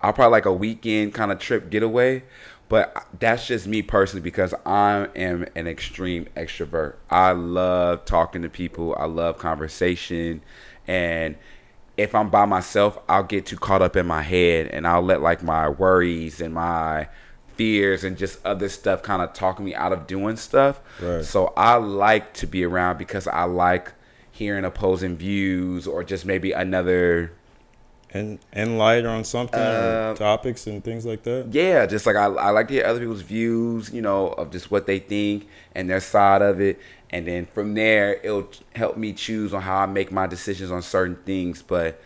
I'll 0.00 0.12
probably 0.12 0.32
like 0.32 0.46
a 0.46 0.52
weekend 0.52 1.14
kind 1.14 1.32
of 1.32 1.38
trip 1.38 1.70
getaway, 1.70 2.24
but 2.68 3.06
that's 3.18 3.46
just 3.46 3.66
me 3.66 3.82
personally 3.82 4.22
because 4.22 4.54
I 4.66 5.08
am 5.16 5.46
an 5.54 5.66
extreme 5.66 6.26
extrovert. 6.36 6.96
I 7.10 7.32
love 7.32 8.04
talking 8.04 8.42
to 8.42 8.48
people. 8.48 8.94
I 8.98 9.06
love 9.06 9.38
conversation, 9.38 10.42
and 10.86 11.36
if 11.98 12.14
I'm 12.14 12.30
by 12.30 12.46
myself, 12.46 12.98
I'll 13.08 13.24
get 13.24 13.46
too 13.46 13.56
caught 13.56 13.82
up 13.82 13.96
in 13.96 14.06
my 14.06 14.22
head 14.22 14.68
and 14.68 14.86
I'll 14.86 15.02
let 15.02 15.20
like 15.20 15.42
my 15.42 15.68
worries 15.68 16.40
and 16.40 16.54
my 16.54 17.08
fears 17.56 18.04
and 18.04 18.16
just 18.16 18.38
other 18.46 18.68
stuff 18.68 19.02
kind 19.02 19.20
of 19.20 19.32
talk 19.32 19.58
me 19.58 19.74
out 19.74 19.92
of 19.92 20.06
doing 20.06 20.36
stuff. 20.36 20.80
Right. 21.02 21.24
So 21.24 21.52
I 21.56 21.74
like 21.74 22.32
to 22.34 22.46
be 22.46 22.64
around 22.64 22.98
because 22.98 23.26
I 23.26 23.44
like 23.44 23.92
hearing 24.30 24.64
opposing 24.64 25.16
views 25.16 25.88
or 25.88 26.04
just 26.04 26.24
maybe 26.24 26.52
another 26.52 27.32
and 28.14 28.38
and 28.52 28.78
light 28.78 29.04
on 29.04 29.24
something 29.24 29.60
Uh, 29.60 30.14
topics 30.14 30.66
and 30.66 30.82
things 30.82 31.04
like 31.04 31.22
that. 31.24 31.48
yeah, 31.52 31.84
just 31.86 32.06
like 32.06 32.16
I, 32.16 32.24
I 32.26 32.50
like 32.50 32.68
to 32.68 32.74
hear 32.74 32.86
other 32.86 33.00
people's 33.00 33.22
views, 33.22 33.90
you 33.92 34.00
know, 34.02 34.28
of 34.28 34.50
just 34.50 34.70
what 34.70 34.86
they 34.86 34.98
think 34.98 35.46
and 35.74 35.88
their 35.90 36.00
side 36.00 36.42
of 36.42 36.60
it. 36.60 36.78
And 37.10 37.26
then 37.26 37.46
from 37.46 37.74
there, 37.74 38.14
it'll 38.22 38.50
help 38.74 38.96
me 38.96 39.12
choose 39.14 39.54
on 39.54 39.62
how 39.62 39.78
I 39.78 39.86
make 39.86 40.12
my 40.12 40.26
decisions 40.26 40.70
on 40.70 40.82
certain 40.82 41.16
things. 41.24 41.62
But 41.62 42.00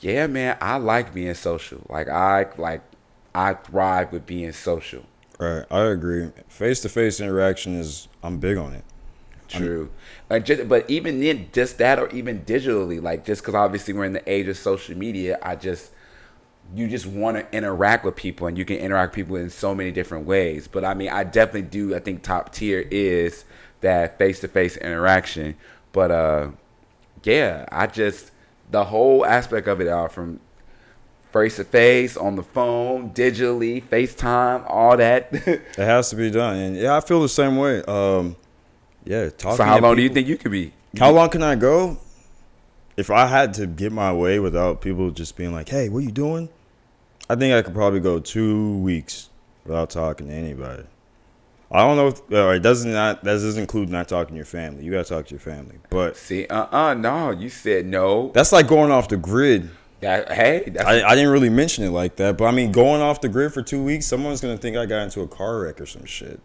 yeah, 0.00 0.26
man, 0.26 0.56
I 0.60 0.76
like 0.76 1.12
being 1.14 1.34
social. 1.34 1.80
Like 1.88 2.08
I 2.08 2.46
like 2.58 2.82
I 3.34 3.54
thrive 3.54 4.12
with 4.12 4.26
being 4.26 4.52
social. 4.52 5.04
Right, 5.38 5.64
I 5.70 5.82
agree. 5.86 6.30
Face 6.48 6.80
to 6.82 6.88
face 6.88 7.18
interaction 7.20 7.74
is 7.74 8.06
I'm 8.22 8.38
big 8.38 8.56
on 8.58 8.74
it. 8.74 8.84
True. 9.48 9.90
Like 10.30 10.44
just, 10.44 10.68
but 10.68 10.88
even 10.88 11.20
then, 11.20 11.48
just 11.52 11.78
that, 11.78 11.98
or 11.98 12.08
even 12.08 12.40
digitally, 12.40 13.02
like 13.02 13.24
just 13.24 13.42
because 13.42 13.54
obviously 13.54 13.92
we're 13.92 14.04
in 14.04 14.14
the 14.14 14.30
age 14.30 14.48
of 14.48 14.56
social 14.56 14.96
media, 14.96 15.38
I 15.42 15.56
just 15.56 15.92
you 16.74 16.88
just 16.88 17.06
want 17.06 17.36
to 17.36 17.56
interact 17.56 18.04
with 18.04 18.16
people, 18.16 18.46
and 18.46 18.56
you 18.56 18.64
can 18.64 18.76
interact 18.76 19.12
with 19.12 19.26
people 19.26 19.36
in 19.36 19.50
so 19.50 19.74
many 19.74 19.90
different 19.90 20.26
ways. 20.26 20.68
But 20.68 20.84
I 20.84 20.94
mean, 20.94 21.10
I 21.10 21.24
definitely 21.24 21.62
do. 21.62 21.94
I 21.94 21.98
think 21.98 22.22
top 22.22 22.52
tier 22.52 22.86
is 22.90 23.44
that 23.82 24.18
face 24.18 24.40
to 24.40 24.48
face 24.48 24.76
interaction. 24.76 25.56
But 25.92 26.10
uh, 26.10 26.50
yeah, 27.24 27.66
I 27.70 27.86
just 27.86 28.30
the 28.70 28.84
whole 28.84 29.24
aspect 29.26 29.68
of 29.68 29.80
it 29.80 29.88
all 29.88 30.08
from 30.08 30.40
face 31.32 31.56
to 31.56 31.64
face 31.64 32.16
on 32.16 32.36
the 32.36 32.42
phone, 32.42 33.10
digitally, 33.10 33.82
FaceTime, 33.82 34.64
all 34.66 34.96
that. 34.96 35.28
It 35.46 35.62
has 35.76 36.10
to 36.10 36.16
be 36.16 36.30
done, 36.30 36.56
and 36.56 36.76
yeah, 36.76 36.96
I 36.96 37.00
feel 37.00 37.20
the 37.20 37.28
same 37.28 37.56
way. 37.56 37.82
Um, 37.84 38.36
yeah, 39.04 39.28
talking. 39.30 39.56
so 39.56 39.64
how 39.64 39.78
long 39.78 39.96
do 39.96 40.02
you 40.02 40.08
think 40.08 40.28
you 40.28 40.36
could 40.36 40.52
be? 40.52 40.72
How 40.98 41.10
long 41.10 41.30
can 41.30 41.42
I 41.42 41.54
go? 41.54 41.98
If 42.96 43.10
I 43.10 43.26
had 43.26 43.54
to 43.54 43.66
get 43.66 43.90
my 43.90 44.12
way 44.12 44.38
without 44.38 44.80
people 44.80 45.10
just 45.10 45.36
being 45.36 45.52
like, 45.52 45.68
"Hey, 45.68 45.88
what 45.88 46.00
are 46.00 46.02
you 46.02 46.12
doing?" 46.12 46.48
I 47.28 47.34
think 47.34 47.54
I 47.54 47.62
could 47.62 47.74
probably 47.74 48.00
go 48.00 48.18
two 48.18 48.78
weeks 48.78 49.30
without 49.64 49.90
talking 49.90 50.28
to 50.28 50.32
anybody. 50.32 50.84
I 51.70 51.78
don't 51.78 51.96
know. 51.96 52.08
If, 52.08 52.20
uh, 52.30 52.48
it 52.50 52.60
doesn't 52.60 52.92
not 52.92 53.24
that 53.24 53.32
doesn't 53.32 53.60
include 53.60 53.88
not 53.88 54.08
talking 54.08 54.34
to 54.34 54.36
your 54.36 54.44
family. 54.44 54.84
You 54.84 54.90
gotta 54.92 55.08
talk 55.08 55.26
to 55.26 55.30
your 55.30 55.40
family, 55.40 55.78
but 55.88 56.16
See, 56.16 56.46
uh, 56.46 56.66
uh 56.70 56.94
no, 56.94 57.30
you 57.30 57.48
said 57.48 57.86
no. 57.86 58.30
that's 58.34 58.52
like 58.52 58.68
going 58.68 58.90
off 58.90 59.08
the 59.08 59.16
grid. 59.16 59.70
That 60.00 60.30
hey, 60.32 60.64
that's 60.66 60.86
I, 60.86 61.02
I 61.02 61.14
didn't 61.14 61.30
really 61.30 61.48
mention 61.48 61.84
it 61.84 61.90
like 61.90 62.16
that, 62.16 62.36
but 62.36 62.44
I 62.44 62.50
mean, 62.50 62.72
going 62.72 63.00
off 63.00 63.22
the 63.22 63.28
grid 63.30 63.54
for 63.54 63.62
two 63.62 63.82
weeks, 63.82 64.04
someone's 64.04 64.42
gonna 64.42 64.58
think 64.58 64.76
I 64.76 64.84
got 64.84 65.02
into 65.02 65.22
a 65.22 65.28
car 65.28 65.60
wreck 65.60 65.80
or 65.80 65.86
some 65.86 66.04
shit. 66.04 66.40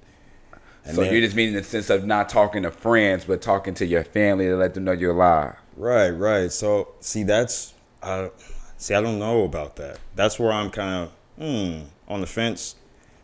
And 0.87 0.95
so 0.95 1.01
then- 1.03 1.13
you 1.13 1.21
just 1.21 1.35
mean 1.35 1.49
in 1.49 1.55
the 1.55 1.63
sense 1.63 1.89
of 1.89 2.05
not 2.05 2.29
talking 2.29 2.63
to 2.63 2.71
friends, 2.71 3.25
but 3.25 3.41
talking 3.41 3.73
to 3.75 3.85
your 3.85 4.03
family 4.03 4.45
to 4.45 4.55
let 4.55 4.73
them 4.73 4.85
know 4.85 4.93
you're 4.93 5.11
alive. 5.11 5.55
Right, 5.75 6.09
right. 6.09 6.51
So 6.51 6.89
see, 7.01 7.23
that's 7.23 7.73
uh, 8.01 8.29
see, 8.77 8.93
I 8.93 9.01
don't 9.01 9.19
know 9.19 9.43
about 9.43 9.75
that. 9.77 9.99
That's 10.15 10.39
where 10.39 10.51
I'm 10.51 10.69
kind 10.69 11.03
of 11.05 11.11
hmm, 11.37 11.81
on 12.07 12.21
the 12.21 12.27
fence, 12.27 12.75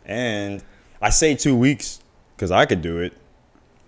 and 0.04 0.62
I 1.00 1.10
say 1.10 1.34
two 1.34 1.56
weeks 1.56 2.00
because 2.36 2.50
I 2.50 2.66
could 2.66 2.82
do 2.82 2.98
it, 2.98 3.12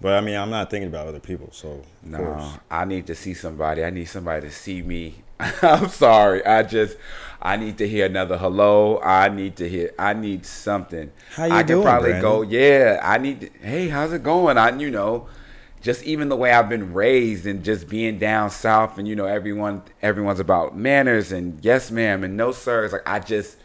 but 0.00 0.14
I 0.14 0.20
mean, 0.20 0.36
I'm 0.36 0.50
not 0.50 0.70
thinking 0.70 0.88
about 0.88 1.06
other 1.06 1.20
people. 1.20 1.48
So 1.52 1.82
No, 2.02 2.18
course. 2.18 2.58
I 2.70 2.84
need 2.84 3.06
to 3.08 3.14
see 3.14 3.34
somebody. 3.34 3.84
I 3.84 3.90
need 3.90 4.06
somebody 4.06 4.48
to 4.48 4.52
see 4.52 4.82
me. 4.82 5.16
I'm 5.62 5.88
sorry. 5.88 6.44
I 6.44 6.62
just 6.62 6.96
I 7.46 7.56
need 7.56 7.78
to 7.78 7.86
hear 7.86 8.06
another 8.06 8.36
hello. 8.36 8.98
I 9.00 9.28
need 9.28 9.54
to 9.58 9.68
hear. 9.68 9.94
I 9.96 10.14
need 10.14 10.44
something. 10.44 11.12
How 11.36 11.44
you 11.44 11.54
I 11.54 11.58
can 11.58 11.66
doing, 11.68 11.82
probably 11.84 12.10
Brandon? 12.10 12.30
go. 12.30 12.42
Yeah, 12.42 13.00
I 13.00 13.18
need. 13.18 13.40
To, 13.42 13.50
hey, 13.60 13.88
how's 13.88 14.12
it 14.12 14.24
going? 14.24 14.58
I 14.58 14.76
you 14.76 14.90
know, 14.90 15.28
just 15.80 16.02
even 16.02 16.28
the 16.28 16.34
way 16.34 16.50
I've 16.50 16.68
been 16.68 16.92
raised 16.92 17.46
and 17.46 17.62
just 17.62 17.88
being 17.88 18.18
down 18.18 18.50
south 18.50 18.98
and 18.98 19.06
you 19.06 19.14
know 19.14 19.26
everyone 19.26 19.82
everyone's 20.02 20.40
about 20.40 20.76
manners 20.76 21.30
and 21.30 21.64
yes 21.64 21.92
ma'am 21.92 22.24
and 22.24 22.36
no 22.36 22.50
sir. 22.50 22.82
It's 22.82 22.92
like 22.92 23.08
I 23.08 23.20
just 23.20 23.58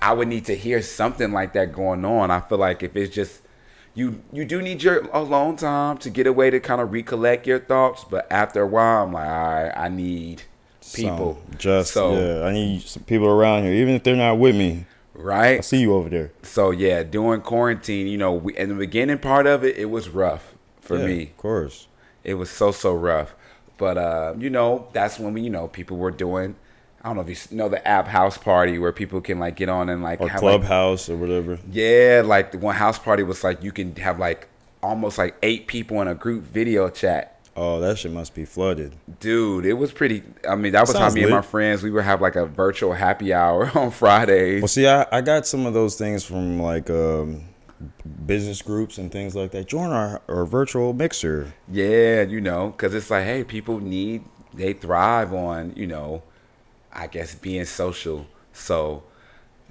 I 0.00 0.14
would 0.14 0.28
need 0.28 0.46
to 0.46 0.56
hear 0.56 0.80
something 0.80 1.32
like 1.32 1.52
that 1.52 1.74
going 1.74 2.06
on. 2.06 2.30
I 2.30 2.40
feel 2.40 2.56
like 2.56 2.82
if 2.82 2.96
it's 2.96 3.14
just 3.14 3.42
you 3.94 4.22
you 4.32 4.46
do 4.46 4.62
need 4.62 4.82
your 4.82 5.06
alone 5.12 5.56
time 5.56 5.98
to 5.98 6.08
get 6.08 6.26
away 6.26 6.48
to 6.48 6.60
kind 6.60 6.80
of 6.80 6.90
recollect 6.90 7.46
your 7.46 7.58
thoughts, 7.58 8.04
but 8.04 8.26
after 8.32 8.62
a 8.62 8.66
while 8.66 9.04
I'm 9.04 9.12
like, 9.12 9.28
all 9.28 9.64
right, 9.64 9.72
I 9.76 9.90
need 9.90 10.44
people. 10.94 11.40
Some- 11.50 11.58
just 11.58 11.92
so 11.92 12.18
yeah, 12.18 12.44
I 12.46 12.52
need 12.52 12.82
some 12.82 13.02
people 13.04 13.28
around 13.28 13.64
here, 13.64 13.72
even 13.74 13.94
if 13.94 14.02
they're 14.02 14.16
not 14.16 14.38
with 14.38 14.56
me. 14.56 14.86
Right. 15.14 15.58
I 15.58 15.60
see 15.60 15.80
you 15.80 15.94
over 15.94 16.08
there. 16.08 16.32
So 16.42 16.70
yeah, 16.70 17.02
during 17.02 17.42
quarantine, 17.42 18.06
you 18.06 18.16
know, 18.18 18.32
we, 18.32 18.56
in 18.56 18.70
the 18.70 18.74
beginning 18.74 19.18
part 19.18 19.46
of 19.46 19.62
it, 19.64 19.76
it 19.76 19.90
was 19.90 20.08
rough 20.08 20.54
for 20.80 20.98
Yeah, 20.98 21.06
me. 21.06 21.22
of 21.24 21.36
course. 21.36 21.86
It 22.24 22.34
was 22.34 22.50
so 22.50 22.70
so 22.72 22.94
rough. 22.94 23.34
But 23.78 23.98
uh, 23.98 24.34
you 24.38 24.48
know, 24.50 24.88
that's 24.92 25.18
when 25.18 25.34
we, 25.34 25.42
you 25.42 25.50
know, 25.50 25.68
people 25.68 25.96
were 25.96 26.10
doing. 26.10 26.56
I 27.04 27.08
don't 27.08 27.16
know 27.16 27.30
if 27.30 27.50
you 27.50 27.58
know 27.58 27.68
the 27.68 27.86
app 27.86 28.06
House 28.06 28.38
Party 28.38 28.78
where 28.78 28.92
people 28.92 29.20
can 29.20 29.40
like 29.40 29.56
get 29.56 29.68
on 29.68 29.88
and 29.88 30.02
like 30.02 30.20
Or 30.20 30.28
have, 30.28 30.40
like, 30.42 30.60
clubhouse 30.60 31.08
or 31.08 31.16
whatever. 31.16 31.58
Yeah, 31.70 32.22
like 32.24 32.52
the 32.52 32.58
one 32.58 32.76
house 32.76 32.98
party 32.98 33.22
was 33.24 33.42
like 33.42 33.62
you 33.62 33.72
can 33.72 33.96
have 33.96 34.20
like 34.20 34.48
almost 34.82 35.18
like 35.18 35.34
eight 35.42 35.66
people 35.66 36.00
in 36.00 36.06
a 36.08 36.14
group 36.14 36.44
video 36.44 36.88
chat. 36.88 37.40
Oh, 37.54 37.80
that 37.80 37.98
shit 37.98 38.12
must 38.12 38.34
be 38.34 38.44
flooded. 38.44 38.94
Dude, 39.20 39.66
it 39.66 39.74
was 39.74 39.92
pretty. 39.92 40.22
I 40.48 40.54
mean, 40.54 40.72
that 40.72 40.82
was 40.82 40.92
how 40.92 41.00
Sounds 41.00 41.14
me 41.14 41.22
and 41.22 41.30
my 41.30 41.42
friends 41.42 41.82
we 41.82 41.90
would 41.90 42.04
have 42.04 42.22
like 42.22 42.36
a 42.36 42.46
virtual 42.46 42.92
happy 42.92 43.32
hour 43.34 43.70
on 43.78 43.90
Fridays. 43.90 44.62
Well, 44.62 44.68
see, 44.68 44.86
I, 44.86 45.06
I 45.12 45.20
got 45.20 45.46
some 45.46 45.66
of 45.66 45.74
those 45.74 45.96
things 45.96 46.24
from 46.24 46.60
like 46.60 46.88
um, 46.88 47.42
business 48.26 48.62
groups 48.62 48.98
and 48.98 49.10
things 49.10 49.34
like 49.34 49.50
that. 49.52 49.66
Join 49.66 49.90
our, 49.90 50.22
our 50.28 50.44
virtual 50.44 50.92
mixer. 50.92 51.52
Yeah, 51.70 52.22
you 52.22 52.40
know, 52.40 52.70
because 52.70 52.94
it's 52.94 53.10
like, 53.10 53.24
hey, 53.24 53.44
people 53.44 53.80
need, 53.80 54.24
they 54.54 54.72
thrive 54.72 55.32
on, 55.34 55.74
you 55.76 55.86
know, 55.86 56.22
I 56.92 57.06
guess 57.06 57.34
being 57.34 57.64
social. 57.64 58.26
So, 58.52 59.02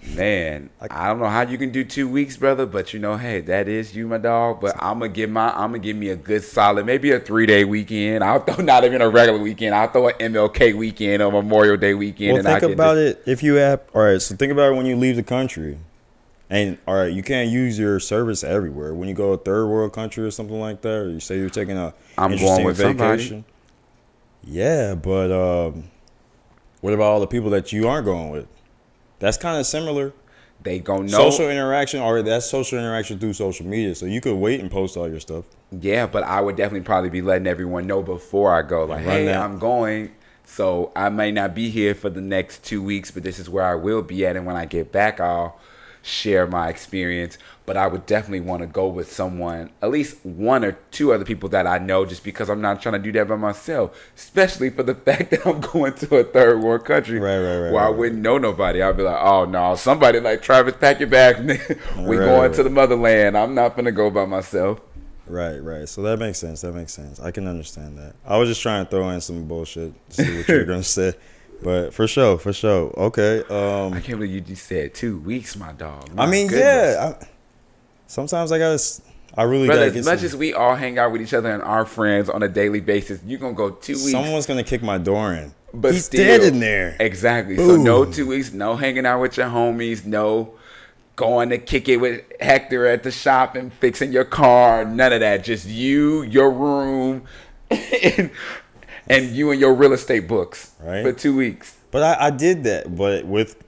man, 0.03 0.69
I 0.79 1.07
don't 1.07 1.19
know 1.19 1.27
how 1.27 1.41
you 1.41 1.57
can 1.57 1.71
do 1.71 1.83
two 1.83 2.07
weeks, 2.07 2.37
brother, 2.37 2.65
but 2.65 2.93
you 2.93 2.99
know, 2.99 3.17
hey, 3.17 3.41
that 3.41 3.67
is 3.67 3.95
you, 3.95 4.07
my 4.07 4.17
dog. 4.17 4.61
But 4.61 4.75
I'm 4.79 4.99
gonna 4.99 5.09
give 5.09 5.29
my, 5.29 5.49
I'm 5.49 5.71
gonna 5.71 5.79
give 5.79 5.95
me 5.95 6.09
a 6.09 6.15
good 6.15 6.43
solid, 6.43 6.85
maybe 6.85 7.11
a 7.11 7.19
three 7.19 7.45
day 7.45 7.63
weekend. 7.65 8.23
I'll 8.23 8.39
throw 8.39 8.55
not 8.63 8.83
even 8.83 9.01
a 9.01 9.09
regular 9.09 9.39
weekend. 9.39 9.75
I'll 9.75 9.89
throw 9.89 10.09
an 10.09 10.15
MLK 10.33 10.75
weekend 10.75 11.21
or 11.21 11.31
Memorial 11.31 11.77
Day 11.77 11.93
weekend. 11.93 12.33
Well, 12.33 12.45
and 12.45 12.61
think 12.61 12.73
about 12.73 12.95
just- 12.95 13.19
it. 13.27 13.31
If 13.31 13.43
you 13.43 13.55
have, 13.55 13.81
all 13.93 14.01
right, 14.01 14.21
so 14.21 14.35
think 14.35 14.51
about 14.51 14.73
it 14.73 14.75
when 14.75 14.85
you 14.85 14.95
leave 14.95 15.15
the 15.15 15.23
country. 15.23 15.77
And 16.49 16.77
all 16.85 16.95
right, 16.95 17.13
you 17.13 17.23
can't 17.23 17.49
use 17.49 17.79
your 17.79 17.97
service 18.01 18.43
everywhere. 18.43 18.93
When 18.93 19.07
you 19.07 19.15
go 19.15 19.27
to 19.27 19.41
a 19.41 19.43
third 19.43 19.67
world 19.67 19.93
country 19.93 20.25
or 20.25 20.31
something 20.31 20.59
like 20.59 20.81
that, 20.81 20.97
or 20.97 21.09
you 21.09 21.21
say 21.21 21.37
you're 21.37 21.49
taking 21.49 21.77
a 21.77 21.93
I'm 22.17 22.35
going 22.35 22.65
with 22.65 22.77
somebody. 22.77 23.45
Yeah, 24.43 24.95
but 24.95 25.31
um, 25.31 25.85
what 26.81 26.93
about 26.93 27.05
all 27.05 27.19
the 27.21 27.27
people 27.27 27.51
that 27.51 27.71
you 27.71 27.87
aren't 27.87 28.03
going 28.05 28.31
with? 28.31 28.47
That's 29.21 29.37
kind 29.37 29.59
of 29.59 29.67
similar. 29.67 30.13
They 30.63 30.79
gonna 30.79 31.03
know. 31.03 31.29
Social 31.29 31.49
interaction, 31.49 32.01
or 32.01 32.21
that's 32.23 32.49
social 32.49 32.79
interaction 32.79 33.19
through 33.19 33.33
social 33.33 33.65
media. 33.65 33.95
So 33.95 34.07
you 34.07 34.19
could 34.19 34.35
wait 34.35 34.59
and 34.59 34.69
post 34.69 34.97
all 34.97 35.07
your 35.07 35.19
stuff. 35.19 35.45
Yeah, 35.71 36.07
but 36.07 36.23
I 36.23 36.41
would 36.41 36.55
definitely 36.55 36.85
probably 36.85 37.11
be 37.11 37.21
letting 37.21 37.47
everyone 37.47 37.87
know 37.87 38.01
before 38.01 38.53
I 38.53 38.63
go. 38.63 38.85
Like, 38.85 39.05
hey. 39.05 39.31
I'm 39.33 39.59
going. 39.59 40.11
So 40.45 40.91
I 40.95 41.09
may 41.09 41.31
not 41.31 41.55
be 41.55 41.69
here 41.69 41.95
for 41.95 42.09
the 42.09 42.19
next 42.19 42.63
two 42.63 42.81
weeks, 42.83 43.11
but 43.11 43.23
this 43.23 43.39
is 43.39 43.47
where 43.47 43.63
I 43.63 43.75
will 43.75 44.01
be 44.01 44.25
at. 44.25 44.35
And 44.35 44.45
when 44.45 44.55
I 44.55 44.65
get 44.65 44.91
back, 44.91 45.19
I'll 45.19 45.57
share 46.01 46.47
my 46.47 46.69
experience. 46.69 47.37
But 47.65 47.77
I 47.77 47.87
would 47.87 48.05
definitely 48.05 48.41
want 48.41 48.61
to 48.61 48.67
go 48.67 48.87
with 48.87 49.11
someone, 49.11 49.69
at 49.81 49.91
least 49.91 50.25
one 50.25 50.65
or 50.65 50.73
two 50.89 51.13
other 51.13 51.23
people 51.23 51.47
that 51.49 51.67
I 51.67 51.77
know, 51.77 52.05
just 52.05 52.23
because 52.23 52.49
I'm 52.49 52.59
not 52.59 52.81
trying 52.81 52.93
to 52.93 52.99
do 52.99 53.11
that 53.13 53.27
by 53.27 53.35
myself. 53.37 53.97
Especially 54.15 54.69
for 54.69 54.83
the 54.83 54.95
fact 55.07 55.29
that 55.31 55.45
I'm 55.45 55.61
going 55.61 55.93
to 55.93 56.17
a 56.17 56.23
third 56.23 56.61
world 56.61 56.83
country 56.85 57.19
Right, 57.19 57.37
right, 57.37 57.59
right, 57.59 57.71
where 57.71 57.83
I 57.83 57.89
wouldn't 57.89 58.21
know 58.21 58.37
nobody. 58.37 58.81
I'd 58.81 58.97
be 58.97 59.03
like, 59.03 59.21
oh 59.21 59.45
no, 59.45 59.75
somebody 59.75 60.19
like 60.19 60.41
Travis, 60.41 60.75
pack 60.79 60.99
your 60.99 61.09
bags. 61.09 61.39
we 61.97 62.17
Right, 62.17 62.25
going 62.25 62.41
right. 62.41 62.53
to 62.53 62.63
the 62.63 62.69
motherland. 62.69 63.37
I'm 63.37 63.53
not 63.55 63.75
gonna 63.75 63.91
go 63.91 64.09
by 64.09 64.25
myself. 64.25 64.81
Right, 65.27 65.59
right. 65.59 65.87
So 65.87 66.01
that 66.01 66.17
makes 66.19 66.39
sense. 66.39 66.59
That 66.61 66.73
makes 66.73 66.91
sense. 66.91 67.19
I 67.21 67.31
can 67.31 67.47
understand 67.47 67.97
that. 67.99 68.15
I 68.25 68.37
was 68.37 68.49
just 68.49 68.61
trying 68.61 68.83
to 68.83 68.91
throw 68.91 69.07
in 69.11 69.21
some 69.21 69.47
bullshit 69.47 69.93
to 70.09 70.25
see 70.25 70.37
what 70.37 70.47
you 70.49 70.55
were 70.55 70.63
gonna 70.65 70.83
say, 70.83 71.13
but 71.63 71.93
for 71.93 72.07
sure, 72.07 72.37
for 72.37 72.53
sure. 72.53 72.91
Okay. 72.97 73.43
I 73.49 73.53
Um, 73.85 73.93
can't 74.01 74.19
believe 74.19 74.31
you 74.31 74.41
just 74.41 74.65
said 74.67 74.93
two 74.93 75.17
weeks, 75.19 75.55
my 75.55 75.71
dog. 75.73 76.09
I 76.17 76.25
mean, 76.27 76.47
goodness. 76.47 76.95
yeah. 76.95 77.13
I, 77.21 77.27
sometimes 78.07 78.51
I 78.51 78.57
gotta. 78.59 78.79
I 79.37 79.43
really 79.43 79.67
Brother, 79.67 79.87
gotta 79.87 79.99
as 79.99 80.05
much 80.05 80.19
some, 80.19 80.25
as 80.25 80.35
we 80.35 80.53
all 80.53 80.75
hang 80.75 80.99
out 80.99 81.13
with 81.13 81.21
each 81.21 81.33
other 81.33 81.49
and 81.51 81.63
our 81.63 81.85
friends 81.85 82.29
on 82.29 82.43
a 82.43 82.49
daily 82.49 82.81
basis, 82.81 83.21
you're 83.25 83.39
gonna 83.39 83.53
go 83.53 83.69
two 83.69 83.93
weeks. 83.93 84.11
someone's 84.11 84.45
gonna 84.45 84.63
kick 84.63 84.83
my 84.83 84.97
door 84.97 85.33
in. 85.33 85.53
but 85.73 85.93
He's 85.93 86.05
still, 86.05 86.21
dead 86.25 86.41
in 86.53 86.59
there. 86.59 86.97
Exactly. 86.99 87.55
So 87.55 87.77
no 87.77 88.03
two 88.03 88.27
weeks, 88.27 88.51
no 88.51 88.75
hanging 88.75 89.05
out 89.05 89.21
with 89.21 89.37
your 89.37 89.47
homies, 89.47 90.05
no 90.05 90.53
going 91.15 91.49
to 91.49 91.57
kick 91.57 91.87
it 91.87 91.97
with 91.97 92.23
Hector 92.41 92.87
at 92.87 93.03
the 93.03 93.11
shop 93.11 93.55
and 93.55 93.71
fixing 93.71 94.11
your 94.11 94.23
car. 94.25 94.83
None 94.83 95.13
of 95.13 95.19
that. 95.19 95.43
Just 95.43 95.67
you, 95.67 96.23
your 96.23 96.49
room, 96.51 97.23
and, 97.69 98.31
and 99.11 99.29
you 99.35 99.51
and 99.51 99.59
your 99.59 99.73
real 99.73 99.93
estate 99.93 100.27
books 100.27 100.71
Right. 100.81 101.03
for 101.03 101.11
two 101.13 101.35
weeks. 101.35 101.77
But 101.91 102.03
I, 102.03 102.27
I 102.27 102.29
did 102.31 102.63
that, 102.63 102.95
but 102.95 103.25
with 103.25 103.61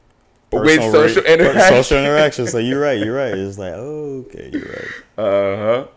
With 0.52 0.82
social 0.92 1.24
re- 1.24 1.34
interaction. 1.34 1.84
Social 1.84 1.98
interaction. 1.98 2.48
So 2.48 2.58
you're 2.60 2.80
right. 2.80 2.98
You're 3.00 3.16
right. 3.16 3.34
It's 3.34 3.58
like, 3.58 3.74
oh, 3.76 4.26
okay, 4.28 4.50
you're 4.54 4.62
right. 4.62 4.94
Uh 5.18 5.58
huh. 5.58 5.88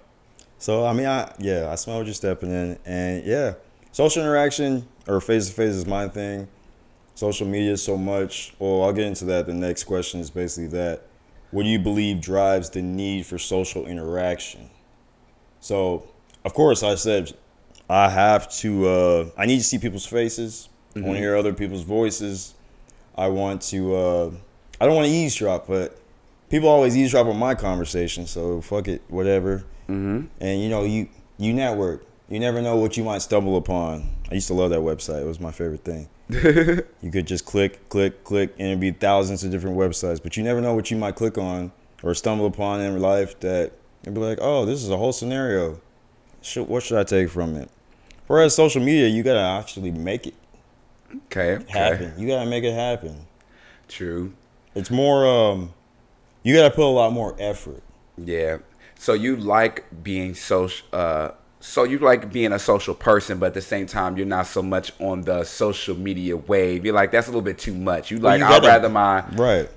So 0.58 0.86
I 0.86 0.92
mean, 0.92 1.06
I 1.06 1.32
yeah, 1.38 1.68
I 1.70 1.74
smell 1.76 1.98
what 1.98 2.06
you're 2.06 2.14
stepping 2.14 2.50
in, 2.50 2.78
and 2.86 3.24
yeah, 3.24 3.54
social 3.92 4.22
interaction 4.22 4.86
or 5.06 5.20
face 5.20 5.46
to 5.48 5.52
face 5.52 5.74
is 5.74 5.86
my 5.86 6.08
thing. 6.08 6.48
Social 7.14 7.46
media 7.46 7.76
so 7.76 7.96
much. 7.96 8.54
Well, 8.58 8.82
I'll 8.82 8.92
get 8.92 9.06
into 9.06 9.24
that. 9.26 9.46
The 9.46 9.54
next 9.54 9.84
question 9.84 10.20
is 10.20 10.30
basically 10.30 10.68
that: 10.78 11.02
What 11.50 11.62
do 11.62 11.68
you 11.68 11.78
believe 11.78 12.20
drives 12.20 12.70
the 12.70 12.82
need 12.82 13.24
for 13.26 13.38
social 13.38 13.86
interaction? 13.86 14.68
So, 15.60 16.08
of 16.44 16.54
course, 16.54 16.82
I 16.82 16.94
said 16.94 17.32
I 17.88 18.08
have 18.08 18.50
to. 18.58 18.88
Uh, 18.88 19.30
I 19.36 19.46
need 19.46 19.58
to 19.58 19.64
see 19.64 19.78
people's 19.78 20.06
faces. 20.06 20.68
I 20.94 21.00
want 21.00 21.14
to 21.14 21.18
hear 21.18 21.36
other 21.36 21.52
people's 21.52 21.82
voices. 21.82 22.54
I 23.16 23.28
want 23.28 23.62
to. 23.62 23.94
Uh, 23.94 24.30
I 24.80 24.86
don't 24.86 24.94
want 24.94 25.06
to 25.06 25.12
eavesdrop, 25.12 25.66
but 25.66 25.98
people 26.50 26.68
always 26.68 26.96
eavesdrop 26.96 27.26
on 27.26 27.38
my 27.38 27.54
conversation. 27.54 28.26
So 28.26 28.60
fuck 28.60 28.88
it, 28.88 29.02
whatever. 29.08 29.64
Mm-hmm. 29.88 30.26
And 30.40 30.62
you 30.62 30.68
know, 30.68 30.84
you 30.84 31.08
you 31.38 31.52
network. 31.52 32.04
You 32.28 32.40
never 32.40 32.60
know 32.60 32.76
what 32.76 32.96
you 32.96 33.04
might 33.04 33.22
stumble 33.22 33.56
upon. 33.56 34.08
I 34.30 34.34
used 34.34 34.48
to 34.48 34.54
love 34.54 34.70
that 34.70 34.80
website. 34.80 35.22
It 35.22 35.26
was 35.26 35.38
my 35.38 35.52
favorite 35.52 35.84
thing. 35.84 36.08
you 36.28 37.10
could 37.12 37.26
just 37.26 37.44
click, 37.44 37.88
click, 37.88 38.24
click, 38.24 38.52
and 38.58 38.66
it'd 38.66 38.80
be 38.80 38.90
thousands 38.90 39.44
of 39.44 39.52
different 39.52 39.76
websites. 39.76 40.20
But 40.20 40.36
you 40.36 40.42
never 40.42 40.60
know 40.60 40.74
what 40.74 40.90
you 40.90 40.96
might 40.96 41.14
click 41.14 41.38
on 41.38 41.70
or 42.02 42.14
stumble 42.14 42.46
upon 42.46 42.80
in 42.80 43.00
life 43.00 43.38
that 43.40 43.74
you'd 44.04 44.14
be 44.14 44.20
like, 44.20 44.38
oh, 44.40 44.64
this 44.64 44.82
is 44.82 44.90
a 44.90 44.96
whole 44.96 45.12
scenario. 45.12 45.80
Should, 46.42 46.66
what 46.66 46.82
should 46.82 46.98
I 46.98 47.04
take 47.04 47.30
from 47.30 47.54
it? 47.54 47.70
Whereas 48.26 48.54
social 48.54 48.82
media, 48.82 49.08
you 49.08 49.22
gotta 49.22 49.40
actually 49.40 49.90
make 49.90 50.26
it 50.26 50.34
Okay. 51.26 51.54
Okay. 51.56 51.64
happen. 51.78 52.14
You 52.18 52.26
gotta 52.26 52.48
make 52.48 52.64
it 52.64 52.74
happen. 52.74 53.26
True. 53.88 54.32
It's 54.74 54.90
more. 54.90 55.26
um 55.26 55.72
You 56.42 56.54
gotta 56.54 56.74
put 56.74 56.84
a 56.84 56.90
lot 56.92 57.12
more 57.12 57.34
effort. 57.38 57.82
Yeah. 58.18 58.58
So 58.98 59.12
you 59.12 59.36
like 59.36 59.84
being 60.02 60.34
social. 60.34 60.86
Uh, 60.92 61.30
so 61.60 61.84
you 61.84 61.98
like 61.98 62.32
being 62.32 62.52
a 62.52 62.58
social 62.58 62.94
person, 62.94 63.38
but 63.38 63.46
at 63.46 63.54
the 63.54 63.60
same 63.62 63.86
time, 63.86 64.16
you're 64.16 64.26
not 64.26 64.46
so 64.46 64.62
much 64.62 64.92
on 65.00 65.22
the 65.22 65.42
social 65.44 65.96
media 65.96 66.36
wave. 66.36 66.84
You're 66.84 66.94
like 66.94 67.10
that's 67.12 67.26
a 67.26 67.30
little 67.30 67.42
bit 67.42 67.58
too 67.58 67.74
much. 67.74 68.10
You 68.10 68.18
like 68.18 68.40
you 68.40 68.46
I'd 68.46 68.62
rather 68.64 68.88
my. 68.88 69.24
Right. 69.32 69.68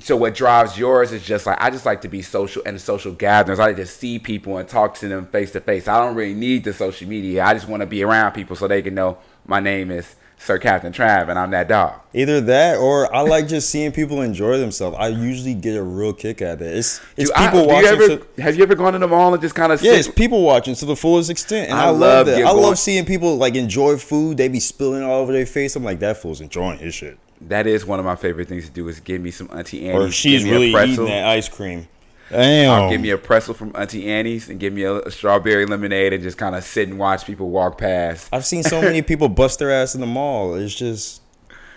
So 0.00 0.16
what 0.16 0.34
drives 0.34 0.78
yours 0.78 1.10
is 1.12 1.24
just 1.26 1.44
like 1.46 1.60
I 1.60 1.70
just 1.70 1.84
like 1.84 2.02
to 2.02 2.08
be 2.08 2.22
social 2.22 2.62
and 2.64 2.80
social 2.80 3.12
gatherings. 3.12 3.58
I 3.58 3.66
like 3.66 3.76
to 3.76 3.86
see 3.86 4.18
people 4.18 4.58
and 4.58 4.68
talk 4.68 4.94
to 4.96 5.08
them 5.08 5.26
face 5.26 5.50
to 5.52 5.60
face. 5.60 5.88
I 5.88 5.98
don't 6.04 6.14
really 6.14 6.34
need 6.34 6.64
the 6.64 6.72
social 6.72 7.08
media. 7.08 7.44
I 7.44 7.52
just 7.54 7.68
want 7.68 7.80
to 7.80 7.86
be 7.86 8.02
around 8.04 8.32
people 8.32 8.54
so 8.56 8.68
they 8.68 8.80
can 8.82 8.94
know 8.94 9.18
my 9.44 9.58
name 9.60 9.90
is 9.90 10.14
Sir 10.40 10.56
Captain 10.58 10.92
Trav 10.92 11.28
and 11.28 11.36
I'm 11.36 11.50
that 11.50 11.66
dog. 11.66 11.94
Either 12.14 12.40
that 12.42 12.78
or 12.78 13.12
I 13.12 13.22
like 13.22 13.48
just 13.48 13.70
seeing 13.70 13.90
people 13.90 14.22
enjoy 14.22 14.58
themselves. 14.58 14.96
I 15.00 15.08
usually 15.08 15.54
get 15.54 15.76
a 15.76 15.82
real 15.82 16.12
kick 16.12 16.42
out 16.42 16.54
of 16.54 16.62
it. 16.62 16.76
It's 16.76 17.00
it's 17.16 17.30
Do 17.30 17.36
I- 17.36 17.46
people 17.46 17.62
do 17.66 17.66
you 17.66 17.74
watching. 17.74 17.88
ever, 18.02 18.16
to, 18.36 18.42
have 18.42 18.54
you 18.56 18.62
ever 18.62 18.76
gone 18.76 18.92
to 18.92 19.00
the 19.00 19.08
mall 19.08 19.32
and 19.32 19.42
just 19.42 19.56
kind 19.56 19.72
of 19.72 19.82
yeah, 19.82 19.94
it's 19.94 20.06
people 20.06 20.42
watching 20.42 20.76
to 20.76 20.84
the 20.86 20.94
fullest 20.94 21.28
extent, 21.28 21.70
and 21.70 21.78
I 21.78 21.86
I, 21.86 21.88
love 21.88 22.00
love 22.00 22.26
that. 22.26 22.44
I 22.44 22.52
love 22.52 22.78
seeing 22.78 23.04
people 23.04 23.36
like 23.36 23.56
enjoy 23.56 23.96
food. 23.96 24.36
They 24.36 24.46
be 24.46 24.60
spilling 24.60 25.02
all 25.02 25.20
over 25.22 25.32
their 25.32 25.44
face. 25.46 25.74
I'm 25.74 25.82
like, 25.82 25.98
that 25.98 26.18
fool's 26.18 26.40
enjoying 26.40 26.78
his 26.78 26.94
shit. 26.94 27.18
That 27.42 27.66
is 27.66 27.86
one 27.86 27.98
of 27.98 28.04
my 28.04 28.16
favorite 28.16 28.48
things 28.48 28.66
to 28.66 28.70
do 28.70 28.88
is 28.88 29.00
give 29.00 29.20
me 29.20 29.30
some 29.30 29.48
Auntie 29.52 29.88
Annie's. 29.88 30.08
Or 30.08 30.10
she's 30.10 30.44
really 30.44 30.70
eating 30.70 31.04
that 31.04 31.26
ice 31.26 31.48
cream. 31.48 31.88
Damn. 32.30 32.70
I'll 32.70 32.90
give 32.90 33.00
me 33.00 33.10
a 33.10 33.18
pretzel 33.18 33.54
from 33.54 33.72
Auntie 33.74 34.10
Annie's 34.10 34.48
and 34.48 34.60
give 34.60 34.72
me 34.72 34.82
a, 34.82 34.96
a 35.00 35.10
strawberry 35.10 35.64
lemonade 35.64 36.12
and 36.12 36.22
just 36.22 36.36
kind 36.36 36.54
of 36.54 36.64
sit 36.64 36.88
and 36.88 36.98
watch 36.98 37.24
people 37.24 37.48
walk 37.48 37.78
past. 37.78 38.28
I've 38.32 38.44
seen 38.44 38.62
so 38.62 38.82
many 38.82 39.02
people 39.02 39.28
bust 39.28 39.58
their 39.60 39.70
ass 39.70 39.94
in 39.94 40.00
the 40.00 40.06
mall. 40.06 40.54
It's 40.54 40.74
just, 40.74 41.22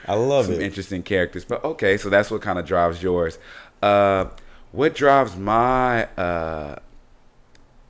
I 0.07 0.15
love 0.15 0.45
Some 0.45 0.55
it. 0.55 0.61
interesting 0.61 1.03
characters. 1.03 1.45
But 1.45 1.63
okay, 1.63 1.97
so 1.97 2.09
that's 2.09 2.29
what 2.31 2.41
kind 2.41 2.59
of 2.59 2.65
drives 2.65 3.01
yours. 3.01 3.37
Uh, 3.81 4.25
what 4.71 4.95
drives 4.95 5.35
my 5.35 6.05
uh, 6.15 6.79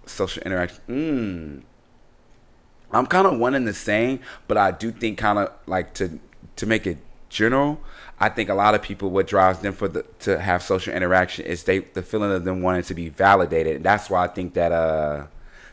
social 0.05 0.43
interaction? 0.43 0.81
Mm. 0.87 1.61
I'm 2.93 3.05
kind 3.05 3.25
of 3.25 3.39
one 3.39 3.55
and 3.55 3.67
the 3.67 3.73
same, 3.73 4.19
but 4.47 4.57
I 4.57 4.71
do 4.71 4.91
think 4.91 5.17
kind 5.17 5.39
of 5.39 5.51
like 5.65 5.93
to 5.95 6.19
to 6.57 6.65
make 6.65 6.85
it 6.85 6.97
general. 7.31 7.81
I 8.19 8.29
think 8.29 8.49
a 8.49 8.53
lot 8.53 8.75
of 8.75 8.83
people 8.83 9.09
what 9.09 9.25
drives 9.25 9.59
them 9.59 9.73
for 9.73 9.87
the 9.87 10.03
to 10.19 10.39
have 10.39 10.61
social 10.61 10.93
interaction 10.93 11.45
is 11.45 11.63
they 11.63 11.79
the 11.79 12.03
feeling 12.03 12.31
of 12.31 12.43
them 12.43 12.61
wanting 12.61 12.83
to 12.83 12.93
be 12.93 13.09
validated. 13.09 13.81
That's 13.81 14.09
why 14.09 14.25
I 14.25 14.27
think 14.27 14.53
that 14.53 14.71
uh, 14.71 15.25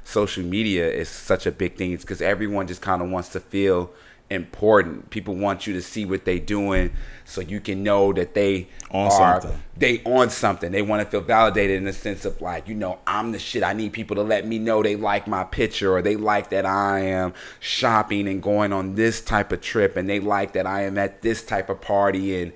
social 0.04 0.44
media 0.44 0.90
is 0.90 1.10
such 1.10 1.46
a 1.46 1.52
big 1.52 1.76
thing. 1.76 1.92
It's 1.92 2.04
because 2.04 2.22
everyone 2.22 2.66
just 2.66 2.80
kind 2.80 3.02
of 3.02 3.10
wants 3.10 3.28
to 3.30 3.40
feel 3.40 3.90
important. 4.30 5.10
People 5.10 5.34
want 5.34 5.66
you 5.66 5.72
to 5.74 5.82
see 5.82 6.04
what 6.04 6.24
they 6.24 6.38
doing 6.38 6.90
so 7.24 7.40
you 7.40 7.60
can 7.60 7.82
know 7.82 8.12
that 8.12 8.34
they 8.34 8.68
On 8.90 9.06
are 9.06 9.40
something. 9.40 9.62
they 9.76 10.02
on 10.04 10.30
something. 10.30 10.70
They 10.70 10.82
want 10.82 11.02
to 11.02 11.10
feel 11.10 11.20
validated 11.20 11.78
in 11.78 11.84
the 11.84 11.92
sense 11.92 12.24
of 12.24 12.40
like, 12.40 12.68
you 12.68 12.74
know, 12.74 12.98
I'm 13.06 13.32
the 13.32 13.38
shit. 13.38 13.62
I 13.62 13.72
need 13.72 13.92
people 13.92 14.16
to 14.16 14.22
let 14.22 14.46
me 14.46 14.58
know 14.58 14.82
they 14.82 14.96
like 14.96 15.26
my 15.26 15.44
picture 15.44 15.94
or 15.94 16.02
they 16.02 16.16
like 16.16 16.50
that 16.50 16.66
I 16.66 17.00
am 17.00 17.32
shopping 17.60 18.28
and 18.28 18.42
going 18.42 18.72
on 18.72 18.94
this 18.94 19.20
type 19.20 19.52
of 19.52 19.60
trip 19.60 19.96
and 19.96 20.08
they 20.08 20.20
like 20.20 20.52
that 20.52 20.66
I 20.66 20.82
am 20.82 20.98
at 20.98 21.22
this 21.22 21.42
type 21.42 21.70
of 21.70 21.80
party 21.80 22.42
and 22.42 22.52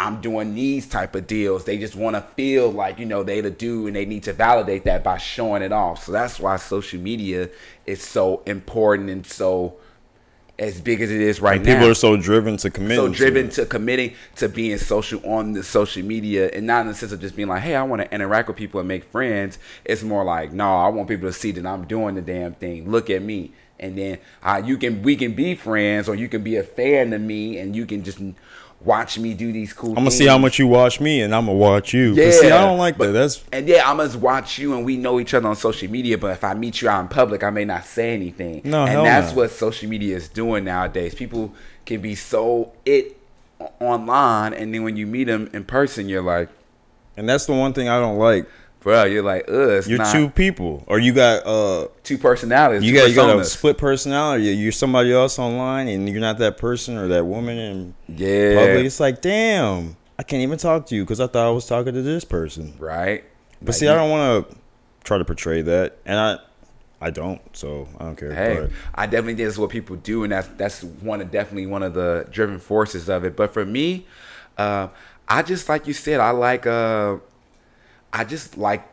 I'm 0.00 0.20
doing 0.20 0.54
these 0.54 0.88
type 0.88 1.14
of 1.14 1.28
deals. 1.28 1.64
They 1.64 1.78
just 1.78 1.94
want 1.94 2.16
to 2.16 2.22
feel 2.34 2.70
like, 2.70 2.98
you 2.98 3.06
know, 3.06 3.22
they 3.22 3.40
the 3.40 3.50
dude 3.50 3.86
and 3.86 3.96
they 3.96 4.04
need 4.04 4.24
to 4.24 4.32
validate 4.32 4.84
that 4.84 5.04
by 5.04 5.18
showing 5.18 5.62
it 5.62 5.72
off. 5.72 6.04
So 6.04 6.12
that's 6.12 6.40
why 6.40 6.56
social 6.56 7.00
media 7.00 7.50
is 7.86 8.02
so 8.02 8.42
important 8.46 9.08
and 9.08 9.24
so 9.24 9.76
as 10.58 10.80
big 10.80 11.00
as 11.00 11.10
it 11.10 11.20
is 11.20 11.40
right 11.40 11.60
now 11.60 11.74
People 11.74 11.90
are 11.90 11.94
so 11.94 12.16
driven 12.16 12.56
to 12.58 12.70
commit. 12.70 12.96
so 12.96 13.08
driven 13.08 13.48
to 13.50 13.66
committing 13.66 14.14
to 14.36 14.48
being 14.48 14.78
social 14.78 15.20
on 15.28 15.52
the 15.52 15.62
social 15.64 16.04
media 16.04 16.48
and 16.52 16.64
not 16.66 16.82
in 16.82 16.88
the 16.88 16.94
sense 16.94 17.10
of 17.10 17.20
just 17.20 17.34
being 17.34 17.48
like 17.48 17.62
hey 17.62 17.74
i 17.74 17.82
want 17.82 18.00
to 18.02 18.14
interact 18.14 18.46
with 18.48 18.56
people 18.56 18.78
and 18.78 18.86
make 18.88 19.04
friends. 19.04 19.58
It's 19.84 20.02
more 20.04 20.22
like 20.24 20.52
no 20.52 20.76
i 20.76 20.88
want 20.88 21.08
people 21.08 21.28
to 21.28 21.32
see 21.32 21.50
that 21.52 21.66
i'm 21.66 21.86
doing 21.86 22.14
the 22.14 22.22
damn 22.22 22.54
thing. 22.54 22.90
Look 22.90 23.10
at 23.10 23.20
me. 23.22 23.52
And 23.80 23.98
then 23.98 24.18
uh, 24.44 24.62
you 24.64 24.78
can 24.78 25.02
we 25.02 25.16
can 25.16 25.34
be 25.34 25.56
friends 25.56 26.08
or 26.08 26.14
you 26.14 26.28
can 26.28 26.44
be 26.44 26.54
a 26.56 26.62
fan 26.62 27.12
of 27.12 27.20
me 27.20 27.58
and 27.58 27.74
you 27.74 27.84
can 27.84 28.04
just 28.04 28.20
watch 28.84 29.18
me 29.18 29.34
do 29.34 29.52
these 29.52 29.72
cool 29.72 29.90
I'm 29.90 29.96
gonna 29.96 30.10
see 30.10 30.26
how 30.26 30.38
much 30.38 30.58
you 30.58 30.66
watch 30.66 31.00
me, 31.00 31.22
and 31.22 31.34
I'm 31.34 31.46
gonna 31.46 31.58
watch 31.58 31.94
you. 31.94 32.14
yeah 32.14 32.30
see, 32.30 32.46
I 32.50 32.60
don't 32.64 32.78
like 32.78 32.98
but- 32.98 33.06
that. 33.06 33.12
That's 33.12 33.44
and 33.52 33.66
yeah 33.68 33.88
i'm 33.88 33.96
gonna 33.96 34.18
watch 34.18 34.58
you 34.58 34.74
and 34.74 34.84
we 34.84 34.96
know 34.96 35.18
each 35.20 35.34
other 35.34 35.48
on 35.48 35.56
social 35.56 35.90
media 35.90 36.18
but 36.18 36.32
if 36.32 36.44
i 36.44 36.54
meet 36.54 36.82
you 36.82 36.88
out 36.88 37.00
in 37.00 37.08
public 37.08 37.42
i 37.42 37.50
may 37.50 37.64
not 37.64 37.84
say 37.84 38.12
anything 38.14 38.60
No, 38.64 38.84
and 38.86 39.06
that's 39.06 39.32
what 39.34 39.50
social 39.50 39.88
media 39.88 40.16
is 40.16 40.28
doing 40.28 40.64
nowadays 40.64 41.14
people 41.14 41.54
can 41.86 42.00
be 42.00 42.14
so 42.14 42.72
it 42.84 43.16
online 43.80 44.52
and 44.54 44.74
then 44.74 44.82
when 44.82 44.96
you 44.96 45.06
meet 45.06 45.24
them 45.24 45.48
in 45.52 45.64
person 45.64 46.08
you're 46.08 46.22
like 46.22 46.48
and 47.16 47.28
that's 47.28 47.46
the 47.46 47.52
one 47.52 47.72
thing 47.72 47.88
I 47.88 48.00
don't 48.00 48.18
like. 48.18 48.48
Bro 48.84 49.04
you're 49.04 49.22
like 49.22 49.48
ugh 49.48 49.84
You're 49.86 49.98
not 49.98 50.12
two 50.12 50.28
people, 50.28 50.84
or 50.86 51.00
you 51.00 51.12
got 51.12 51.44
uh, 51.44 51.88
two 52.04 52.18
personalities 52.18 52.84
you 52.84 52.92
two 52.92 52.98
got 53.00 53.08
you 53.08 53.16
got 53.16 53.36
a 53.36 53.44
split 53.44 53.78
personality. 53.78 54.44
You're 54.44 54.70
somebody 54.70 55.12
else 55.12 55.38
online, 55.38 55.88
and 55.88 56.08
you're 56.08 56.20
not 56.20 56.38
that 56.38 56.58
person 56.58 56.96
or 56.96 57.08
that 57.08 57.24
woman 57.24 57.58
in 57.58 57.94
yeah 58.08 58.54
public. 58.54 58.84
It's 58.86 59.00
like, 59.00 59.20
damn, 59.22 59.96
I 60.18 60.22
can't 60.22 60.42
even 60.42 60.58
talk 60.58 60.86
to 60.86 60.94
you 60.94 61.02
because 61.02 61.18
I 61.18 61.26
thought 61.26 61.48
I 61.48 61.50
was 61.50 61.66
talking 61.66 61.94
to 61.94 62.02
this 62.02 62.24
person. 62.24 62.74
right 62.78 63.24
But 63.60 63.68
Like, 63.68 63.74
see, 63.76 63.88
I 63.88 63.94
don't 63.94 64.10
want 64.10 64.50
to 64.50 64.56
try 65.02 65.18
to 65.18 65.24
portray 65.24 65.62
that, 65.62 65.96
and 66.04 66.18
I, 66.18 66.38
I 67.00 67.10
don't. 67.10 67.40
So 67.56 67.88
I 67.98 68.04
don't 68.04 68.16
care. 68.16 68.34
Hey, 68.34 68.58
But 68.60 68.70
I 68.94 69.06
definitely 69.06 69.36
think 69.36 69.48
that's 69.48 69.58
what 69.58 69.70
people 69.70 69.96
do, 69.96 70.24
and 70.24 70.32
that's 70.32 70.48
that's 70.56 70.84
one 70.84 71.20
of 71.22 71.30
definitely 71.30 71.66
one 71.66 71.82
of 71.82 71.94
the 71.94 72.26
driven 72.30 72.58
forces 72.58 73.08
of 73.08 73.24
it. 73.24 73.34
But 73.34 73.52
for 73.52 73.64
me, 73.64 74.06
uh, 74.58 74.88
I 75.26 75.42
just 75.42 75.68
like 75.68 75.86
you 75.86 75.94
said, 75.94 76.20
I 76.20 76.30
like 76.30 76.66
uh, 76.66 77.16
I 78.14 78.22
just 78.24 78.56
like 78.56 78.88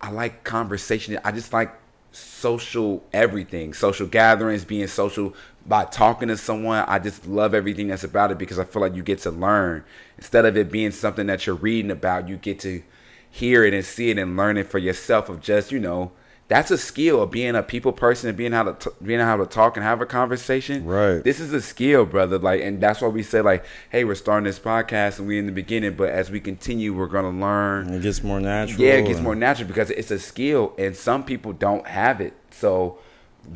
I 0.00 0.10
like 0.10 0.44
conversation. 0.44 1.18
I 1.24 1.32
just 1.32 1.54
like 1.54 1.74
social 2.12 3.02
everything, 3.12 3.72
social 3.72 4.06
gatherings, 4.06 4.64
being 4.64 4.86
social 4.86 5.34
by 5.64 5.86
talking 5.86 6.28
to 6.28 6.36
someone. 6.36 6.84
I 6.86 6.98
just 6.98 7.26
love 7.26 7.54
everything 7.54 7.88
that's 7.88 8.04
about 8.04 8.30
it 8.30 8.38
because 8.38 8.58
I 8.58 8.64
feel 8.64 8.82
like 8.82 8.94
you 8.94 9.02
get 9.02 9.20
to 9.20 9.30
learn 9.30 9.84
instead 10.18 10.44
of 10.44 10.56
it 10.56 10.70
being 10.70 10.90
something 10.90 11.26
that 11.26 11.46
you're 11.46 11.56
reading 11.56 11.90
about. 11.90 12.28
You 12.28 12.36
get 12.36 12.60
to 12.60 12.82
hear 13.28 13.64
it 13.64 13.72
and 13.72 13.84
see 13.84 14.10
it 14.10 14.18
and 14.18 14.36
learn 14.36 14.58
it 14.58 14.68
for 14.68 14.78
yourself. 14.78 15.30
Of 15.30 15.40
just 15.40 15.72
you 15.72 15.80
know 15.80 16.12
that's 16.48 16.70
a 16.70 16.78
skill 16.78 17.22
of 17.22 17.30
being 17.30 17.56
a 17.56 17.62
people 17.62 17.92
person 17.92 18.28
and 18.28 18.38
being 18.38 18.52
how 18.52 18.62
to 18.62 18.74
t- 18.74 18.96
being 19.04 19.18
how 19.20 19.36
to 19.36 19.46
talk 19.46 19.76
and 19.76 19.84
have 19.84 20.00
a 20.00 20.06
conversation. 20.06 20.84
Right. 20.84 21.22
This 21.22 21.40
is 21.40 21.52
a 21.52 21.60
skill, 21.60 22.06
brother. 22.06 22.38
Like, 22.38 22.62
and 22.62 22.80
that's 22.80 23.00
why 23.00 23.08
we 23.08 23.22
say 23.22 23.40
like, 23.40 23.64
hey, 23.90 24.04
we're 24.04 24.14
starting 24.14 24.44
this 24.44 24.58
podcast 24.58 25.18
and 25.18 25.26
we 25.26 25.38
in 25.38 25.46
the 25.46 25.52
beginning, 25.52 25.94
but 25.94 26.10
as 26.10 26.30
we 26.30 26.38
continue, 26.38 26.94
we're 26.94 27.06
gonna 27.06 27.30
learn. 27.30 27.92
It 27.92 28.02
gets 28.02 28.22
more 28.22 28.40
natural. 28.40 28.80
Yeah, 28.80 28.94
it 28.94 29.06
gets 29.06 29.20
more 29.20 29.34
natural 29.34 29.66
because 29.66 29.90
it's 29.90 30.10
a 30.10 30.18
skill, 30.18 30.72
and 30.78 30.94
some 30.94 31.24
people 31.24 31.52
don't 31.52 31.86
have 31.86 32.20
it. 32.20 32.34
So 32.50 32.98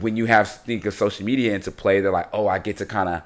when 0.00 0.16
you 0.16 0.26
have 0.26 0.48
think 0.48 0.84
of 0.84 0.94
social 0.94 1.24
media 1.24 1.54
into 1.54 1.70
play, 1.70 2.00
they're 2.00 2.10
like, 2.10 2.28
oh, 2.32 2.48
I 2.48 2.58
get 2.58 2.76
to 2.78 2.86
kind 2.86 3.08
of. 3.08 3.22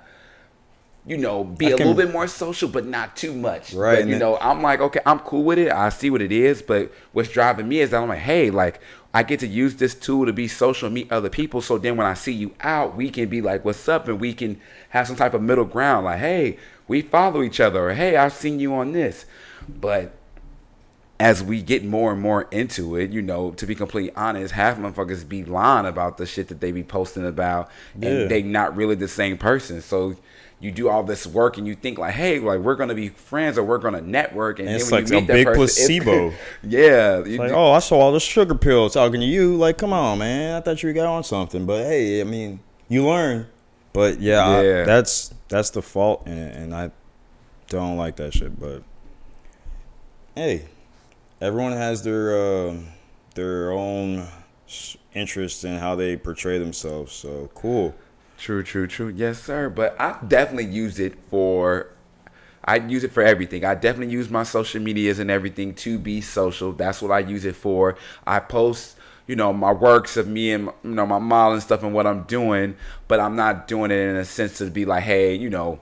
You 1.07 1.19
know, 1.19 1.45
be 1.45 1.67
I 1.67 1.71
a 1.71 1.77
can- 1.77 1.89
little 1.89 2.03
bit 2.03 2.13
more 2.13 2.27
social, 2.27 2.69
but 2.69 2.87
not 2.87 3.15
too 3.15 3.35
much. 3.35 3.75
Right, 3.75 4.01
But, 4.01 4.09
you 4.09 4.19
know, 4.19 4.39
I'm 4.39 4.63
like, 4.63 4.81
okay, 4.81 5.01
I'm 5.05 5.19
cool 5.19 5.45
with 5.45 5.59
it. 5.59 5.71
I 5.71 5.91
see 5.91 6.09
what 6.09 6.23
it 6.23 6.33
is, 6.33 6.63
but 6.63 6.91
what's 7.13 7.29
driving 7.29 7.69
me 7.69 7.81
is 7.81 7.91
that 7.91 8.03
I'm 8.03 8.09
like, 8.09 8.21
hey, 8.21 8.51
like 8.51 8.81
I 9.13 9.23
get 9.23 9.41
to 9.41 9.47
use 9.47 9.77
this 9.77 9.95
tool 9.95 10.25
to 10.25 10.33
be 10.33 10.49
social, 10.49 10.89
meet 10.89 11.13
other 11.13 11.29
people. 11.29 11.61
So 11.61 11.77
then 11.77 11.97
when 11.99 12.07
I 12.07 12.15
see 12.15 12.33
you 12.33 12.55
out, 12.63 12.97
we 12.97 13.11
can 13.11 13.29
be 13.29 13.43
like, 13.43 13.65
what's 13.67 13.87
up, 13.89 14.09
and 14.09 14.19
we 14.19 14.33
can 14.33 14.59
have 14.91 15.07
some 15.07 15.15
type 15.17 15.35
of 15.35 15.43
middle 15.43 15.67
ground. 15.67 16.07
Like, 16.07 16.21
hey, 16.21 16.57
we 16.89 17.03
follow 17.03 17.43
each 17.43 17.61
other, 17.61 17.91
or 17.91 17.93
hey, 17.95 18.17
I've 18.17 18.33
seen 18.33 18.59
you 18.59 18.75
on 18.75 18.93
this. 18.93 19.27
But 19.69 20.13
as 21.21 21.45
we 21.45 21.63
get 21.63 21.85
more 21.85 22.13
and 22.13 22.21
more 22.21 22.49
into 22.51 22.97
it, 22.97 23.11
you 23.13 23.23
know, 23.23 23.51
to 23.53 23.67
be 23.67 23.75
completely 23.75 24.15
honest, 24.17 24.55
half 24.55 24.79
motherfuckers 24.79 25.27
be 25.29 25.45
lying 25.45 25.87
about 25.87 26.17
the 26.17 26.27
shit 26.27 26.49
that 26.49 26.61
they 26.61 26.73
be 26.73 26.83
posting 26.83 27.27
about, 27.27 27.71
and 27.95 28.03
Yeah. 28.23 28.27
they 28.27 28.43
not 28.43 28.75
really 28.75 28.95
the 28.97 29.07
same 29.09 29.37
person. 29.39 29.81
So 29.81 30.17
you 30.61 30.71
do 30.73 30.89
all 30.89 31.03
this 31.03 31.27
work 31.27 31.59
and 31.59 31.67
you 31.67 31.75
think 31.75 31.99
like, 31.99 32.15
hey, 32.15 32.39
like 32.39 32.61
we're 32.61 32.75
gonna 32.77 32.95
be 32.95 33.09
friends 33.11 33.59
or 33.59 33.65
we're 33.65 33.79
gonna 33.79 34.01
network, 34.01 34.59
and, 34.59 34.69
And 34.69 34.75
then 34.77 34.81
it's 34.81 34.91
like 34.93 35.09
you 35.11 35.19
a 35.19 35.21
big 35.21 35.47
person, 35.47 35.63
it's- 35.63 36.05
placebo. 36.05 36.33
yeah, 36.63 37.17
Like, 37.39 37.51
do- 37.51 37.55
oh, 37.55 37.73
I 37.73 37.81
saw 37.81 37.99
all 38.01 38.13
the 38.13 38.21
sugar 38.21 38.55
pill 38.55 38.89
talking 38.89 39.21
to 39.21 39.27
you. 39.27 39.57
Like, 39.57 39.77
come 39.79 39.93
on, 39.93 40.19
man. 40.19 40.55
I 40.57 40.61
thought 40.61 40.83
you 40.83 40.93
got 40.93 41.07
on 41.07 41.23
something. 41.25 41.67
But 41.67 41.85
hey, 41.85 42.21
I 42.21 42.25
mean, 42.25 42.61
you 42.89 43.07
learn. 43.07 43.47
But 43.93 44.21
yeah, 44.21 44.47
I- 44.47 44.63
that's 44.85 45.33
that's 45.49 45.71
the 45.71 45.83
fault 45.83 46.27
in 46.27 46.37
it, 46.39 46.57
and 46.57 46.75
I 46.75 46.91
don't 47.69 47.97
like 47.97 48.17
that 48.17 48.33
shit. 48.35 48.59
But 48.59 48.83
hey, 50.35 50.67
everyone 51.41 51.73
has 51.73 52.03
their 52.03 52.37
uh, 52.69 52.75
their 53.35 53.73
own 53.73 54.27
interests 55.15 55.65
in 55.65 55.79
how 55.79 55.95
they 55.95 56.17
portray 56.17 56.59
themselves. 56.59 57.13
So 57.13 57.51
cool. 57.55 57.95
True, 58.45 58.63
true, 58.63 58.87
true. 58.87 59.09
Yes, 59.09 59.43
sir. 59.43 59.71
But 59.71 59.99
I 59.99 60.19
definitely 60.29 60.67
use 60.67 61.01
it 61.01 61.15
for. 61.31 61.87
I 62.63 62.77
use 62.77 63.03
it 63.03 63.11
for 63.11 63.23
everything. 63.23 63.65
I 63.65 63.75
definitely 63.75 64.13
use 64.13 64.29
my 64.29 64.43
social 64.43 64.83
medias 64.83 65.19
and 65.19 65.31
everything 65.31 65.73
to 65.77 65.99
be 65.99 66.21
social. 66.21 66.71
That's 66.73 67.01
what 67.01 67.11
I 67.11 67.21
use 67.21 67.47
it 67.47 67.57
for. 67.57 67.97
I 68.27 68.41
post, 68.41 68.99
you 69.27 69.35
know, 69.35 69.55
my 69.55 69.73
works 69.73 70.19
of 70.19 70.29
me 70.29 70.53
and 70.53 70.67
you 70.83 70.91
know 70.91 71.07
my 71.07 71.19
model 71.19 71.55
and 71.55 71.63
stuff 71.63 71.83
and 71.83 71.95
what 71.95 72.07
I'm 72.07 72.25
doing, 72.25 72.77
but 73.09 73.19
I'm 73.19 73.35
not 73.35 73.67
doing 73.67 73.91
it 73.91 73.97
in 73.97 74.17
a 74.17 74.27
sense 74.27 74.59
to 74.59 74.67
be 74.67 74.85
like, 74.85 75.05
hey, 75.05 75.35
you 75.35 75.49
know, 75.49 75.81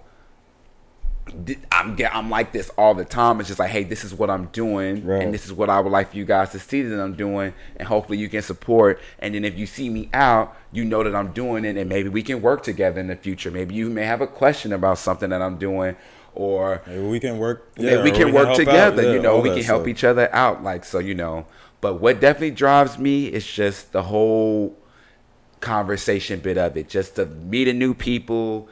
I'm 1.70 1.94
get, 1.94 2.14
I'm 2.14 2.28
like 2.30 2.52
this 2.52 2.68
all 2.76 2.94
the 2.94 3.04
time. 3.04 3.38
It's 3.40 3.48
just 3.48 3.58
like, 3.60 3.70
hey, 3.70 3.84
this 3.84 4.02
is 4.04 4.12
what 4.12 4.28
I'm 4.28 4.46
doing, 4.46 5.04
Right. 5.06 5.22
and 5.22 5.32
this 5.32 5.46
is 5.46 5.52
what 5.52 5.70
I 5.70 5.78
would 5.80 5.92
like 5.92 6.10
for 6.10 6.16
you 6.16 6.24
guys 6.24 6.50
to 6.50 6.58
see 6.58 6.82
that 6.82 7.00
I'm 7.00 7.14
doing, 7.14 7.54
and 7.76 7.86
hopefully 7.88 8.18
you 8.18 8.28
can 8.28 8.42
support. 8.42 9.00
And 9.20 9.34
then 9.34 9.44
if 9.44 9.56
you 9.56 9.64
see 9.66 9.88
me 9.88 10.10
out, 10.12 10.56
you 10.72 10.84
know 10.84 11.02
that 11.04 11.14
I'm 11.14 11.32
doing 11.32 11.64
it, 11.64 11.76
and 11.76 11.88
maybe 11.88 12.08
we 12.08 12.22
can 12.22 12.42
work 12.42 12.62
together 12.64 13.00
in 13.00 13.06
the 13.06 13.16
future. 13.16 13.50
Maybe 13.50 13.74
you 13.76 13.88
may 13.88 14.04
have 14.04 14.20
a 14.20 14.26
question 14.26 14.72
about 14.72 14.98
something 14.98 15.30
that 15.30 15.40
I'm 15.40 15.58
doing, 15.58 15.96
or 16.34 16.82
Maybe 16.86 17.06
we 17.06 17.20
can 17.20 17.38
work. 17.38 17.70
yeah, 17.76 18.02
we 18.02 18.10
can 18.10 18.32
work 18.32 18.46
help 18.48 18.50
out. 18.50 18.56
together. 18.56 19.02
Yeah, 19.02 19.12
you 19.12 19.20
know, 19.22 19.38
we 19.38 19.50
can 19.50 19.62
help 19.62 19.82
stuff. 19.82 19.88
each 19.88 20.04
other 20.04 20.28
out. 20.34 20.62
Like 20.64 20.84
so, 20.84 20.98
you 20.98 21.14
know. 21.14 21.46
But 21.80 22.00
what 22.00 22.20
definitely 22.20 22.52
drives 22.52 22.98
me 22.98 23.26
is 23.26 23.46
just 23.46 23.92
the 23.92 24.02
whole 24.04 24.76
conversation 25.60 26.40
bit 26.40 26.58
of 26.58 26.76
it. 26.76 26.88
Just 26.88 27.16
to 27.16 27.26
meeting 27.26 27.78
new 27.78 27.94
people, 27.94 28.68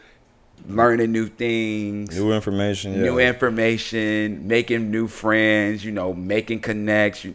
learning 0.68 1.12
new 1.12 1.26
things, 1.26 2.16
New 2.18 2.32
information. 2.32 2.92
Yeah. 2.94 3.00
new 3.02 3.18
information, 3.18 4.46
making 4.46 4.90
new 4.90 5.06
friends, 5.08 5.84
you 5.84 5.92
know, 5.92 6.12
making 6.14 6.60
connects. 6.60 7.24
You 7.24 7.34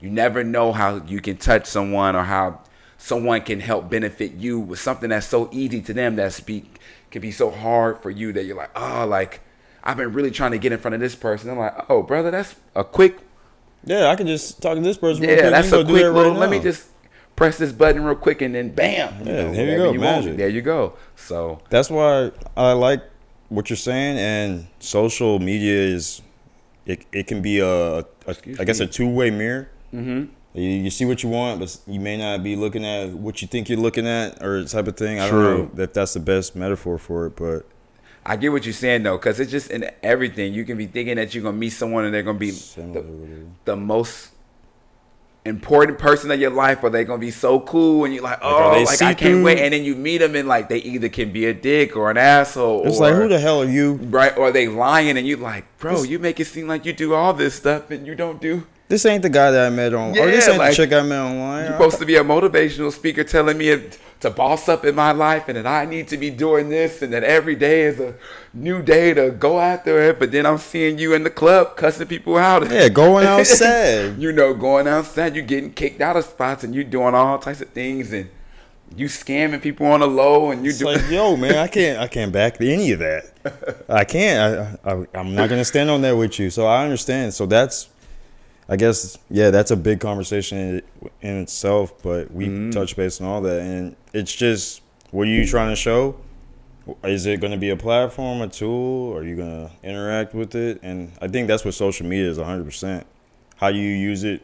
you 0.00 0.10
never 0.10 0.44
know 0.44 0.72
how 0.72 0.96
you 1.06 1.20
can 1.20 1.36
touch 1.36 1.66
someone 1.66 2.14
or 2.16 2.22
how 2.24 2.60
someone 2.98 3.40
can 3.42 3.60
help 3.60 3.88
benefit 3.88 4.32
you 4.34 4.58
with 4.60 4.78
something 4.78 5.10
that's 5.10 5.26
so 5.26 5.48
easy 5.52 5.80
to 5.82 5.92
them 5.94 6.16
that 6.16 6.32
speak 6.32 6.78
can 7.10 7.22
be 7.22 7.30
so 7.30 7.50
hard 7.50 7.98
for 8.02 8.10
you 8.10 8.32
that 8.32 8.44
you're 8.44 8.56
like, 8.56 8.70
oh, 8.76 9.06
like 9.06 9.40
I've 9.82 9.96
been 9.96 10.12
really 10.12 10.30
trying 10.30 10.50
to 10.52 10.58
get 10.58 10.72
in 10.72 10.78
front 10.78 10.94
of 10.94 11.00
this 11.00 11.14
person. 11.14 11.50
I'm 11.50 11.58
like, 11.58 11.74
oh, 11.90 12.02
brother, 12.02 12.30
that's 12.30 12.54
a 12.74 12.82
quick, 12.84 13.18
Yeah, 13.84 14.08
I 14.08 14.16
can 14.16 14.26
just 14.26 14.60
talk 14.62 14.74
to 14.76 14.80
this 14.80 14.96
person. 14.98 15.22
real 15.22 15.30
yeah, 15.30 15.40
quick. 15.42 15.50
that's 15.52 15.72
a 15.72 15.84
quick 15.84 16.02
that 16.02 16.10
right 16.10 16.16
little. 16.16 16.32
let 16.34 16.50
me 16.50 16.58
just 16.60 16.88
press 17.36 17.58
this 17.58 17.72
button 17.72 18.04
real 18.04 18.14
quick 18.16 18.42
and 18.42 18.54
then 18.54 18.70
bam, 18.70 19.26
Yeah, 19.26 19.52
here 19.52 19.70
you 19.72 19.76
go, 19.76 19.88
want. 19.90 20.00
magic. 20.00 20.36
There 20.36 20.48
you 20.48 20.62
go. 20.62 20.94
So 21.16 21.60
That's 21.70 21.90
why 21.90 22.30
I 22.56 22.72
like 22.72 23.02
what 23.48 23.70
you're 23.70 23.76
saying, 23.76 24.18
and 24.18 24.66
social 24.80 25.38
media 25.38 25.74
is 25.74 26.22
it. 26.86 27.04
It 27.12 27.26
can 27.26 27.42
be 27.42 27.60
a, 27.60 27.98
a 28.00 28.04
I 28.58 28.64
guess 28.64 28.80
me. 28.80 28.86
a 28.86 28.88
two 28.88 29.08
way 29.08 29.30
mirror. 29.30 29.68
Mm-hmm. 29.92 30.24
You, 30.58 30.68
you 30.68 30.90
see 30.90 31.04
what 31.04 31.22
you 31.22 31.28
want, 31.28 31.60
but 31.60 31.76
you 31.86 31.98
may 32.00 32.16
not 32.16 32.42
be 32.42 32.54
looking 32.56 32.84
at 32.84 33.10
what 33.10 33.42
you 33.42 33.48
think 33.48 33.68
you're 33.68 33.78
looking 33.78 34.06
at, 34.06 34.42
or 34.42 34.64
type 34.64 34.86
of 34.86 34.96
thing. 34.96 35.18
I 35.20 35.28
True. 35.28 35.42
don't 35.58 35.76
know 35.76 35.82
if 35.84 35.92
that's 35.92 36.14
the 36.14 36.20
best 36.20 36.54
metaphor 36.56 36.96
for 36.98 37.26
it, 37.26 37.36
but 37.36 37.66
I 38.24 38.36
get 38.36 38.52
what 38.52 38.64
you're 38.64 38.72
saying 38.72 39.02
though, 39.02 39.16
because 39.18 39.40
it's 39.40 39.50
just 39.50 39.70
in 39.70 39.90
everything. 40.02 40.54
You 40.54 40.64
can 40.64 40.78
be 40.78 40.86
thinking 40.86 41.16
that 41.16 41.34
you're 41.34 41.42
gonna 41.42 41.56
meet 41.56 41.70
someone 41.70 42.04
and 42.04 42.14
they're 42.14 42.22
gonna 42.22 42.38
be 42.38 42.50
the, 42.52 43.04
the 43.64 43.76
most 43.76 44.30
important 45.44 45.98
person 45.98 46.30
of 46.30 46.40
your 46.40 46.50
life, 46.50 46.82
or 46.82 46.90
they're 46.90 47.04
gonna 47.04 47.18
be 47.18 47.30
so 47.30 47.60
cool, 47.60 48.04
and 48.04 48.14
you're 48.14 48.22
like, 48.22 48.38
oh, 48.42 48.74
they 48.74 48.84
like 48.84 49.02
I 49.02 49.14
can't 49.14 49.44
wait. 49.44 49.58
And 49.58 49.72
then 49.72 49.84
you 49.84 49.94
meet 49.94 50.18
them, 50.18 50.34
and 50.34 50.48
like 50.48 50.68
they 50.68 50.78
either 50.78 51.08
can 51.08 51.32
be 51.32 51.46
a 51.46 51.54
dick 51.54 51.96
or 51.96 52.10
an 52.10 52.16
asshole. 52.16 52.86
It's 52.86 52.98
or, 52.98 53.10
like 53.10 53.14
who 53.14 53.28
the 53.28 53.38
hell 53.38 53.62
are 53.62 53.68
you? 53.68 53.94
right? 53.94 54.36
Or 54.36 54.50
they 54.50 54.68
lying, 54.68 55.16
and 55.16 55.26
you're 55.26 55.38
like, 55.38 55.64
bro, 55.78 55.96
This- 55.96 56.08
you 56.08 56.18
make 56.18 56.40
it 56.40 56.46
seem 56.46 56.66
like 56.66 56.84
you 56.84 56.92
do 56.92 57.14
all 57.14 57.34
this 57.34 57.54
stuff, 57.54 57.90
and 57.90 58.06
you 58.06 58.14
don't 58.14 58.40
do. 58.40 58.66
This 58.86 59.06
ain't 59.06 59.22
the 59.22 59.30
guy 59.30 59.50
that 59.50 59.66
I 59.66 59.70
met 59.70 59.94
on, 59.94 60.10
or 60.10 60.26
this 60.26 60.46
ain't 60.46 60.58
like, 60.58 60.70
the 60.70 60.76
chick 60.76 60.92
I 60.92 61.02
met 61.02 61.18
online. 61.18 61.64
You're 61.64 61.72
supposed 61.72 61.98
to 62.00 62.06
be 62.06 62.16
a 62.16 62.24
motivational 62.24 62.92
speaker 62.92 63.24
telling 63.24 63.56
me 63.56 63.90
to 64.20 64.30
boss 64.30 64.68
up 64.68 64.84
in 64.84 64.94
my 64.94 65.12
life 65.12 65.48
and 65.48 65.56
that 65.56 65.66
I 65.66 65.84
need 65.84 66.08
to 66.08 66.16
be 66.16 66.30
doing 66.30 66.70
this 66.70 67.02
and 67.02 67.12
that 67.12 67.24
every 67.24 67.54
day 67.54 67.82
is 67.82 68.00
a 68.00 68.14
new 68.52 68.82
day 68.82 69.12
to 69.14 69.30
go 69.30 69.60
after 69.60 70.00
it. 70.02 70.18
But 70.18 70.32
then 70.32 70.46
I'm 70.46 70.58
seeing 70.58 70.98
you 70.98 71.14
in 71.14 71.24
the 71.24 71.30
club 71.30 71.76
cussing 71.76 72.06
people 72.06 72.36
out. 72.36 72.70
yeah, 72.70 72.88
going 72.88 73.26
outside. 73.26 74.16
you 74.18 74.32
know, 74.32 74.54
going 74.54 74.88
outside, 74.88 75.34
You're 75.34 75.44
getting 75.44 75.72
kicked 75.72 76.00
out 76.00 76.16
of 76.16 76.24
spots 76.24 76.64
and 76.64 76.74
you're 76.74 76.84
doing 76.84 77.14
all 77.14 77.38
types 77.38 77.60
of 77.60 77.70
things 77.70 78.12
and 78.12 78.30
you 78.96 79.06
scamming 79.06 79.60
people 79.60 79.86
on 79.86 80.00
the 80.00 80.06
low 80.06 80.50
and 80.50 80.64
you 80.64 80.72
do 80.72 80.86
like, 80.86 81.02
yo, 81.10 81.36
man, 81.36 81.56
I 81.56 81.68
can't, 81.68 81.98
I 81.98 82.06
can't 82.06 82.32
back 82.32 82.60
any 82.60 82.92
of 82.92 83.00
that. 83.00 83.84
I 83.88 84.04
can't. 84.04 84.78
I, 84.84 84.90
I, 84.90 85.06
I'm 85.14 85.34
not 85.34 85.48
gonna 85.48 85.64
stand 85.64 85.90
on 85.90 86.00
that 86.02 86.16
with 86.16 86.38
you. 86.38 86.50
So 86.50 86.66
I 86.66 86.84
understand. 86.84 87.34
So 87.34 87.46
that's, 87.46 87.88
I 88.68 88.76
guess, 88.76 89.18
yeah, 89.30 89.50
that's 89.50 89.70
a 89.70 89.76
big 89.76 90.00
conversation 90.00 90.58
in, 90.58 90.82
in 91.20 91.42
itself. 91.42 92.02
But 92.02 92.30
we 92.30 92.46
mm-hmm. 92.46 92.70
touch 92.70 92.96
base 92.96 93.20
on 93.20 93.26
all 93.26 93.40
that, 93.42 93.60
and 93.60 93.96
it's 94.12 94.34
just, 94.34 94.82
what 95.10 95.22
are 95.22 95.30
you 95.30 95.46
trying 95.46 95.70
to 95.70 95.76
show? 95.76 96.16
Is 97.02 97.26
it 97.26 97.40
going 97.40 97.52
to 97.52 97.58
be 97.58 97.70
a 97.70 97.76
platform, 97.76 98.42
a 98.42 98.48
tool? 98.48 99.16
Are 99.16 99.24
you 99.24 99.36
going 99.36 99.68
to 99.68 99.88
interact 99.88 100.34
with 100.34 100.54
it? 100.54 100.80
And 100.82 101.12
I 101.20 101.28
think 101.28 101.48
that's 101.48 101.64
what 101.64 101.74
social 101.74 102.06
media 102.06 102.28
is 102.28 102.38
100%. 102.38 103.04
How 103.56 103.70
do 103.70 103.78
you 103.78 103.90
use 103.90 104.24
it, 104.24 104.42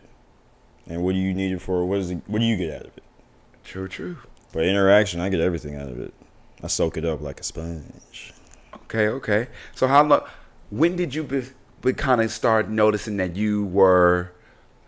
and 0.86 1.02
what 1.02 1.12
do 1.12 1.18
you 1.18 1.34
need 1.34 1.52
it 1.52 1.60
for? 1.60 1.84
What 1.84 1.98
is 1.98 2.10
it, 2.10 2.22
What 2.26 2.38
do 2.38 2.44
you 2.44 2.56
get 2.56 2.74
out 2.74 2.86
of 2.86 2.96
it? 2.96 3.02
True, 3.64 3.88
true. 3.88 4.18
But 4.52 4.64
interaction, 4.64 5.20
I 5.20 5.28
get 5.28 5.40
everything 5.40 5.76
out 5.76 5.88
of 5.88 6.00
it. 6.00 6.12
I 6.62 6.66
soak 6.66 6.96
it 6.96 7.04
up 7.04 7.20
like 7.20 7.40
a 7.40 7.42
sponge. 7.42 8.34
Okay, 8.74 9.08
okay. 9.08 9.48
So 9.74 9.86
how 9.86 10.04
long? 10.04 10.22
When 10.70 10.96
did 10.96 11.14
you 11.14 11.24
be, 11.24 11.44
be 11.82 11.92
kind 11.92 12.20
of 12.20 12.30
start 12.30 12.68
noticing 12.68 13.16
that 13.18 13.36
you 13.36 13.64
were 13.64 14.32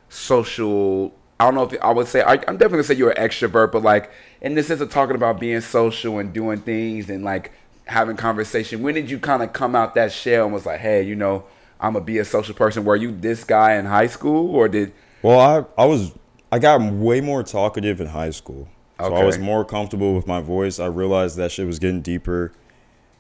social? 0.08 1.14
I 1.40 1.44
don't 1.44 1.54
know 1.54 1.64
if 1.64 1.82
I 1.82 1.90
would 1.90 2.08
say 2.08 2.22
I, 2.22 2.32
I'm 2.32 2.56
definitely 2.56 2.68
gonna 2.68 2.84
say 2.84 2.94
you're 2.94 3.10
an 3.10 3.28
extrovert, 3.28 3.72
but 3.72 3.82
like 3.82 4.10
in 4.40 4.54
the 4.54 4.62
sense 4.62 4.80
of 4.80 4.90
talking 4.90 5.16
about 5.16 5.40
being 5.40 5.60
social 5.60 6.18
and 6.18 6.32
doing 6.32 6.60
things 6.60 7.10
and 7.10 7.24
like 7.24 7.52
having 7.86 8.16
conversation. 8.16 8.82
When 8.82 8.94
did 8.94 9.10
you 9.10 9.18
kind 9.18 9.42
of 9.42 9.52
come 9.52 9.74
out 9.74 9.94
that 9.94 10.12
shell 10.12 10.44
and 10.44 10.54
was 10.54 10.66
like, 10.66 10.80
hey, 10.80 11.02
you 11.02 11.14
know, 11.14 11.44
I'm 11.80 11.94
gonna 11.94 12.04
be 12.04 12.18
a 12.18 12.24
social 12.24 12.54
person? 12.54 12.84
Were 12.84 12.96
you 12.96 13.10
this 13.10 13.44
guy 13.44 13.74
in 13.74 13.86
high 13.86 14.06
school, 14.06 14.54
or 14.54 14.68
did 14.68 14.92
Well, 15.22 15.40
I 15.40 15.82
I 15.82 15.86
was 15.86 16.12
I 16.50 16.58
got 16.58 16.80
way 16.92 17.20
more 17.20 17.42
talkative 17.42 18.00
in 18.00 18.08
high 18.08 18.30
school. 18.30 18.68
So 19.00 19.14
I 19.14 19.24
was 19.24 19.38
more 19.38 19.64
comfortable 19.64 20.14
with 20.14 20.26
my 20.26 20.40
voice. 20.40 20.78
I 20.78 20.86
realized 20.86 21.36
that 21.36 21.50
shit 21.50 21.66
was 21.66 21.80
getting 21.80 22.02
deeper, 22.02 22.52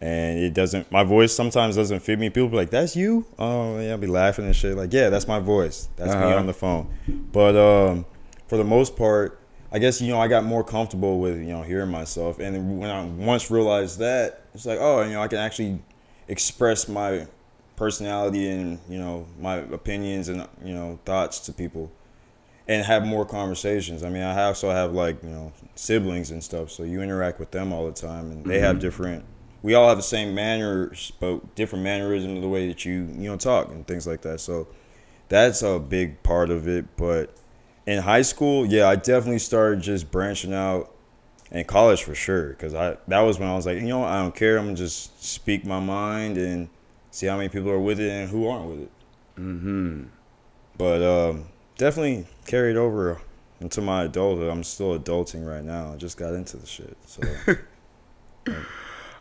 and 0.02 0.38
it 0.38 0.52
doesn't. 0.52 0.90
My 0.90 1.04
voice 1.04 1.32
sometimes 1.32 1.76
doesn't 1.76 2.00
fit 2.00 2.18
me. 2.18 2.28
People 2.28 2.48
be 2.48 2.56
like, 2.56 2.70
"That's 2.70 2.96
you?" 2.96 3.24
Oh, 3.38 3.78
yeah, 3.78 3.92
I'll 3.92 3.98
be 3.98 4.06
laughing 4.08 4.44
and 4.44 4.54
shit. 4.56 4.76
Like, 4.76 4.92
yeah, 4.92 5.08
that's 5.10 5.28
my 5.28 5.38
voice. 5.38 5.88
That's 5.96 6.12
me 6.14 6.20
Uh-huh. 6.22 6.36
on 6.38 6.46
the 6.46 6.52
phone. 6.52 6.88
But 7.32 7.56
um, 7.56 8.04
for 8.48 8.56
the 8.58 8.64
most 8.64 8.96
part, 8.96 9.38
I 9.70 9.78
guess 9.78 10.00
you 10.02 10.08
know 10.08 10.20
I 10.20 10.26
got 10.28 10.44
more 10.44 10.64
comfortable 10.64 11.20
with 11.20 11.38
you 11.38 11.52
know 11.54 11.62
hearing 11.62 11.90
myself, 11.90 12.40
and 12.40 12.80
when 12.80 12.90
I 12.90 13.04
once 13.04 13.50
realized 13.50 14.00
that, 14.00 14.42
it's 14.54 14.66
like, 14.66 14.78
oh, 14.80 15.02
you 15.02 15.12
know, 15.12 15.22
I 15.22 15.28
can 15.28 15.38
actually 15.38 15.78
express 16.28 16.88
my 16.88 17.26
personality 17.76 18.48
and 18.48 18.78
you 18.88 18.98
know 18.98 19.26
my 19.40 19.56
opinions 19.56 20.28
and 20.28 20.46
you 20.64 20.74
know 20.74 20.98
thoughts 21.04 21.40
to 21.40 21.52
people 21.52 21.90
and 22.68 22.84
have 22.86 23.04
more 23.04 23.24
conversations. 23.24 24.02
I 24.04 24.08
mean, 24.08 24.22
I 24.22 24.44
also 24.44 24.70
have 24.70 24.92
like 24.92 25.22
you 25.22 25.30
know 25.30 25.52
siblings 25.74 26.30
and 26.32 26.42
stuff, 26.42 26.70
so 26.70 26.82
you 26.82 27.02
interact 27.02 27.38
with 27.40 27.50
them 27.52 27.72
all 27.72 27.86
the 27.86 27.92
time, 27.92 28.30
and 28.32 28.44
they 28.44 28.58
have 28.60 28.78
different. 28.80 29.24
We 29.62 29.74
all 29.74 29.88
have 29.88 29.96
the 29.96 30.02
same 30.02 30.34
manners, 30.34 31.12
but 31.20 31.54
different 31.54 31.84
mannerisms 31.84 32.36
of 32.36 32.42
the 32.42 32.48
way 32.48 32.68
that 32.68 32.84
you 32.84 32.92
you 32.92 33.30
know 33.30 33.36
talk 33.36 33.68
and 33.68 33.86
things 33.86 34.06
like 34.06 34.22
that. 34.22 34.40
So 34.40 34.68
that's 35.28 35.62
a 35.62 35.78
big 35.78 36.22
part 36.22 36.50
of 36.50 36.66
it. 36.66 36.96
But 36.96 37.34
in 37.86 38.02
high 38.02 38.22
school, 38.22 38.66
yeah, 38.66 38.88
I 38.88 38.96
definitely 38.96 39.38
started 39.38 39.82
just 39.82 40.10
branching 40.10 40.52
out. 40.52 40.88
In 41.50 41.64
college, 41.64 42.02
for 42.02 42.14
sure, 42.14 42.48
because 42.48 42.74
I 42.74 42.96
that 43.08 43.20
was 43.20 43.38
when 43.38 43.46
I 43.46 43.54
was 43.54 43.66
like, 43.66 43.76
you 43.76 43.86
know, 43.86 43.98
what, 43.98 44.08
I 44.08 44.22
don't 44.22 44.34
care. 44.34 44.56
I'm 44.56 44.64
gonna 44.64 44.76
just 44.76 45.22
speak 45.22 45.66
my 45.66 45.80
mind 45.80 46.38
and 46.38 46.70
see 47.10 47.26
how 47.26 47.36
many 47.36 47.50
people 47.50 47.70
are 47.70 47.78
with 47.78 48.00
it 48.00 48.10
and 48.10 48.30
who 48.30 48.48
aren't 48.48 48.70
with 48.70 48.80
it. 48.80 48.90
Mm-hmm. 49.36 50.04
But 50.78 51.02
um, 51.02 51.44
definitely 51.76 52.26
carried 52.46 52.78
over 52.78 53.20
into 53.60 53.82
my 53.82 54.04
adulthood. 54.04 54.50
I'm 54.50 54.64
still 54.64 54.98
adulting 54.98 55.46
right 55.46 55.62
now. 55.62 55.92
I 55.92 55.96
just 55.96 56.16
got 56.16 56.32
into 56.32 56.56
the 56.56 56.66
shit, 56.66 56.96
so 57.06 57.22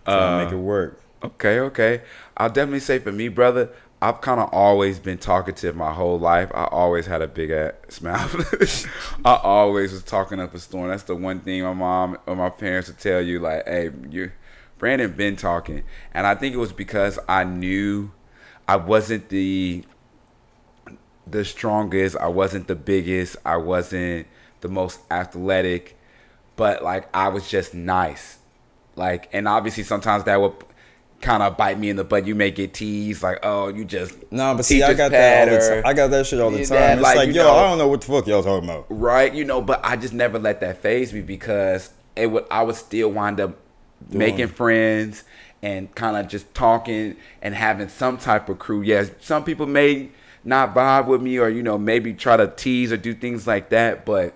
to 0.05 0.37
make 0.37 0.53
uh, 0.53 0.55
it 0.55 0.59
work. 0.59 1.01
Okay, 1.23 1.59
okay. 1.59 2.01
I'll 2.37 2.49
definitely 2.49 2.79
say 2.79 2.99
for 2.99 3.11
me, 3.11 3.27
brother, 3.27 3.69
I've 4.01 4.21
kind 4.21 4.39
of 4.39 4.49
always 4.51 4.97
been 4.97 5.19
talkative 5.19 5.75
my 5.75 5.93
whole 5.93 6.17
life. 6.17 6.49
I 6.55 6.63
always 6.65 7.05
had 7.05 7.21
a 7.21 7.27
big 7.27 7.51
ass 7.51 8.01
mouth. 8.01 8.87
I 9.23 9.35
always 9.35 9.93
was 9.93 10.03
talking 10.03 10.39
up 10.39 10.55
a 10.55 10.59
storm. 10.59 10.89
That's 10.89 11.03
the 11.03 11.15
one 11.15 11.41
thing 11.41 11.61
my 11.61 11.73
mom 11.73 12.17
or 12.25 12.35
my 12.35 12.49
parents 12.49 12.89
would 12.89 12.97
tell 12.97 13.21
you, 13.21 13.39
like, 13.39 13.67
"Hey, 13.67 13.91
you, 14.09 14.31
Brandon, 14.79 15.11
been 15.11 15.35
talking," 15.35 15.83
and 16.13 16.25
I 16.25 16.33
think 16.33 16.55
it 16.55 16.57
was 16.57 16.73
because 16.73 17.19
I 17.29 17.43
knew 17.43 18.11
I 18.67 18.77
wasn't 18.77 19.29
the 19.29 19.83
the 21.27 21.45
strongest. 21.45 22.15
I 22.17 22.27
wasn't 22.27 22.67
the 22.67 22.75
biggest. 22.75 23.35
I 23.45 23.57
wasn't 23.57 24.25
the 24.61 24.67
most 24.67 24.99
athletic, 25.11 25.95
but 26.55 26.83
like 26.83 27.07
I 27.15 27.27
was 27.27 27.47
just 27.47 27.75
nice. 27.75 28.39
Like, 28.95 29.29
and 29.33 29.47
obviously 29.47 29.83
sometimes 29.83 30.25
that 30.25 30.39
would 30.41 30.53
kind 31.21 31.43
of 31.43 31.55
bite 31.55 31.79
me 31.79 31.89
in 31.89 31.95
the 31.95 32.03
butt. 32.03 32.25
You 32.25 32.35
may 32.35 32.51
get 32.51 32.73
teased, 32.73 33.23
like, 33.23 33.39
"Oh, 33.43 33.67
you 33.67 33.85
just 33.85 34.15
No, 34.31 34.55
but 34.55 34.65
see, 34.65 34.81
I 34.83 34.93
got 34.93 35.11
that 35.11 35.47
all 35.47 35.53
the 35.55 35.67
time. 35.67 35.83
I 35.85 35.93
got 35.93 36.07
that 36.11 36.25
shit 36.25 36.39
all 36.39 36.49
the 36.51 36.65
time. 36.65 36.69
that, 36.69 36.93
it's 36.97 37.03
like, 37.03 37.15
like, 37.15 37.27
yo, 37.35 37.43
know- 37.43 37.55
I 37.55 37.69
don't 37.69 37.77
know 37.77 37.87
what 37.87 38.01
the 38.01 38.07
fuck 38.07 38.27
y'all 38.27 38.43
talking 38.43 38.67
about. 38.69 38.85
right, 38.89 39.33
you 39.33 39.45
know." 39.45 39.61
But 39.61 39.81
I 39.83 39.95
just 39.95 40.13
never 40.13 40.39
let 40.39 40.61
that 40.61 40.81
phase 40.81 41.13
me 41.13 41.21
because 41.21 41.91
it 42.15 42.27
would. 42.27 42.45
I 42.51 42.63
would 42.63 42.75
still 42.75 43.11
wind 43.11 43.39
up 43.39 43.57
making 44.09 44.47
friends 44.47 45.23
and 45.61 45.93
kind 45.93 46.17
of 46.17 46.27
just 46.27 46.53
talking 46.55 47.15
and 47.41 47.53
having 47.53 47.87
some 47.87 48.17
type 48.17 48.49
of 48.49 48.57
crew. 48.57 48.81
Yes, 48.81 49.11
some 49.21 49.43
people 49.43 49.67
may 49.67 50.09
not 50.43 50.73
vibe 50.73 51.05
with 51.05 51.21
me 51.21 51.37
or 51.37 51.49
you 51.49 51.61
know 51.61 51.77
maybe 51.77 52.13
try 52.15 52.35
to 52.35 52.47
tease 52.47 52.91
or 52.91 52.97
do 52.97 53.13
things 53.13 53.45
like 53.45 53.69
that, 53.69 54.05
but 54.05 54.33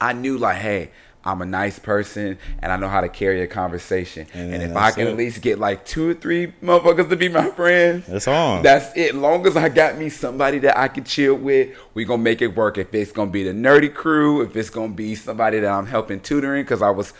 I 0.00 0.12
knew 0.14 0.36
like, 0.36 0.56
hey, 0.56 0.90
I'm 1.24 1.42
a 1.42 1.46
nice 1.46 1.78
person 1.78 2.38
and 2.60 2.72
I 2.72 2.76
know 2.76 2.88
how 2.88 3.00
to 3.02 3.08
carry 3.08 3.42
a 3.42 3.46
conversation. 3.46 4.26
And 4.32 4.54
And, 4.54 4.62
if 4.62 4.76
I 4.76 4.90
can 4.90 5.06
it. 5.06 5.10
at 5.10 5.16
least 5.16 5.42
get 5.42 5.58
like 5.58 5.84
two 5.84 6.08
or 6.08 6.14
three 6.14 6.54
motherfuckers 6.62 7.08
to 7.10 7.16
be 7.16 7.28
my 7.28 7.50
friends, 7.50 8.06
That's 8.06 8.26
on. 8.26 8.62
That's 8.62 8.96
it. 8.96 9.14
Long 9.14 9.46
as 9.46 9.56
I 9.56 9.68
got 9.68 9.98
me 9.98 10.08
somebody 10.08 10.58
that 10.60 10.78
I 10.78 10.88
can 10.88 11.04
chill 11.04 11.34
with, 11.34 11.76
we 11.94 12.04
gonna 12.04 12.22
make 12.22 12.40
it 12.40 12.56
work. 12.56 12.78
If 12.78 12.94
it's 12.94 13.12
gonna 13.12 13.30
be 13.30 13.44
the 13.44 13.52
nerdy 13.52 13.92
crew, 13.92 14.40
if 14.42 14.56
it's 14.56 14.70
gonna 14.70 14.92
be 14.92 15.14
somebody 15.14 15.60
that 15.60 15.70
I'm 15.70 15.86
helping 15.86 16.20
tutoring, 16.20 16.62
because 16.64 16.80
I 16.82 16.90
was 16.90 17.12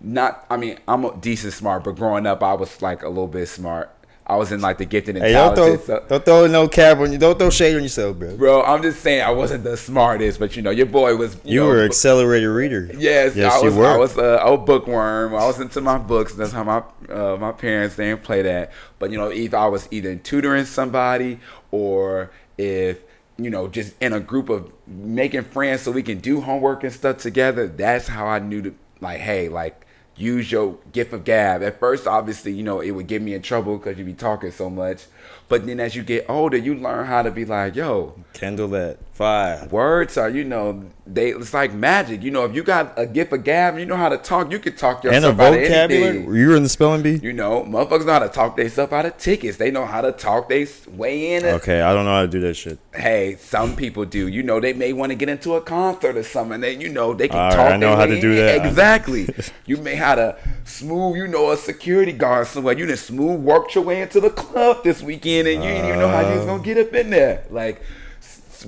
not. 0.00 0.44
I 0.50 0.56
mean, 0.56 0.78
I'm 0.88 1.04
a 1.04 1.16
decent 1.16 1.52
smart, 1.52 1.84
but 1.84 1.92
growing 1.96 2.26
up, 2.26 2.42
I 2.42 2.54
was 2.54 2.80
like 2.82 3.02
a 3.02 3.08
little 3.08 3.26
bit 3.28 3.46
smart. 3.48 3.90
I 4.28 4.36
was 4.36 4.52
in 4.52 4.60
like 4.60 4.76
the 4.76 4.84
gifted 4.84 5.16
and 5.16 5.24
hey, 5.24 5.32
don't 5.32 5.54
talented. 5.56 5.86
throw, 5.86 5.98
so- 6.00 6.04
don't 6.06 6.24
throw 6.24 6.46
no 6.48 6.68
cap 6.68 6.98
on 6.98 7.12
you. 7.12 7.16
Don't 7.18 7.38
throw 7.38 7.48
shade 7.48 7.74
on 7.76 7.82
yourself, 7.82 8.18
bro. 8.18 8.36
Bro, 8.36 8.62
I'm 8.64 8.82
just 8.82 9.00
saying 9.00 9.22
I 9.22 9.30
wasn't 9.30 9.64
the 9.64 9.76
smartest, 9.76 10.38
but 10.38 10.54
you 10.54 10.60
know, 10.60 10.70
your 10.70 10.84
boy 10.86 11.16
was. 11.16 11.34
You, 11.36 11.40
You 11.54 11.60
know, 11.60 11.66
were 11.68 11.78
an 11.80 11.86
accelerated 11.86 12.48
reader. 12.50 12.90
Yes, 12.98 13.34
yes, 13.34 13.54
I 13.54 13.64
was. 13.64 13.74
you 13.74 13.80
were. 13.80 13.86
I 13.86 13.96
was 13.96 14.18
a, 14.18 14.38
a 14.44 14.58
bookworm. 14.58 15.34
I 15.34 15.46
was 15.46 15.58
into 15.60 15.80
my 15.80 15.96
books. 15.96 16.34
That's 16.34 16.52
how 16.52 16.62
my 16.64 16.82
uh, 17.10 17.36
my 17.40 17.52
parents 17.52 17.96
they 17.96 18.04
didn't 18.10 18.22
play 18.22 18.42
that. 18.42 18.70
But 18.98 19.10
you 19.10 19.16
know, 19.16 19.28
if 19.28 19.54
I 19.54 19.66
was 19.66 19.88
either 19.90 20.14
tutoring 20.16 20.66
somebody 20.66 21.40
or 21.70 22.30
if 22.58 22.98
you 23.38 23.48
know 23.48 23.66
just 23.68 23.94
in 24.02 24.12
a 24.12 24.20
group 24.20 24.50
of 24.50 24.70
making 24.86 25.44
friends 25.44 25.82
so 25.82 25.90
we 25.90 26.02
can 26.02 26.18
do 26.18 26.42
homework 26.42 26.84
and 26.84 26.92
stuff 26.92 27.16
together, 27.18 27.66
that's 27.66 28.08
how 28.08 28.26
I 28.26 28.40
knew 28.40 28.60
to 28.60 28.74
like, 29.00 29.20
hey, 29.20 29.48
like 29.48 29.86
use 30.18 30.50
your 30.50 30.76
gift 30.92 31.12
of 31.12 31.24
gab. 31.24 31.62
At 31.62 31.78
first, 31.78 32.06
obviously, 32.06 32.52
you 32.52 32.62
know, 32.62 32.80
it 32.80 32.90
would 32.90 33.06
get 33.06 33.22
me 33.22 33.34
in 33.34 33.42
trouble 33.42 33.78
because 33.78 33.96
you'd 33.96 34.06
be 34.06 34.14
talking 34.14 34.50
so 34.50 34.68
much. 34.68 35.06
But 35.48 35.66
then 35.66 35.80
as 35.80 35.96
you 35.96 36.02
get 36.02 36.26
older, 36.28 36.56
you 36.58 36.74
learn 36.74 37.06
how 37.06 37.22
to 37.22 37.30
be 37.30 37.44
like, 37.46 37.74
yo, 37.74 38.14
Kendall 38.34 38.68
that 38.68 38.98
five. 39.12 39.72
words 39.72 40.16
are 40.16 40.28
you 40.30 40.44
know 40.44 40.84
they 41.04 41.30
it's 41.30 41.52
like 41.52 41.72
magic 41.72 42.22
you 42.22 42.30
know 42.30 42.44
if 42.44 42.54
you 42.54 42.62
got 42.62 42.92
a 42.96 43.04
gift 43.04 43.32
of 43.32 43.42
gab 43.42 43.76
you 43.76 43.84
know 43.84 43.96
how 43.96 44.08
to 44.08 44.16
talk 44.16 44.48
you 44.52 44.60
can 44.60 44.76
talk 44.76 45.02
And 45.04 45.12
a 45.24 45.28
yourself 45.28 45.40
out 45.40 45.54
of 45.54 45.60
vocabulary. 45.60 46.04
anything. 46.18 46.34
You 46.36 46.48
were 46.50 46.54
in 46.56 46.62
the 46.62 46.68
spelling 46.68 47.02
bee. 47.02 47.18
you 47.20 47.32
know 47.32 47.64
motherfuckers 47.64 48.06
know 48.06 48.12
how 48.12 48.18
to 48.20 48.28
talk 48.28 48.54
themselves 48.56 48.92
out 48.92 49.06
of 49.06 49.16
tickets 49.18 49.56
they 49.56 49.72
know 49.72 49.86
how 49.86 50.02
to 50.02 50.12
talk 50.12 50.48
they 50.48 50.68
way 50.92 51.34
in 51.34 51.44
it 51.44 51.54
Okay, 51.54 51.80
I 51.80 51.92
don't 51.94 52.04
know 52.04 52.12
how 52.14 52.22
to 52.22 52.28
do 52.28 52.38
that 52.42 52.54
shit. 52.54 52.78
hey 52.94 53.34
some 53.40 53.74
people 53.74 54.04
do 54.04 54.28
you 54.28 54.44
know 54.44 54.60
they 54.60 54.72
may 54.72 54.92
want 54.92 55.10
to 55.10 55.16
get 55.16 55.28
into 55.28 55.54
a 55.54 55.60
concert 55.62 56.16
or 56.16 56.22
something 56.22 56.54
and 56.54 56.62
then 56.62 56.80
you 56.80 56.88
know 56.88 57.12
they 57.12 57.26
can 57.26 57.38
All 57.40 57.48
right, 57.48 57.56
talk 57.56 57.72
I 57.72 57.76
know 57.76 57.96
how 57.96 58.06
to 58.06 58.20
do 58.20 58.30
in. 58.30 58.36
that. 58.36 58.66
exactly 58.66 59.28
you 59.66 59.78
may 59.78 59.96
have 59.96 60.18
to 60.18 60.36
smooth 60.62 61.16
you 61.16 61.26
know 61.26 61.50
a 61.50 61.56
security 61.56 62.12
guard 62.12 62.46
somewhere 62.46 62.78
you 62.78 62.86
done 62.86 62.96
smooth 62.96 63.40
worked 63.40 63.74
your 63.74 63.82
way 63.82 64.00
into 64.00 64.20
the 64.20 64.30
club 64.30 64.84
this 64.84 65.02
weekend 65.18 65.48
and 65.48 65.62
you 65.62 65.70
didn't 65.70 65.86
even 65.86 65.98
know 66.00 66.08
how 66.08 66.20
you 66.20 66.36
was 66.36 66.44
gonna 66.46 66.62
get 66.62 66.78
up 66.78 66.92
in 66.94 67.10
there 67.10 67.44
like 67.50 67.82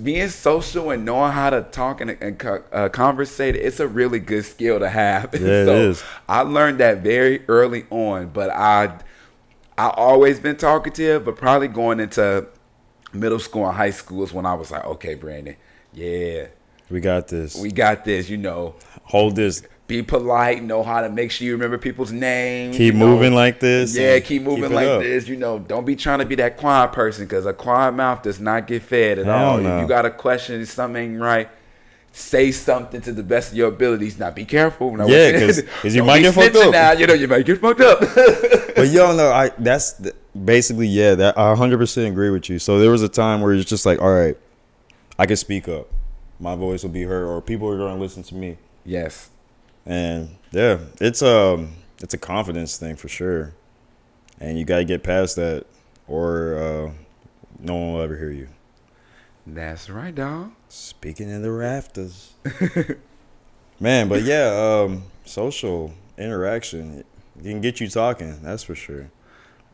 being 0.03 0.29
social 0.29 0.91
and 0.91 1.05
knowing 1.05 1.33
how 1.33 1.51
to 1.51 1.63
talk 1.63 2.01
and, 2.01 2.11
and 2.21 2.41
uh, 2.73 2.89
conversate 2.91 3.57
it's 3.57 3.81
a 3.81 3.89
really 3.89 4.19
good 4.21 4.45
skill 4.45 4.79
to 4.79 4.89
have 4.89 5.31
Yeah, 5.35 5.41
it 5.41 5.67
so 5.67 5.75
is. 5.77 6.05
i 6.29 6.43
learned 6.43 6.79
that 6.79 6.99
very 6.99 7.45
early 7.49 7.87
on 7.91 8.29
but 8.29 8.51
i 8.51 8.97
i 9.79 9.89
always 9.91 10.39
been 10.41 10.57
talkative 10.57 11.25
but 11.25 11.37
probably 11.37 11.69
going 11.69 11.99
into 12.01 12.47
middle 13.13 13.41
school 13.41 13.67
and 13.67 13.77
high 13.77 13.91
school 13.91 14.23
is 14.23 14.33
when 14.33 14.47
i 14.47 14.55
was 14.55 14.71
like 14.71 14.85
okay 14.85 15.15
brandon 15.15 15.57
yeah 15.93 16.47
We 16.89 17.01
got 17.01 17.27
this. 17.29 17.57
we 17.57 17.73
got 17.73 18.05
this 18.05 18.29
you 18.29 18.37
know 18.37 18.75
Hold 19.05 19.35
this. 19.35 19.63
Be 19.91 20.03
polite 20.03 20.63
know 20.63 20.83
how 20.83 21.03
to 21.03 21.11
make 21.11 21.31
sure 21.31 21.45
you 21.47 21.53
remember 21.53 21.77
people's 21.77 22.13
names 22.13 22.77
Keep 22.77 22.95
you 22.95 22.99
know. 23.01 23.07
moving 23.09 23.35
like 23.35 23.61
this. 23.61 23.95
yeah, 23.97 24.19
keep 24.21 24.43
moving 24.43 24.65
it 24.65 24.71
like 24.71 24.87
up. 24.87 25.03
this. 25.03 25.29
You 25.29 25.37
know, 25.37 25.59
don't 25.59 25.85
be 25.85 25.97
trying 25.97 26.21
to 26.21 26.25
be 26.25 26.37
that 26.37 26.57
quiet 26.57 26.93
person 26.93 27.25
because 27.27 27.45
a 27.45 27.53
quiet 27.53 27.93
mouth 27.93 28.23
does 28.23 28.41
not 28.41 28.67
get 28.67 28.83
fed 28.83 29.19
at 29.19 29.27
Hell 29.27 29.35
all. 29.35 29.59
no. 29.59 29.77
If 29.77 29.83
you 29.83 29.89
got 29.89 30.07
a 30.07 30.11
question, 30.11 30.65
something 30.65 31.19
right, 31.19 31.49
say 32.13 32.51
something 32.53 33.01
to 33.03 33.13
the 33.13 33.23
best 33.23 33.51
of 33.53 33.57
your 33.59 33.69
abilities. 33.69 34.19
Now, 34.19 34.31
be 34.31 34.45
careful. 34.45 34.97
Now, 34.97 35.07
Yeah, 35.07 35.33
'cause- 35.41 35.63
'cause 35.83 35.95
you 35.95 36.03
might 36.05 36.21
get 36.21 36.35
fucked 36.35 36.57
up. 36.57 36.73
Now, 36.73 36.93
you 36.93 37.07
know, 37.07 37.15
you 37.15 37.29
might 37.29 37.45
get 37.45 37.59
fucked 37.61 37.81
up. 37.81 38.01
But 38.77 38.89
y'all 38.89 39.15
know, 39.17 39.31
I 39.31 39.51
that's 39.59 39.93
the, 39.95 40.15
basically 40.45 40.87
yeah. 40.87 41.15
That 41.15 41.37
I 41.37 41.49
100 41.51 41.77
percent 41.79 42.07
agree 42.13 42.31
with 42.31 42.49
you. 42.49 42.59
So 42.59 42.79
there 42.79 42.91
was 42.91 43.03
a 43.03 43.09
time 43.09 43.41
where 43.43 43.53
it's 43.53 43.69
just 43.69 43.85
like, 43.85 44.01
all 44.01 44.15
right, 44.15 44.37
I 45.19 45.27
can 45.27 45.37
speak 45.37 45.69
up. 45.69 45.89
My 46.39 46.55
voice 46.55 46.83
will 46.83 46.91
be 46.91 47.03
heard, 47.03 47.27
or 47.27 47.43
people 47.43 47.69
are 47.69 47.77
going 47.77 47.95
to 47.97 48.01
listen 48.01 48.23
to 48.23 48.35
me. 48.35 48.57
yes. 48.87 49.30
And 49.87 50.37
yeah, 50.53 50.79
it's 51.01 51.23
um 51.23 51.73
it's 51.99 52.15
a 52.15 52.19
confidence 52.19 52.77
thing 52.77 52.97
for 52.97 53.09
sure. 53.09 53.55
And 54.39 54.59
you 54.59 54.65
gotta 54.65 54.85
get 54.85 55.03
past 55.03 55.37
that 55.37 55.67
or 56.09 56.55
uh 56.57 56.93
no 57.59 57.75
one 57.75 57.93
will 57.95 58.01
ever 58.01 58.17
hear 58.17 58.31
you. 58.31 58.49
That's 59.47 59.91
right, 59.91 60.15
dog. 60.15 60.53
Speaking 60.69 61.29
in 61.29 61.43
the 61.43 61.51
rafters. 61.51 62.33
Man, 63.81 64.09
but 64.09 64.23
yeah, 64.23 64.83
um 64.85 65.05
social 65.25 65.93
interaction 66.19 66.99
it 66.99 67.07
can 67.43 67.61
get 67.61 67.81
you 67.81 67.89
talking, 67.89 68.43
that's 68.43 68.63
for 68.63 68.75
sure. 68.75 69.11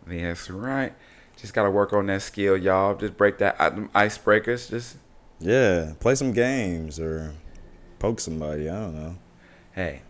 That's 0.07 0.51
right. 0.51 0.95
Just 1.37 1.53
got 1.53 1.65
to 1.65 1.71
work 1.71 1.93
on 1.93 2.07
that 2.07 2.23
skill, 2.23 2.57
y'all. 2.57 2.95
Just 2.95 3.17
break 3.17 3.39
that 3.39 3.59
icebreakers. 3.59 4.71
Just, 4.71 4.97
Yeah, 5.41 5.93
play 5.99 6.15
some 6.15 6.33
games 6.33 7.01
or 7.01 7.35
poke 7.99 8.21
somebody, 8.21 8.69
I 8.69 8.81
don't 8.81 8.95
know. 8.95 9.17
Hey. 9.77 10.03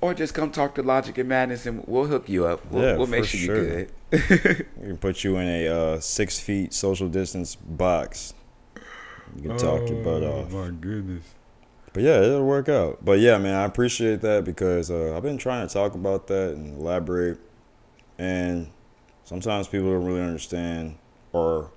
Or 0.00 0.14
just 0.14 0.32
come 0.32 0.50
talk 0.52 0.76
to 0.76 0.82
Logic 0.82 1.18
and 1.18 1.28
Madness 1.28 1.66
and 1.66 1.84
we'll 1.86 2.06
hook 2.06 2.28
you 2.28 2.46
up. 2.46 2.64
We'll, 2.70 2.82
Yeah, 2.84 2.96
we'll 2.96 3.06
make 3.08 3.24
sure 3.24 3.40
sure. 3.40 3.56
you're 3.56 3.86
good. 4.10 4.66
We 4.78 4.86
can 4.86 4.96
put 4.98 5.24
you 5.24 5.36
in 5.36 5.46
a 5.48 5.68
uh, 5.68 6.00
six 6.00 6.38
feet 6.40 6.72
social 6.72 7.08
distance 7.08 7.54
box. 7.56 8.32
You 9.36 9.42
can 9.48 9.58
talk 9.58 9.88
your 9.88 10.02
butt 10.02 10.22
off. 10.22 10.46
Oh, 10.54 10.64
my 10.64 10.70
goodness. 10.70 11.24
But 11.92 12.02
yeah, 12.04 12.20
it'll 12.22 12.46
work 12.46 12.68
out. 12.68 13.04
But 13.04 13.18
yeah, 13.18 13.36
man, 13.38 13.54
I 13.56 13.64
appreciate 13.64 14.20
that 14.22 14.44
because 14.44 14.90
uh, 14.90 15.14
I've 15.16 15.22
been 15.24 15.38
trying 15.38 15.66
to 15.66 15.72
talk 15.74 15.94
about 15.94 16.28
that 16.28 16.54
and 16.54 16.78
elaborate. 16.78 17.38
and 18.16 18.70
sometimes 19.24 19.68
people 19.68 19.90
don't 19.92 20.04
really 20.06 20.22
understand 20.22 20.96
or 21.32 21.70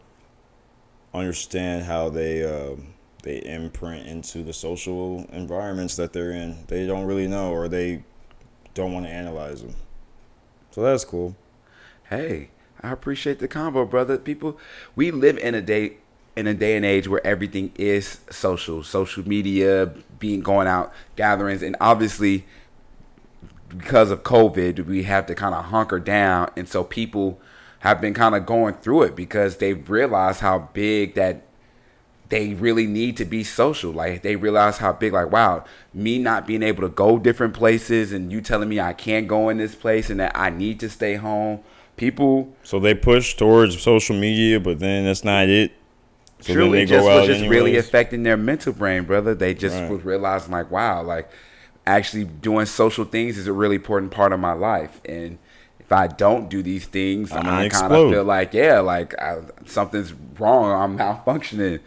understand 1.13 1.86
how 1.86 2.09
they 2.09 2.43
um, 2.43 2.93
they 3.24 3.38
imprint 3.39 4.05
into 4.05 4.43
the 4.43 4.53
social 4.53 5.26
environments 5.32 5.95
that 5.95 6.13
they're 6.13 6.32
in. 6.32 6.65
They 6.67 6.86
don't 6.86 7.05
really 7.05 7.28
know, 7.28 7.51
or 7.51 7.67
they 7.67 8.03
don't 8.74 8.93
want 8.93 9.05
to 9.05 9.11
analyze 9.11 9.61
them. 9.61 9.76
So 10.71 10.82
that's 10.82 11.05
cool. 11.05 11.36
Hey, 12.09 12.49
I 12.82 12.91
appreciate 12.91 13.39
the 13.39 13.47
combo, 13.47 13.86
brother. 13.86 14.17
People, 14.17 14.59
we 14.95 15.11
live 15.11 15.38
in 15.38 15.55
a 15.55 15.61
day 15.61 15.97
in 16.36 16.47
a 16.47 16.53
day 16.53 16.76
and 16.76 16.84
age 16.84 17.07
where 17.07 17.26
everything 17.26 17.71
is 17.76 18.19
social, 18.32 18.84
social 18.84 19.28
media, 19.28 19.93
being 20.17 20.41
going 20.41 20.67
out 20.67 20.91
gatherings, 21.15 21.61
and 21.61 21.76
obviously 21.80 22.45
because 23.69 24.11
of 24.11 24.24
COVID, 24.24 24.86
we 24.86 25.03
have 25.03 25.26
to 25.28 25.36
kind 25.36 25.55
of 25.55 25.65
hunker 25.65 25.99
down, 25.99 26.49
and 26.55 26.67
so 26.67 26.84
people 26.84 27.39
have 27.80 28.01
been 28.01 28.13
kind 28.13 28.34
of 28.36 28.45
going 28.45 28.74
through 28.76 29.03
it 29.03 29.15
because 29.15 29.57
they've 29.57 29.89
realized 29.89 30.39
how 30.39 30.69
big 30.74 31.15
that 31.15 31.43
they 32.34 32.55
really 32.55 32.88
need 32.88 33.15
to 33.17 33.25
be 33.25 33.43
social. 33.43 33.91
Like 33.91 34.23
they 34.23 34.36
realize 34.36 34.79
how 34.79 34.91
big, 34.91 35.13
like, 35.13 35.31
wow, 35.31 35.65
me 35.93 36.17
not 36.17 36.47
being 36.47 36.63
able 36.63 36.81
to 36.81 36.89
go 36.89 37.19
different 37.19 37.53
places 37.53 38.11
and 38.11 38.31
you 38.31 38.41
telling 38.41 38.69
me 38.69 38.79
I 38.79 38.93
can't 38.93 39.27
go 39.27 39.49
in 39.49 39.59
this 39.59 39.75
place 39.75 40.09
and 40.09 40.19
that 40.19 40.31
I 40.34 40.49
need 40.49 40.79
to 40.79 40.89
stay 40.89 41.13
home. 41.15 41.59
People 41.95 42.55
So 42.63 42.79
they 42.79 42.95
push 42.95 43.36
towards 43.36 43.79
social 43.79 44.15
media, 44.15 44.59
but 44.59 44.79
then 44.79 45.05
that's 45.05 45.23
not 45.23 45.47
it. 45.47 45.73
So 46.41 46.53
truly 46.53 46.79
they 46.79 46.86
just 46.86 47.03
go 47.03 47.11
out 47.11 47.27
was 47.27 47.38
just 47.38 47.47
really 47.47 47.77
affecting 47.77 48.23
their 48.23 48.36
mental 48.36 48.73
brain, 48.73 49.03
brother. 49.03 49.36
They 49.36 49.53
just 49.53 49.79
Right. 49.79 49.91
was 49.91 50.03
realizing 50.03 50.51
like, 50.51 50.71
wow, 50.71 51.03
like 51.03 51.29
actually 51.86 52.23
doing 52.23 52.65
social 52.65 53.05
things 53.05 53.38
is 53.38 53.45
a 53.45 53.53
really 53.53 53.75
important 53.75 54.11
part 54.11 54.34
of 54.34 54.39
my 54.39 54.53
life. 54.53 55.01
And 55.05 55.38
if 55.79 55.91
I 55.91 56.07
don't 56.07 56.49
do 56.49 56.63
these 56.63 56.88
things, 56.88 57.31
I'm 57.31 57.47
I 57.47 57.69
kind 57.69 57.93
of 57.93 58.09
feel 58.09 58.23
like, 58.23 58.55
yeah, 58.55 58.79
like 58.79 59.13
I, 59.21 59.41
something's 59.67 60.13
wrong. 60.39 60.71
I'm 60.71 60.97
malfunctioning. 60.97 61.79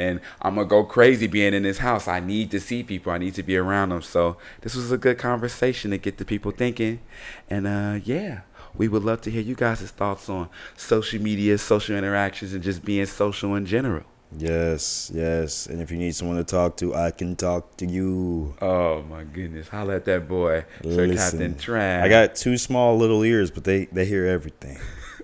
And 0.00 0.20
I'm 0.40 0.54
gonna 0.54 0.66
go 0.66 0.84
crazy 0.84 1.26
being 1.26 1.52
in 1.52 1.62
this 1.62 1.78
house. 1.78 2.08
I 2.08 2.20
need 2.20 2.50
to 2.52 2.60
see 2.60 2.82
people. 2.82 3.12
I 3.12 3.18
need 3.18 3.34
to 3.34 3.42
be 3.42 3.56
around 3.56 3.90
them. 3.90 4.02
So 4.02 4.38
this 4.62 4.74
was 4.74 4.90
a 4.90 4.98
good 4.98 5.18
conversation 5.18 5.90
to 5.90 5.98
get 5.98 6.16
the 6.16 6.24
people 6.24 6.50
thinking. 6.52 7.00
And 7.48 7.66
uh, 7.66 8.00
yeah, 8.02 8.40
we 8.74 8.88
would 8.88 9.04
love 9.04 9.20
to 9.22 9.30
hear 9.30 9.42
you 9.42 9.54
guys' 9.54 9.82
thoughts 9.90 10.28
on 10.28 10.48
social 10.76 11.20
media, 11.20 11.58
social 11.58 11.96
interactions, 11.96 12.54
and 12.54 12.62
just 12.62 12.84
being 12.84 13.04
social 13.06 13.54
in 13.54 13.66
general. 13.66 14.04
Yes, 14.36 15.10
yes. 15.12 15.66
And 15.66 15.82
if 15.82 15.90
you 15.90 15.98
need 15.98 16.14
someone 16.14 16.36
to 16.36 16.44
talk 16.44 16.76
to, 16.78 16.94
I 16.94 17.10
can 17.10 17.34
talk 17.34 17.76
to 17.78 17.86
you. 17.86 18.54
Oh 18.62 19.02
my 19.02 19.24
goodness! 19.24 19.68
Holla 19.68 19.96
at 19.96 20.04
that 20.04 20.28
boy, 20.28 20.64
Sir 20.82 21.06
Listen, 21.06 21.16
Captain 21.16 21.54
Trav. 21.54 22.02
I 22.02 22.08
got 22.08 22.36
two 22.36 22.56
small 22.56 22.96
little 22.96 23.24
ears, 23.24 23.50
but 23.50 23.64
they 23.64 23.86
they 23.86 24.06
hear 24.06 24.26
everything. 24.26 24.78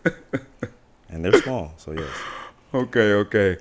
and 1.09 1.24
they're 1.24 1.41
small, 1.41 1.72
so 1.77 1.93
yes. 1.93 2.11
Okay, 2.74 3.12
okay. 3.12 3.57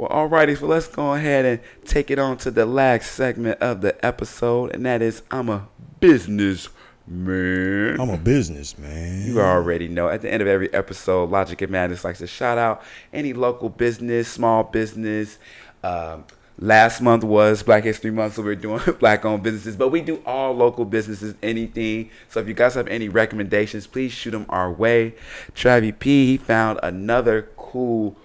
Well, 0.00 0.08
alrighty. 0.08 0.56
So 0.56 0.66
let's 0.66 0.86
go 0.86 1.12
ahead 1.12 1.44
and 1.44 1.60
take 1.84 2.10
it 2.10 2.18
on 2.18 2.38
to 2.38 2.50
the 2.50 2.64
last 2.64 3.12
segment 3.12 3.60
of 3.60 3.82
the 3.82 4.02
episode, 4.02 4.74
and 4.74 4.86
that 4.86 5.02
is 5.02 5.20
I'm 5.30 5.50
a 5.50 5.68
business 6.00 6.70
man. 7.06 8.00
I'm 8.00 8.08
a 8.08 8.16
businessman. 8.16 9.26
You 9.26 9.42
already 9.42 9.88
know. 9.88 10.08
At 10.08 10.22
the 10.22 10.32
end 10.32 10.40
of 10.40 10.48
every 10.48 10.72
episode, 10.72 11.28
Logic 11.28 11.60
and 11.60 11.70
Madness 11.70 12.02
likes 12.02 12.20
to 12.20 12.26
shout 12.26 12.56
out 12.56 12.82
any 13.12 13.34
local 13.34 13.68
business, 13.68 14.26
small 14.26 14.64
business. 14.64 15.38
Um, 15.84 16.24
last 16.58 17.02
month 17.02 17.22
was 17.22 17.62
Black 17.62 17.84
History 17.84 18.10
Month, 18.10 18.36
so 18.36 18.42
we're 18.42 18.54
doing 18.54 18.80
black-owned 19.00 19.42
businesses. 19.42 19.76
But 19.76 19.90
we 19.90 20.00
do 20.00 20.22
all 20.24 20.54
local 20.54 20.86
businesses, 20.86 21.34
anything. 21.42 22.08
So 22.30 22.40
if 22.40 22.48
you 22.48 22.54
guys 22.54 22.72
have 22.72 22.88
any 22.88 23.10
recommendations, 23.10 23.86
please 23.86 24.12
shoot 24.12 24.30
them 24.30 24.46
our 24.48 24.72
way. 24.72 25.14
Travi 25.54 25.98
P, 25.98 26.24
he 26.24 26.36
found 26.38 26.80
another 26.82 27.50
cool 27.58 28.16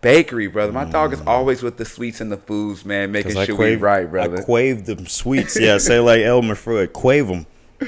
bakery, 0.00 0.46
brother. 0.46 0.72
My 0.72 0.84
dog 0.84 1.12
is 1.12 1.20
always 1.26 1.62
with 1.62 1.76
the 1.76 1.84
sweets 1.84 2.20
and 2.20 2.30
the 2.30 2.36
foods, 2.36 2.84
man, 2.84 3.10
making 3.12 3.32
Mm. 3.32 3.46
sure 3.46 3.54
we 3.56 3.64
crave, 3.64 3.82
right, 3.82 4.10
brother. 4.10 4.38
I 4.38 4.44
crave 4.44 4.86
them 4.86 5.06
sweets. 5.06 5.58
Yeah, 5.58 5.78
say 5.88 5.98
like 6.00 6.20
Elmer 6.22 6.54
Fudd, 6.54 6.92
crave 6.92 7.26
them. 7.28 7.46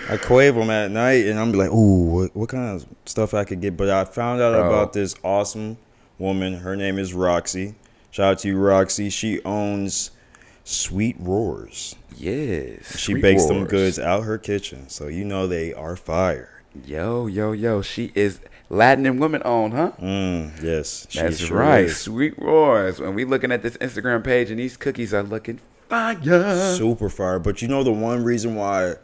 I 0.08 0.16
crave 0.18 0.54
them 0.54 0.70
at 0.70 0.90
night, 0.92 1.26
and 1.26 1.38
I'm 1.38 1.52
like, 1.52 1.70
ooh, 1.70 2.04
what, 2.04 2.36
what 2.36 2.48
kind 2.48 2.76
of 2.76 2.86
stuff 3.06 3.34
I 3.34 3.44
could 3.44 3.60
get? 3.60 3.76
But 3.76 3.90
I 3.90 4.04
found 4.04 4.40
out 4.40 4.52
Bro. 4.52 4.68
about 4.68 4.92
this 4.92 5.14
awesome 5.24 5.78
woman. 6.18 6.54
Her 6.58 6.76
name 6.76 6.96
is 6.98 7.12
Roxy. 7.12 7.74
Shout 8.12 8.32
out 8.32 8.38
to 8.40 8.48
you, 8.48 8.56
Roxy. 8.58 9.10
She 9.10 9.42
owns 9.44 10.12
Sweet 10.64 11.16
Roars. 11.18 11.96
yes. 12.16 12.96
She 12.98 13.14
bakes 13.14 13.46
them 13.46 13.64
goods 13.64 13.98
out 13.98 14.22
her 14.24 14.38
kitchen, 14.38 14.88
so 14.88 15.08
you 15.08 15.24
know 15.24 15.46
they 15.48 15.72
are 15.74 15.96
fire. 15.96 16.62
Yo, 16.86 17.26
yo, 17.26 17.50
yo. 17.50 17.82
She 17.82 18.12
is 18.14 18.38
Latin 18.70 19.04
and 19.04 19.18
women 19.20 19.42
owned, 19.44 19.74
huh? 19.74 19.90
Mm, 20.00 20.62
yes, 20.62 21.06
That's 21.12 21.38
sure 21.40 21.58
right. 21.58 21.84
is. 21.86 21.96
Sweet 21.96 22.38
Roars. 22.38 23.00
When 23.00 23.14
we 23.14 23.24
looking 23.24 23.50
at 23.50 23.62
this 23.62 23.76
Instagram 23.78 24.22
page 24.22 24.48
and 24.50 24.60
these 24.60 24.76
cookies 24.76 25.12
are 25.12 25.24
looking 25.24 25.58
fire. 25.88 26.74
super 26.76 27.08
fire. 27.10 27.40
But 27.40 27.60
you 27.62 27.68
know 27.68 27.82
the 27.82 27.92
one 27.92 28.22
reason 28.22 28.54
why 28.54 28.94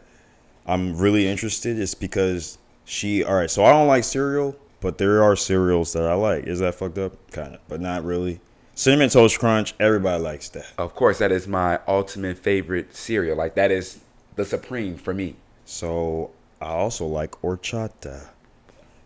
I'm 0.67 0.97
really 0.97 1.27
interested 1.27 1.79
is 1.79 1.95
because 1.95 2.59
she. 2.85 3.25
All 3.25 3.35
right, 3.35 3.51
so 3.51 3.65
I 3.65 3.73
don't 3.73 3.89
like 3.89 4.05
cereal, 4.05 4.57
but 4.81 4.99
there 4.99 5.21
are 5.23 5.35
cereals 5.35 5.93
that 5.95 6.05
I 6.05 6.15
like. 6.15 6.45
Is 6.45 6.61
that 6.61 6.77
fucked 6.77 6.99
up? 6.99 7.15
Kind 7.33 7.57
of, 7.57 7.61
but 7.69 7.81
not 7.81 8.05
really. 8.05 8.41
Cinnamon 8.77 9.09
Toast 9.09 9.39
Crunch, 9.41 9.75
everybody 9.81 10.23
likes 10.23 10.49
that. 10.51 10.67
Of 10.79 10.95
course, 10.95 11.19
that 11.19 11.33
is 11.33 11.49
my 11.49 11.81
ultimate 11.89 12.39
favorite 12.39 12.95
cereal. 12.95 13.37
Like 13.37 13.57
that 13.57 13.73
is 13.73 13.99
the 14.37 14.45
supreme 14.45 14.97
for 14.97 15.13
me. 15.13 15.35
So 15.65 16.31
I 16.61 16.67
also 16.67 17.07
like 17.07 17.33
horchata. 17.41 18.29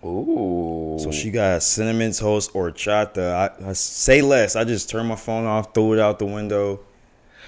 Ooh. 0.05 0.97
So 1.01 1.11
she 1.11 1.31
got 1.31 1.63
cinnamon 1.63 2.13
toast 2.13 2.53
horchata. 2.53 3.33
I, 3.63 3.71
I 3.71 3.73
say 3.75 4.23
less. 4.23 4.57
I 4.57 4.65
just 4.65 4.89
turn 4.89 5.07
my 5.07 5.17
phone 5.17 5.47
off, 5.47 5.75
throw 5.75 5.93
it 5.93 5.99
out 5.99 6.19
the 6.19 6.27
window. 6.27 6.81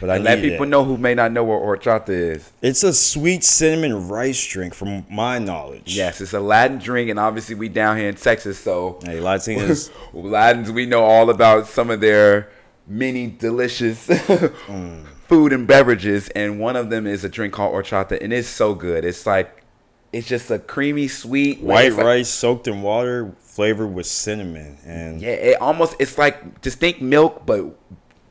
But 0.01 0.11
I 0.11 0.19
let 0.19 0.41
people 0.41 0.67
know 0.67 0.83
who 0.85 0.97
may 0.97 1.15
not 1.15 1.31
know 1.31 1.45
what 1.45 1.61
horchata 1.63 2.09
is. 2.09 2.51
It's 2.61 2.83
a 2.83 2.93
sweet 2.93 3.45
cinnamon 3.45 4.09
rice 4.09 4.45
drink, 4.49 4.75
from 4.75 5.07
my 5.09 5.39
knowledge. 5.39 5.97
Yes, 5.97 6.21
it's 6.21 6.33
a 6.33 6.41
Latin 6.41 6.79
drink, 6.79 7.09
and 7.09 7.21
obviously 7.21 7.55
we 7.55 7.69
down 7.69 7.97
here 7.99 8.09
in 8.09 8.17
Texas, 8.17 8.59
so 8.59 8.99
Hey, 9.05 9.19
Latinas. 9.21 9.91
Latins 10.13 10.73
we 10.73 10.87
know 10.87 11.05
all 11.05 11.31
about 11.31 11.69
some 11.69 11.89
of 11.89 12.01
their 12.01 12.49
many 12.89 13.29
delicious 13.29 14.07
Mm. 14.09 15.05
food 15.29 15.53
and 15.53 15.69
beverages, 15.69 16.29
and 16.31 16.59
one 16.59 16.75
of 16.75 16.91
them 16.91 17.07
is 17.07 17.23
a 17.23 17.29
drink 17.29 17.53
called 17.55 17.73
horchata, 17.73 18.21
and 18.21 18.33
it's 18.33 18.49
so 18.49 18.75
good. 18.75 19.05
It's 19.05 19.25
like 19.25 19.62
it's 20.13 20.27
just 20.29 20.51
a 20.51 20.59
creamy, 20.59 21.09
sweet 21.09 21.61
white 21.61 21.93
like- 21.93 22.05
rice 22.05 22.29
soaked 22.29 22.69
in 22.69 22.83
water 22.83 23.33
flavored 23.41 23.93
with 23.93 24.07
cinnamon 24.07 24.79
and 24.87 25.21
Yeah, 25.21 25.31
it 25.31 25.61
almost 25.61 25.97
it's 25.99 26.17
like 26.19 26.61
think 26.63 27.01
milk, 27.03 27.45
but 27.47 27.67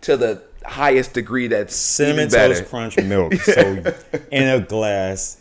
to 0.01 0.17
the 0.17 0.41
highest 0.65 1.13
degree 1.13 1.47
that's 1.47 1.75
cinnamon 1.75 2.29
toast 2.29 2.65
crunch 2.69 2.97
milk 2.97 3.33
so 3.41 3.83
in 4.31 4.47
a 4.47 4.59
glass 4.59 5.37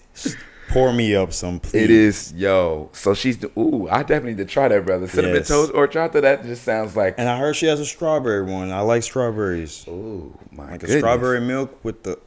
pour 0.69 0.93
me 0.93 1.15
up 1.15 1.33
some 1.33 1.59
please 1.61 1.83
It 1.83 1.91
is, 1.91 2.33
yo. 2.35 2.89
So 2.93 3.13
she's 3.15 3.39
the 3.39 3.51
ooh. 3.59 3.89
I 3.91 4.01
definitely 4.03 4.33
need 4.33 4.39
to 4.39 4.45
try 4.45 4.69
that, 4.69 4.87
brother. 4.87 5.09
Cinnamon 5.09 5.37
Yes. 5.39 5.49
toast 5.49 5.73
horchata. 5.73 6.21
That 6.23 6.45
just 6.45 6.63
sounds 6.63 6.95
like 6.97 7.17
and 7.19 7.29
i 7.29 7.39
heard 7.39 7.57
she 7.57 7.67
has 7.67 7.81
a 7.81 7.87
strawberry 7.87 8.45
one 8.45 8.71
i 8.71 8.81
like 8.81 9.03
strawberries 9.03 9.85
ooh 9.89 10.39
my 10.53 10.71
like 10.73 10.81
goodness. 10.81 10.97
a 10.97 10.99
strawberry 11.01 11.41
milk 11.41 11.83
with 11.85 12.03
the 12.05 12.19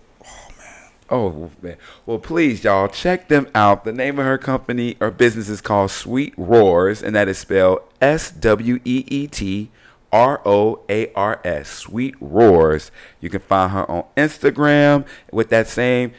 Oh 1.09 1.51
man. 1.61 1.77
Well, 2.05 2.17
please, 2.19 2.63
y'all 2.63 2.87
check 2.87 3.27
them 3.27 3.47
out. 3.53 3.83
The 3.83 3.91
name 3.91 4.17
of 4.19 4.25
her 4.25 4.37
company 4.37 4.95
or 4.99 5.11
business 5.11 5.49
is 5.49 5.61
called 5.61 5.91
Sweet 5.91 6.33
Roars, 6.37 7.03
and 7.03 7.15
that 7.15 7.27
is 7.27 7.37
spelled 7.37 7.81
S 8.01 8.31
W 8.31 8.79
E 8.85 9.05
E 9.07 9.27
T 9.27 9.69
R 10.11 10.41
O 10.45 10.81
A 10.89 11.11
R 11.13 11.39
S. 11.43 11.69
Sweet 11.69 12.15
Roars. 12.21 12.89
You 13.19 13.29
can 13.29 13.41
find 13.41 13.71
her 13.73 13.89
on 13.91 14.05
Instagram 14.15 15.05
with 15.31 15.49
that 15.49 15.67
same, 15.67 16.13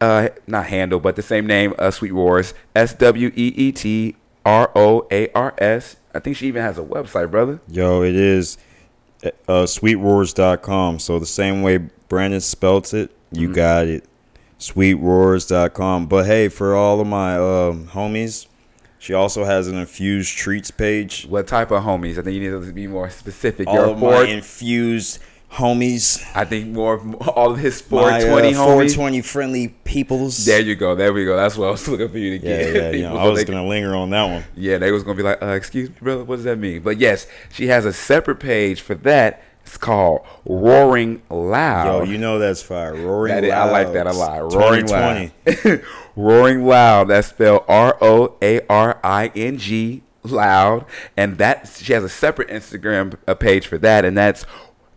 uh, 0.00 0.28
not 0.46 0.66
handle, 0.66 1.00
but 1.00 1.16
the 1.16 1.22
same 1.22 1.46
name, 1.46 1.74
uh, 1.78 1.90
Sweet 1.90 2.12
Roars. 2.12 2.54
S 2.74 2.94
W 2.94 3.28
E 3.36 3.52
E 3.56 3.72
T 3.72 4.16
R 4.46 4.70
O 4.74 5.06
A 5.10 5.30
R 5.32 5.54
S. 5.58 5.96
I 6.14 6.18
think 6.20 6.36
she 6.36 6.46
even 6.48 6.62
has 6.62 6.78
a 6.78 6.82
website, 6.82 7.30
brother. 7.30 7.60
yo 7.68 8.02
it 8.02 8.14
is 8.14 8.56
uh 9.48 9.64
sweetroars.com 9.64 10.98
so 10.98 11.18
the 11.18 11.26
same 11.26 11.62
way 11.62 11.78
brandon 12.08 12.40
spelt 12.40 12.92
it 12.94 13.10
you 13.32 13.48
Mm-hmm. 13.48 13.54
got 13.54 13.86
it 13.86 14.04
sweetroars.com 14.72 16.06
but 16.06 16.26
hey 16.26 16.48
for 16.48 16.74
all 16.74 17.00
of 17.00 17.06
my 17.06 17.36
um 17.36 17.86
homies 17.88 18.46
she 18.98 19.12
also 19.12 19.44
has 19.44 19.68
an 19.68 19.76
infused 19.76 20.36
treats 20.36 20.70
page 20.70 21.26
What 21.26 21.46
type 21.46 21.70
of 21.70 21.82
homies? 21.82 22.12
I 22.18 22.22
think 22.22 22.36
you 22.36 22.40
need 22.40 22.66
to 22.66 22.72
be 22.72 22.86
more 22.86 23.10
specific. 23.10 23.68
all 23.68 23.74
Your 23.74 23.84
of 23.88 23.98
my 23.98 24.24
infused 24.24 25.18
homies 25.52 26.24
I 26.34 26.46
think 26.46 26.68
more 26.68 26.94
of 26.94 27.28
all 27.28 27.50
of 27.52 27.58
his 27.58 27.82
my 27.90 28.18
420 28.22 28.48
uh, 28.48 28.50
homies. 28.52 28.64
420 28.94 29.20
friendly 29.20 29.68
peoples. 29.84 30.46
There 30.46 30.60
you 30.60 30.74
go. 30.74 30.94
There 30.94 31.12
we 31.12 31.26
go. 31.26 31.36
That's 31.36 31.58
what 31.58 31.68
I 31.68 31.70
was 31.72 31.86
looking 31.92 32.08
for 32.08 32.16
you 32.16 32.38
to 32.38 32.46
yeah, 32.46 32.62
get. 32.62 32.74
yeah, 32.74 32.90
you 32.92 33.02
know, 33.10 33.16
I 33.18 33.28
was 33.28 33.40
they- 33.40 33.44
gonna 33.52 33.66
linger 33.68 33.94
on 33.94 34.08
that 34.10 34.24
one. 34.24 34.44
Yeah, 34.56 34.78
they 34.78 34.90
was 34.90 35.02
gonna 35.02 35.16
be 35.18 35.22
like, 35.22 35.42
uh, 35.42 35.48
"Excuse 35.48 35.90
me, 35.90 35.96
brother, 36.00 36.24
what 36.24 36.36
does 36.36 36.44
that 36.46 36.58
mean?" 36.58 36.80
But 36.80 36.96
yes, 36.96 37.26
she 37.52 37.66
has 37.66 37.84
a 37.84 37.92
separate 37.92 38.36
page 38.40 38.80
for 38.80 38.94
that, 38.94 39.42
It's 39.66 39.76
called 39.78 40.20
Roaring 40.44 41.22
Loud. 41.30 41.86
Yo, 42.06 42.12
you 42.12 42.18
know 42.18 42.38
that's 42.38 42.62
fire. 42.62 42.94
Roaring 42.94 43.34
That 43.34 43.44
is- 43.44 43.50
Loud. 43.50 43.68
I 43.68 43.72
like 43.72 43.92
that 43.94 44.06
a 44.06 44.12
lot. 44.12 44.52
Roaring 44.52 44.86
Loud. 44.86 45.32
Roaring 46.16 46.64
Loud. 46.66 47.08
That's 47.08 47.28
spelled 47.28 47.64
R 47.68 47.96
O 48.00 48.36
A 48.42 48.60
R 48.68 49.00
I 49.02 49.32
N 49.34 49.58
G 49.58 50.02
Loud. 50.22 50.84
And 51.16 51.38
that 51.38 51.68
she 51.68 51.92
has 51.94 52.04
a 52.04 52.08
separate 52.08 52.48
Instagram 52.48 53.16
page 53.40 53.66
for 53.66 53.78
that, 53.78 54.04
and 54.04 54.16
that's 54.16 54.44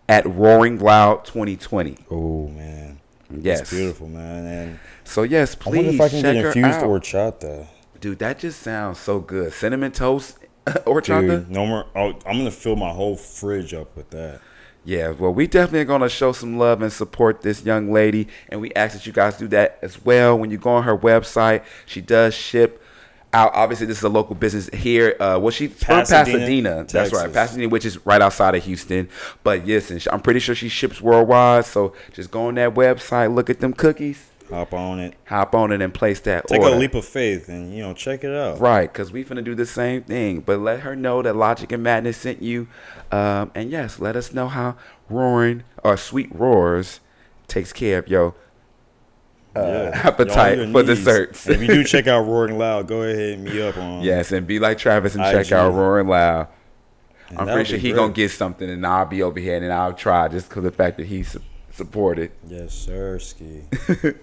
at 0.09 0.25
Roaring 0.25 0.79
Loud 0.79 1.25
2020. 1.25 1.97
Oh 2.11 2.47
man, 2.49 2.99
Yes. 3.35 3.61
it's 3.61 3.71
beautiful, 3.71 4.07
man. 4.09 4.45
And 4.45 4.79
So 5.05 5.23
yes, 5.23 5.55
I 5.65 5.69
wonder 5.69 5.83
please 5.83 5.95
if 5.95 6.01
I 6.01 6.09
can 6.09 6.21
get 6.21 6.35
infused 6.45 6.81
or. 6.81 7.67
Dude, 7.99 8.19
that 8.19 8.37
just 8.39 8.61
sounds 8.61 8.99
so 8.99 9.19
good. 9.19 9.53
Cinnamon 9.53 9.91
toast 9.91 10.37
horchata. 10.67 11.27
Dude, 11.45 11.49
no 11.49 11.65
more. 11.65 11.85
Oh, 11.95 12.09
I'm 12.25 12.37
gonna 12.37 12.51
fill 12.51 12.75
my 12.75 12.91
whole 12.91 13.15
fridge 13.15 13.73
up 13.73 13.95
with 13.97 14.09
that. 14.11 14.39
Yeah, 14.87 15.09
well, 15.09 15.33
we 15.33 15.47
definitely 15.47 15.81
are 15.81 15.83
going 15.83 15.99
to 15.99 16.07
show 16.07 16.31
some 16.31 16.57
love 16.57 16.81
and 16.81 16.93
support 16.93 17.41
this 17.41 17.65
young 17.65 17.91
lady, 17.91 18.29
and 18.47 18.61
we 18.61 18.73
ask 18.73 18.93
that 18.93 19.05
you 19.05 19.11
guys 19.11 19.35
do 19.37 19.45
that 19.49 19.79
as 19.81 20.05
well. 20.05 20.39
When 20.39 20.49
you 20.49 20.57
go 20.57 20.69
on 20.69 20.83
her 20.83 20.97
website, 20.97 21.65
she 21.85 21.99
does 21.99 22.33
ship 22.33 22.81
out. 23.33 23.53
Obviously, 23.53 23.85
this 23.85 23.97
is 23.97 24.03
a 24.05 24.09
local 24.09 24.33
business 24.33 24.69
here. 24.69 25.17
Uh, 25.19 25.39
well, 25.41 25.49
she's 25.49 25.73
from 25.73 25.97
Pasadena, 25.97 26.39
Pasadena. 26.39 26.85
That's 26.85 27.11
right, 27.11 27.33
Pasadena, 27.33 27.67
which 27.67 27.83
is 27.83 28.05
right 28.05 28.21
outside 28.21 28.55
of 28.55 28.63
Houston. 28.63 29.09
But 29.43 29.67
yes, 29.67 29.91
and 29.91 30.01
I'm 30.09 30.21
pretty 30.21 30.39
sure 30.39 30.55
she 30.55 30.69
ships 30.69 31.01
worldwide. 31.01 31.65
So 31.65 31.93
just 32.13 32.31
go 32.31 32.47
on 32.47 32.55
that 32.55 32.73
website, 32.73 33.35
look 33.35 33.49
at 33.49 33.59
them 33.59 33.73
cookies, 33.73 34.29
Hop 34.49 34.73
on 34.73 34.99
it. 34.99 35.13
hop 35.25 35.53
on 35.53 35.71
it, 35.71 35.81
and 35.81 35.93
place 35.93 36.19
that 36.21 36.47
Take 36.47 36.61
order. 36.61 36.75
a 36.75 36.77
leap 36.77 36.93
of 36.95 37.03
faith 37.05 37.49
and 37.49 37.73
you 37.73 37.81
know 37.83 37.93
check 37.93 38.23
it 38.23 38.31
out. 38.33 38.59
Right, 38.59 38.91
because 38.91 39.11
we 39.11 39.23
finna 39.25 39.43
do 39.43 39.55
the 39.55 39.65
same 39.65 40.03
thing. 40.03 40.39
But 40.41 40.59
let 40.59 40.81
her 40.81 40.95
know 40.95 41.21
that 41.21 41.35
Logic 41.35 41.69
and 41.71 41.83
Madness 41.83 42.17
sent 42.17 42.41
you. 42.41 42.67
Um, 43.11 43.51
and 43.55 43.69
yes, 43.71 43.99
let 43.99 44.15
us 44.15 44.33
know 44.33 44.47
how 44.47 44.77
Roaring 45.09 45.63
or 45.83 45.97
Sweet 45.97 46.29
Roars 46.33 46.99
takes 47.47 47.73
care 47.73 47.99
of 47.99 48.07
your 48.07 48.35
uh, 49.55 49.91
appetite 49.93 50.57
your 50.57 50.67
for 50.67 50.83
needs. 50.83 50.87
desserts. 50.87 51.47
If 51.47 51.61
you 51.61 51.67
do 51.67 51.83
check 51.85 52.07
out 52.07 52.21
Roaring 52.25 52.57
Loud, 52.57 52.87
go 52.87 53.01
ahead 53.03 53.33
and 53.39 53.43
me 53.43 53.61
up 53.61 53.77
on. 53.77 54.01
yes, 54.03 54.31
and 54.31 54.45
be 54.47 54.59
like 54.59 54.77
Travis 54.77 55.15
and 55.15 55.23
check 55.23 55.51
out 55.51 55.73
Roaring 55.73 56.07
Loud. 56.07 56.47
And 57.29 57.39
I'm 57.39 57.47
pretty 57.47 57.69
sure 57.71 57.77
he 57.79 57.89
great. 57.89 57.99
gonna 57.99 58.13
get 58.13 58.31
something, 58.31 58.69
and 58.69 58.85
I'll 58.87 59.05
be 59.05 59.21
over 59.23 59.39
here 59.39 59.57
and 59.61 59.73
I'll 59.73 59.91
try 59.93 60.29
just 60.29 60.47
because 60.47 60.63
the 60.63 60.71
fact 60.71 60.97
that 60.97 61.07
he 61.07 61.25
supported. 61.71 62.31
Yes, 62.47 62.73
sir, 62.73 63.19
ski. 63.19 63.63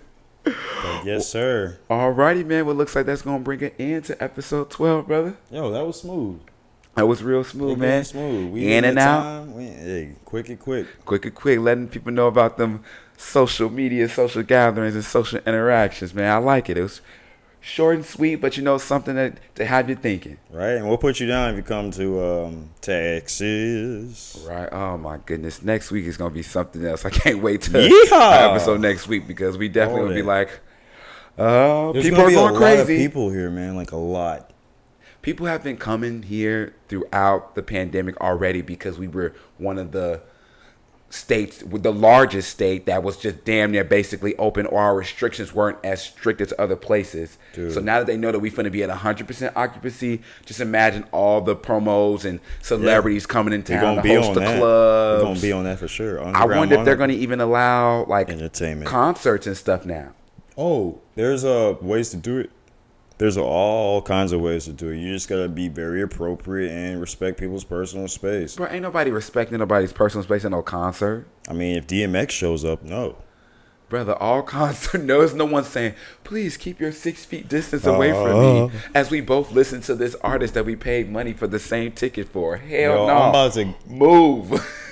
But 0.44 1.04
yes, 1.04 1.28
sir. 1.28 1.78
Alrighty, 1.90 2.44
man. 2.44 2.66
Well, 2.66 2.74
looks 2.74 2.94
like 2.94 3.06
that's 3.06 3.22
gonna 3.22 3.38
bring 3.42 3.60
it 3.60 3.74
into 3.78 4.22
episode 4.22 4.70
12, 4.70 5.06
brother. 5.06 5.36
Yo, 5.50 5.70
that 5.70 5.86
was 5.86 6.00
smooth. 6.00 6.40
That 6.94 7.08
was 7.08 7.22
real 7.22 7.42
smooth, 7.42 7.72
It 7.72 7.78
man. 7.78 8.04
Smooth. 8.04 8.52
We 8.52 8.72
In 8.72 8.84
and 8.84 8.98
out. 8.98 9.22
time, 9.22 9.54
We, 9.54 9.64
hey, 9.64 10.12
quick 10.24 10.48
and 10.48 10.60
quick. 10.60 10.86
quick 11.04 11.24
and 11.24 11.34
quick, 11.34 11.58
letting 11.58 11.88
people 11.88 12.12
know 12.12 12.28
about 12.28 12.56
them 12.56 12.84
social 13.16 13.68
media, 13.70 14.08
social 14.08 14.42
gatherings, 14.42 14.94
and 14.94 15.04
social 15.04 15.40
interactions. 15.46 16.14
Man, 16.14 16.30
I 16.30 16.36
like 16.36 16.68
it. 16.70 16.78
It 16.78 16.82
was 16.82 17.00
short 17.64 17.96
and 17.96 18.04
sweet, 18.04 18.36
but 18.36 18.56
you 18.56 18.62
know 18.62 18.76
something 18.78 19.14
that 19.14 19.38
to 19.56 19.64
have 19.64 19.88
you 19.88 19.96
thinking. 19.96 20.36
Right, 20.50 20.72
and 20.72 20.86
we'll 20.86 20.98
put 20.98 21.18
you 21.18 21.26
down 21.26 21.50
if 21.50 21.56
you 21.56 21.62
come 21.62 21.90
to 21.92 22.22
um, 22.24 22.70
Texas. 22.80 24.44
Right? 24.46 24.68
Oh 24.70 24.98
my 24.98 25.18
goodness! 25.24 25.62
Next 25.62 25.90
week 25.90 26.04
is 26.04 26.16
gonna 26.16 26.34
be 26.34 26.42
something 26.42 26.84
else. 26.84 27.04
I 27.04 27.10
can't 27.10 27.42
wait 27.42 27.62
to 27.62 27.70
Yeehaw! 27.72 28.50
episode 28.50 28.80
next 28.80 29.08
week 29.08 29.26
because 29.26 29.56
we 29.58 29.68
definitely 29.68 30.00
Hold 30.00 30.08
will 30.10 30.16
be 30.16 30.22
like, 30.22 30.60
uh, 31.38 31.92
There's 31.92 32.04
people 32.04 32.20
are 32.20 32.30
going 32.30 32.36
a 32.36 32.42
lot 32.42 32.52
of 32.52 32.86
crazy. 32.86 32.96
people 32.98 33.30
here, 33.30 33.50
man. 33.50 33.76
Like 33.76 33.92
a 33.92 33.96
lot. 33.96 34.50
people 35.22 35.46
have 35.46 35.64
been 35.64 35.78
coming 35.78 36.22
here 36.22 36.74
throughout 36.88 37.54
the 37.54 37.62
pandemic 37.62 38.20
already 38.20 38.60
because 38.62 38.98
we 38.98 39.08
were 39.08 39.32
one 39.58 39.78
of 39.78 39.92
the 39.92 40.20
states 41.10 41.62
with 41.62 41.84
the 41.84 41.92
largest 41.92 42.50
state 42.50 42.86
that 42.86 43.02
was 43.04 43.16
just 43.16 43.44
damn 43.44 43.70
near 43.70 43.84
basically 43.84 44.34
open 44.36 44.66
or 44.66 44.80
our 44.80 44.96
restrictions 44.96 45.54
weren't 45.54 45.78
as 45.84 46.02
strict 46.02 46.40
as 46.40 46.52
other 46.58 46.74
places. 46.74 47.38
Dude. 47.52 47.72
So 47.72 47.80
now 47.80 47.98
that 48.00 48.06
they 48.06 48.16
know 48.16 48.32
that 48.32 48.40
we're 48.40 48.50
going 48.50 48.64
to 48.64 48.70
be 48.70 48.82
at 48.82 48.90
100% 48.90 49.52
occupancy, 49.54 50.22
just 50.44 50.60
imagine 50.60 51.04
all 51.12 51.40
the 51.40 51.54
promos 51.54 52.24
and 52.24 52.40
celebrities 52.62 53.26
coming 53.26 53.52
in 53.54 53.62
town 53.62 53.80
gonna 53.80 53.96
to 53.98 54.02
be 54.02 54.14
host 54.14 54.28
on 54.30 54.34
the 54.34 54.40
that. 54.40 54.58
clubs. 54.58 55.22
We're 55.22 55.28
gonna 55.28 55.40
be 55.40 55.52
on 55.52 55.64
that 55.64 55.78
for 55.78 55.88
sure. 55.88 56.20
I 56.24 56.44
wonder 56.44 56.76
if 56.76 56.84
they're 56.84 56.96
going 56.96 57.10
to 57.10 57.16
even 57.16 57.40
allow 57.40 58.04
like 58.06 58.28
Entertainment. 58.28 58.90
concerts 58.90 59.46
and 59.46 59.56
stuff 59.56 59.84
now. 59.86 60.12
Oh, 60.56 61.00
there's 61.14 61.44
uh 61.44 61.74
ways 61.80 62.10
to 62.10 62.16
do 62.16 62.38
it. 62.38 62.50
There's 63.18 63.36
all 63.36 64.02
kinds 64.02 64.32
of 64.32 64.40
ways 64.40 64.64
to 64.64 64.72
do 64.72 64.88
it. 64.90 64.96
You 64.98 65.12
just 65.12 65.28
gotta 65.28 65.48
be 65.48 65.68
very 65.68 66.02
appropriate 66.02 66.70
and 66.72 67.00
respect 67.00 67.38
people's 67.38 67.62
personal 67.64 68.08
space. 68.08 68.56
Bro, 68.56 68.68
ain't 68.70 68.82
nobody 68.82 69.10
respecting 69.12 69.58
nobody's 69.58 69.92
personal 69.92 70.24
space 70.24 70.44
in 70.44 70.50
no 70.50 70.62
concert. 70.62 71.26
I 71.48 71.52
mean, 71.52 71.76
if 71.76 71.86
DMX 71.86 72.30
shows 72.30 72.64
up, 72.64 72.82
no. 72.82 73.16
Brother, 73.88 74.14
all 74.20 74.42
concert 74.58 75.02
no, 75.02 75.20
there's 75.20 75.34
no 75.34 75.44
one 75.44 75.62
saying, 75.62 75.94
please 76.24 76.56
keep 76.56 76.80
your 76.80 76.90
six 76.90 77.24
feet 77.24 77.48
distance 77.48 77.86
away 77.86 78.10
from 78.10 78.36
Uh. 78.36 78.66
me 78.66 78.72
as 78.94 79.10
we 79.12 79.20
both 79.20 79.52
listen 79.52 79.80
to 79.82 79.94
this 79.94 80.16
artist 80.16 80.54
that 80.54 80.64
we 80.66 80.74
paid 80.74 81.08
money 81.08 81.32
for 81.32 81.46
the 81.46 81.60
same 81.60 81.92
ticket 81.92 82.28
for. 82.28 82.56
Hell 82.56 82.80
Yo, 82.80 83.06
no. 83.06 83.12
I'm 83.16 83.28
about 83.30 83.52
to. 83.52 83.74
Move. 83.86 84.80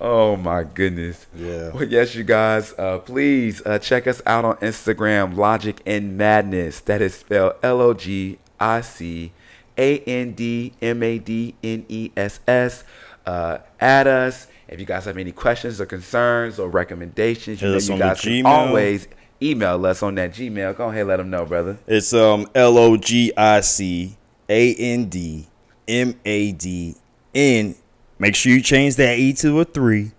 oh 0.00 0.36
my 0.36 0.64
goodness. 0.64 1.26
Yeah. 1.34 1.70
Well, 1.70 1.84
yes, 1.84 2.14
you 2.14 2.24
guys, 2.24 2.74
uh, 2.78 2.98
please 2.98 3.62
uh, 3.64 3.78
check 3.78 4.06
us 4.06 4.22
out 4.26 4.44
on 4.44 4.56
Instagram, 4.56 5.36
Logic 5.36 5.80
and 5.86 6.16
Madness. 6.16 6.80
That 6.80 7.02
is 7.02 7.14
spelled 7.14 7.54
L 7.62 7.80
O 7.80 7.94
G 7.94 8.38
I 8.58 8.80
C 8.80 9.32
A 9.76 9.98
N 10.00 10.32
D 10.32 10.72
M 10.82 11.02
A 11.02 11.18
D 11.18 11.54
N 11.62 11.84
E 11.88 12.10
S 12.16 12.40
S. 12.46 12.84
Uh, 13.24 13.58
add 13.80 14.06
us. 14.06 14.46
If 14.68 14.80
you 14.80 14.86
guys 14.86 15.04
have 15.04 15.16
any 15.16 15.32
questions 15.32 15.80
or 15.80 15.86
concerns 15.86 16.58
or 16.58 16.68
recommendations, 16.68 17.62
you 17.62 17.68
know 17.68 17.78
you 17.78 17.98
guys 17.98 18.20
can 18.20 18.46
always 18.46 19.06
email 19.40 19.84
us 19.86 20.02
on 20.02 20.16
that 20.16 20.32
Gmail. 20.32 20.76
Go 20.76 20.88
ahead, 20.88 21.00
and 21.00 21.08
let 21.08 21.16
them 21.18 21.30
know, 21.30 21.44
brother. 21.44 21.78
It's 21.86 22.12
um 22.12 22.48
L 22.54 22.76
O 22.78 22.96
G 22.96 23.32
I 23.36 23.60
C 23.60 24.16
A 24.48 24.74
N 24.74 25.08
D 25.08 25.46
M 25.86 26.18
A 26.24 26.52
D 26.52 26.96
N. 27.34 27.76
Make 28.18 28.34
sure 28.34 28.52
you 28.52 28.62
change 28.62 28.96
that 28.96 29.18
E 29.18 29.32
to 29.34 29.60
a 29.60 29.64
three. 29.64 30.12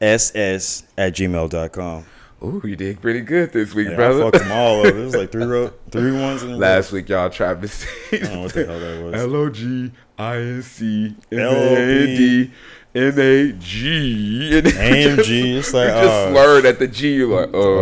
S 0.00 0.34
S 0.34 0.84
at 0.96 1.14
gmail.com. 1.14 2.04
Ooh, 2.42 2.62
you 2.64 2.74
did 2.74 3.02
pretty 3.02 3.20
good 3.20 3.52
this 3.52 3.74
week, 3.74 3.88
Yeah, 3.88 4.10
I 4.10 4.18
fucked 4.18 4.38
them 4.38 4.50
all 4.52 4.80
up. 4.80 4.86
It 4.86 4.94
was 4.94 5.14
like 5.14 5.30
three 5.30 5.44
ro- 5.46 5.72
three 5.90 6.12
ones 6.12 6.42
in 6.42 6.50
a 6.50 6.52
row. 6.52 6.58
Last 6.58 6.90
week, 6.90 7.08
y'all 7.10 7.28
Travis. 7.28 7.84
I 8.12 8.16
don't 8.18 8.32
know 8.32 8.40
what 8.42 8.54
the 8.54 8.64
hell 8.64 8.80
that 8.80 9.04
was. 9.04 9.14
L 9.14 9.36
O 9.36 9.50
G 9.50 9.92
I 10.18 10.36
N 10.36 10.62
C 10.62 11.14
M 11.32 11.38
A 11.38 11.50
N 11.50 12.06
D 12.06 12.50
M 12.94 13.18
A 13.18 13.52
G. 13.52 14.50
AMG, 14.62 15.54
it's 15.58 15.74
like, 15.74 15.88
you 15.88 15.92
just 15.92 16.06
uh, 16.08 16.30
slurred 16.32 16.64
at 16.64 16.78
the 16.78 16.88
G. 16.88 17.16
You're 17.16 17.40
like, 17.40 17.50
oh, 17.52 17.78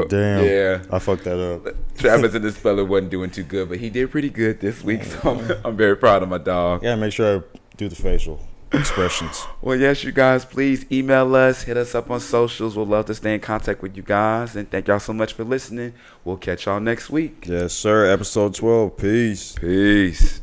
Oh 0.00 0.04
damn! 0.08 0.42
Yeah. 0.42 0.82
I 0.90 0.98
fucked 1.00 1.24
that 1.24 1.38
up. 1.38 1.74
Travis 1.98 2.34
and 2.34 2.42
this 2.44 2.56
fella 2.56 2.84
wasn't 2.86 3.10
doing 3.10 3.28
too 3.30 3.42
good, 3.42 3.68
but 3.68 3.76
he 3.78 3.90
did 3.90 4.10
pretty 4.10 4.30
good 4.30 4.60
this 4.60 4.82
week. 4.82 5.04
So 5.04 5.20
I'm, 5.32 5.66
I'm 5.66 5.76
very 5.76 5.96
proud 5.96 6.22
of 6.22 6.30
my 6.30 6.38
dog. 6.38 6.80
Gotta 6.82 6.96
make 6.96 7.12
sure 7.12 7.40
I 7.40 7.42
do 7.76 7.88
the 7.90 7.94
facial 7.96 8.40
expressions. 8.72 9.46
Well, 9.60 9.76
yes, 9.76 10.04
you 10.04 10.12
guys, 10.12 10.44
please 10.44 10.84
email 10.90 11.34
us, 11.34 11.62
hit 11.62 11.76
us 11.76 11.94
up 11.94 12.10
on 12.10 12.20
socials. 12.20 12.76
We'll 12.76 12.86
love 12.86 13.06
to 13.06 13.14
stay 13.14 13.34
in 13.34 13.40
contact 13.40 13.82
with 13.82 13.96
you 13.96 14.02
guys. 14.02 14.56
And 14.56 14.70
thank 14.70 14.88
y'all 14.88 15.00
so 15.00 15.12
much 15.12 15.32
for 15.32 15.44
listening. 15.44 15.94
We'll 16.24 16.36
catch 16.36 16.66
y'all 16.66 16.80
next 16.80 17.10
week. 17.10 17.46
Yes, 17.46 17.72
sir. 17.72 18.06
Episode 18.06 18.54
twelve. 18.54 18.96
Peace. 18.96 19.52
Peace. 19.52 20.40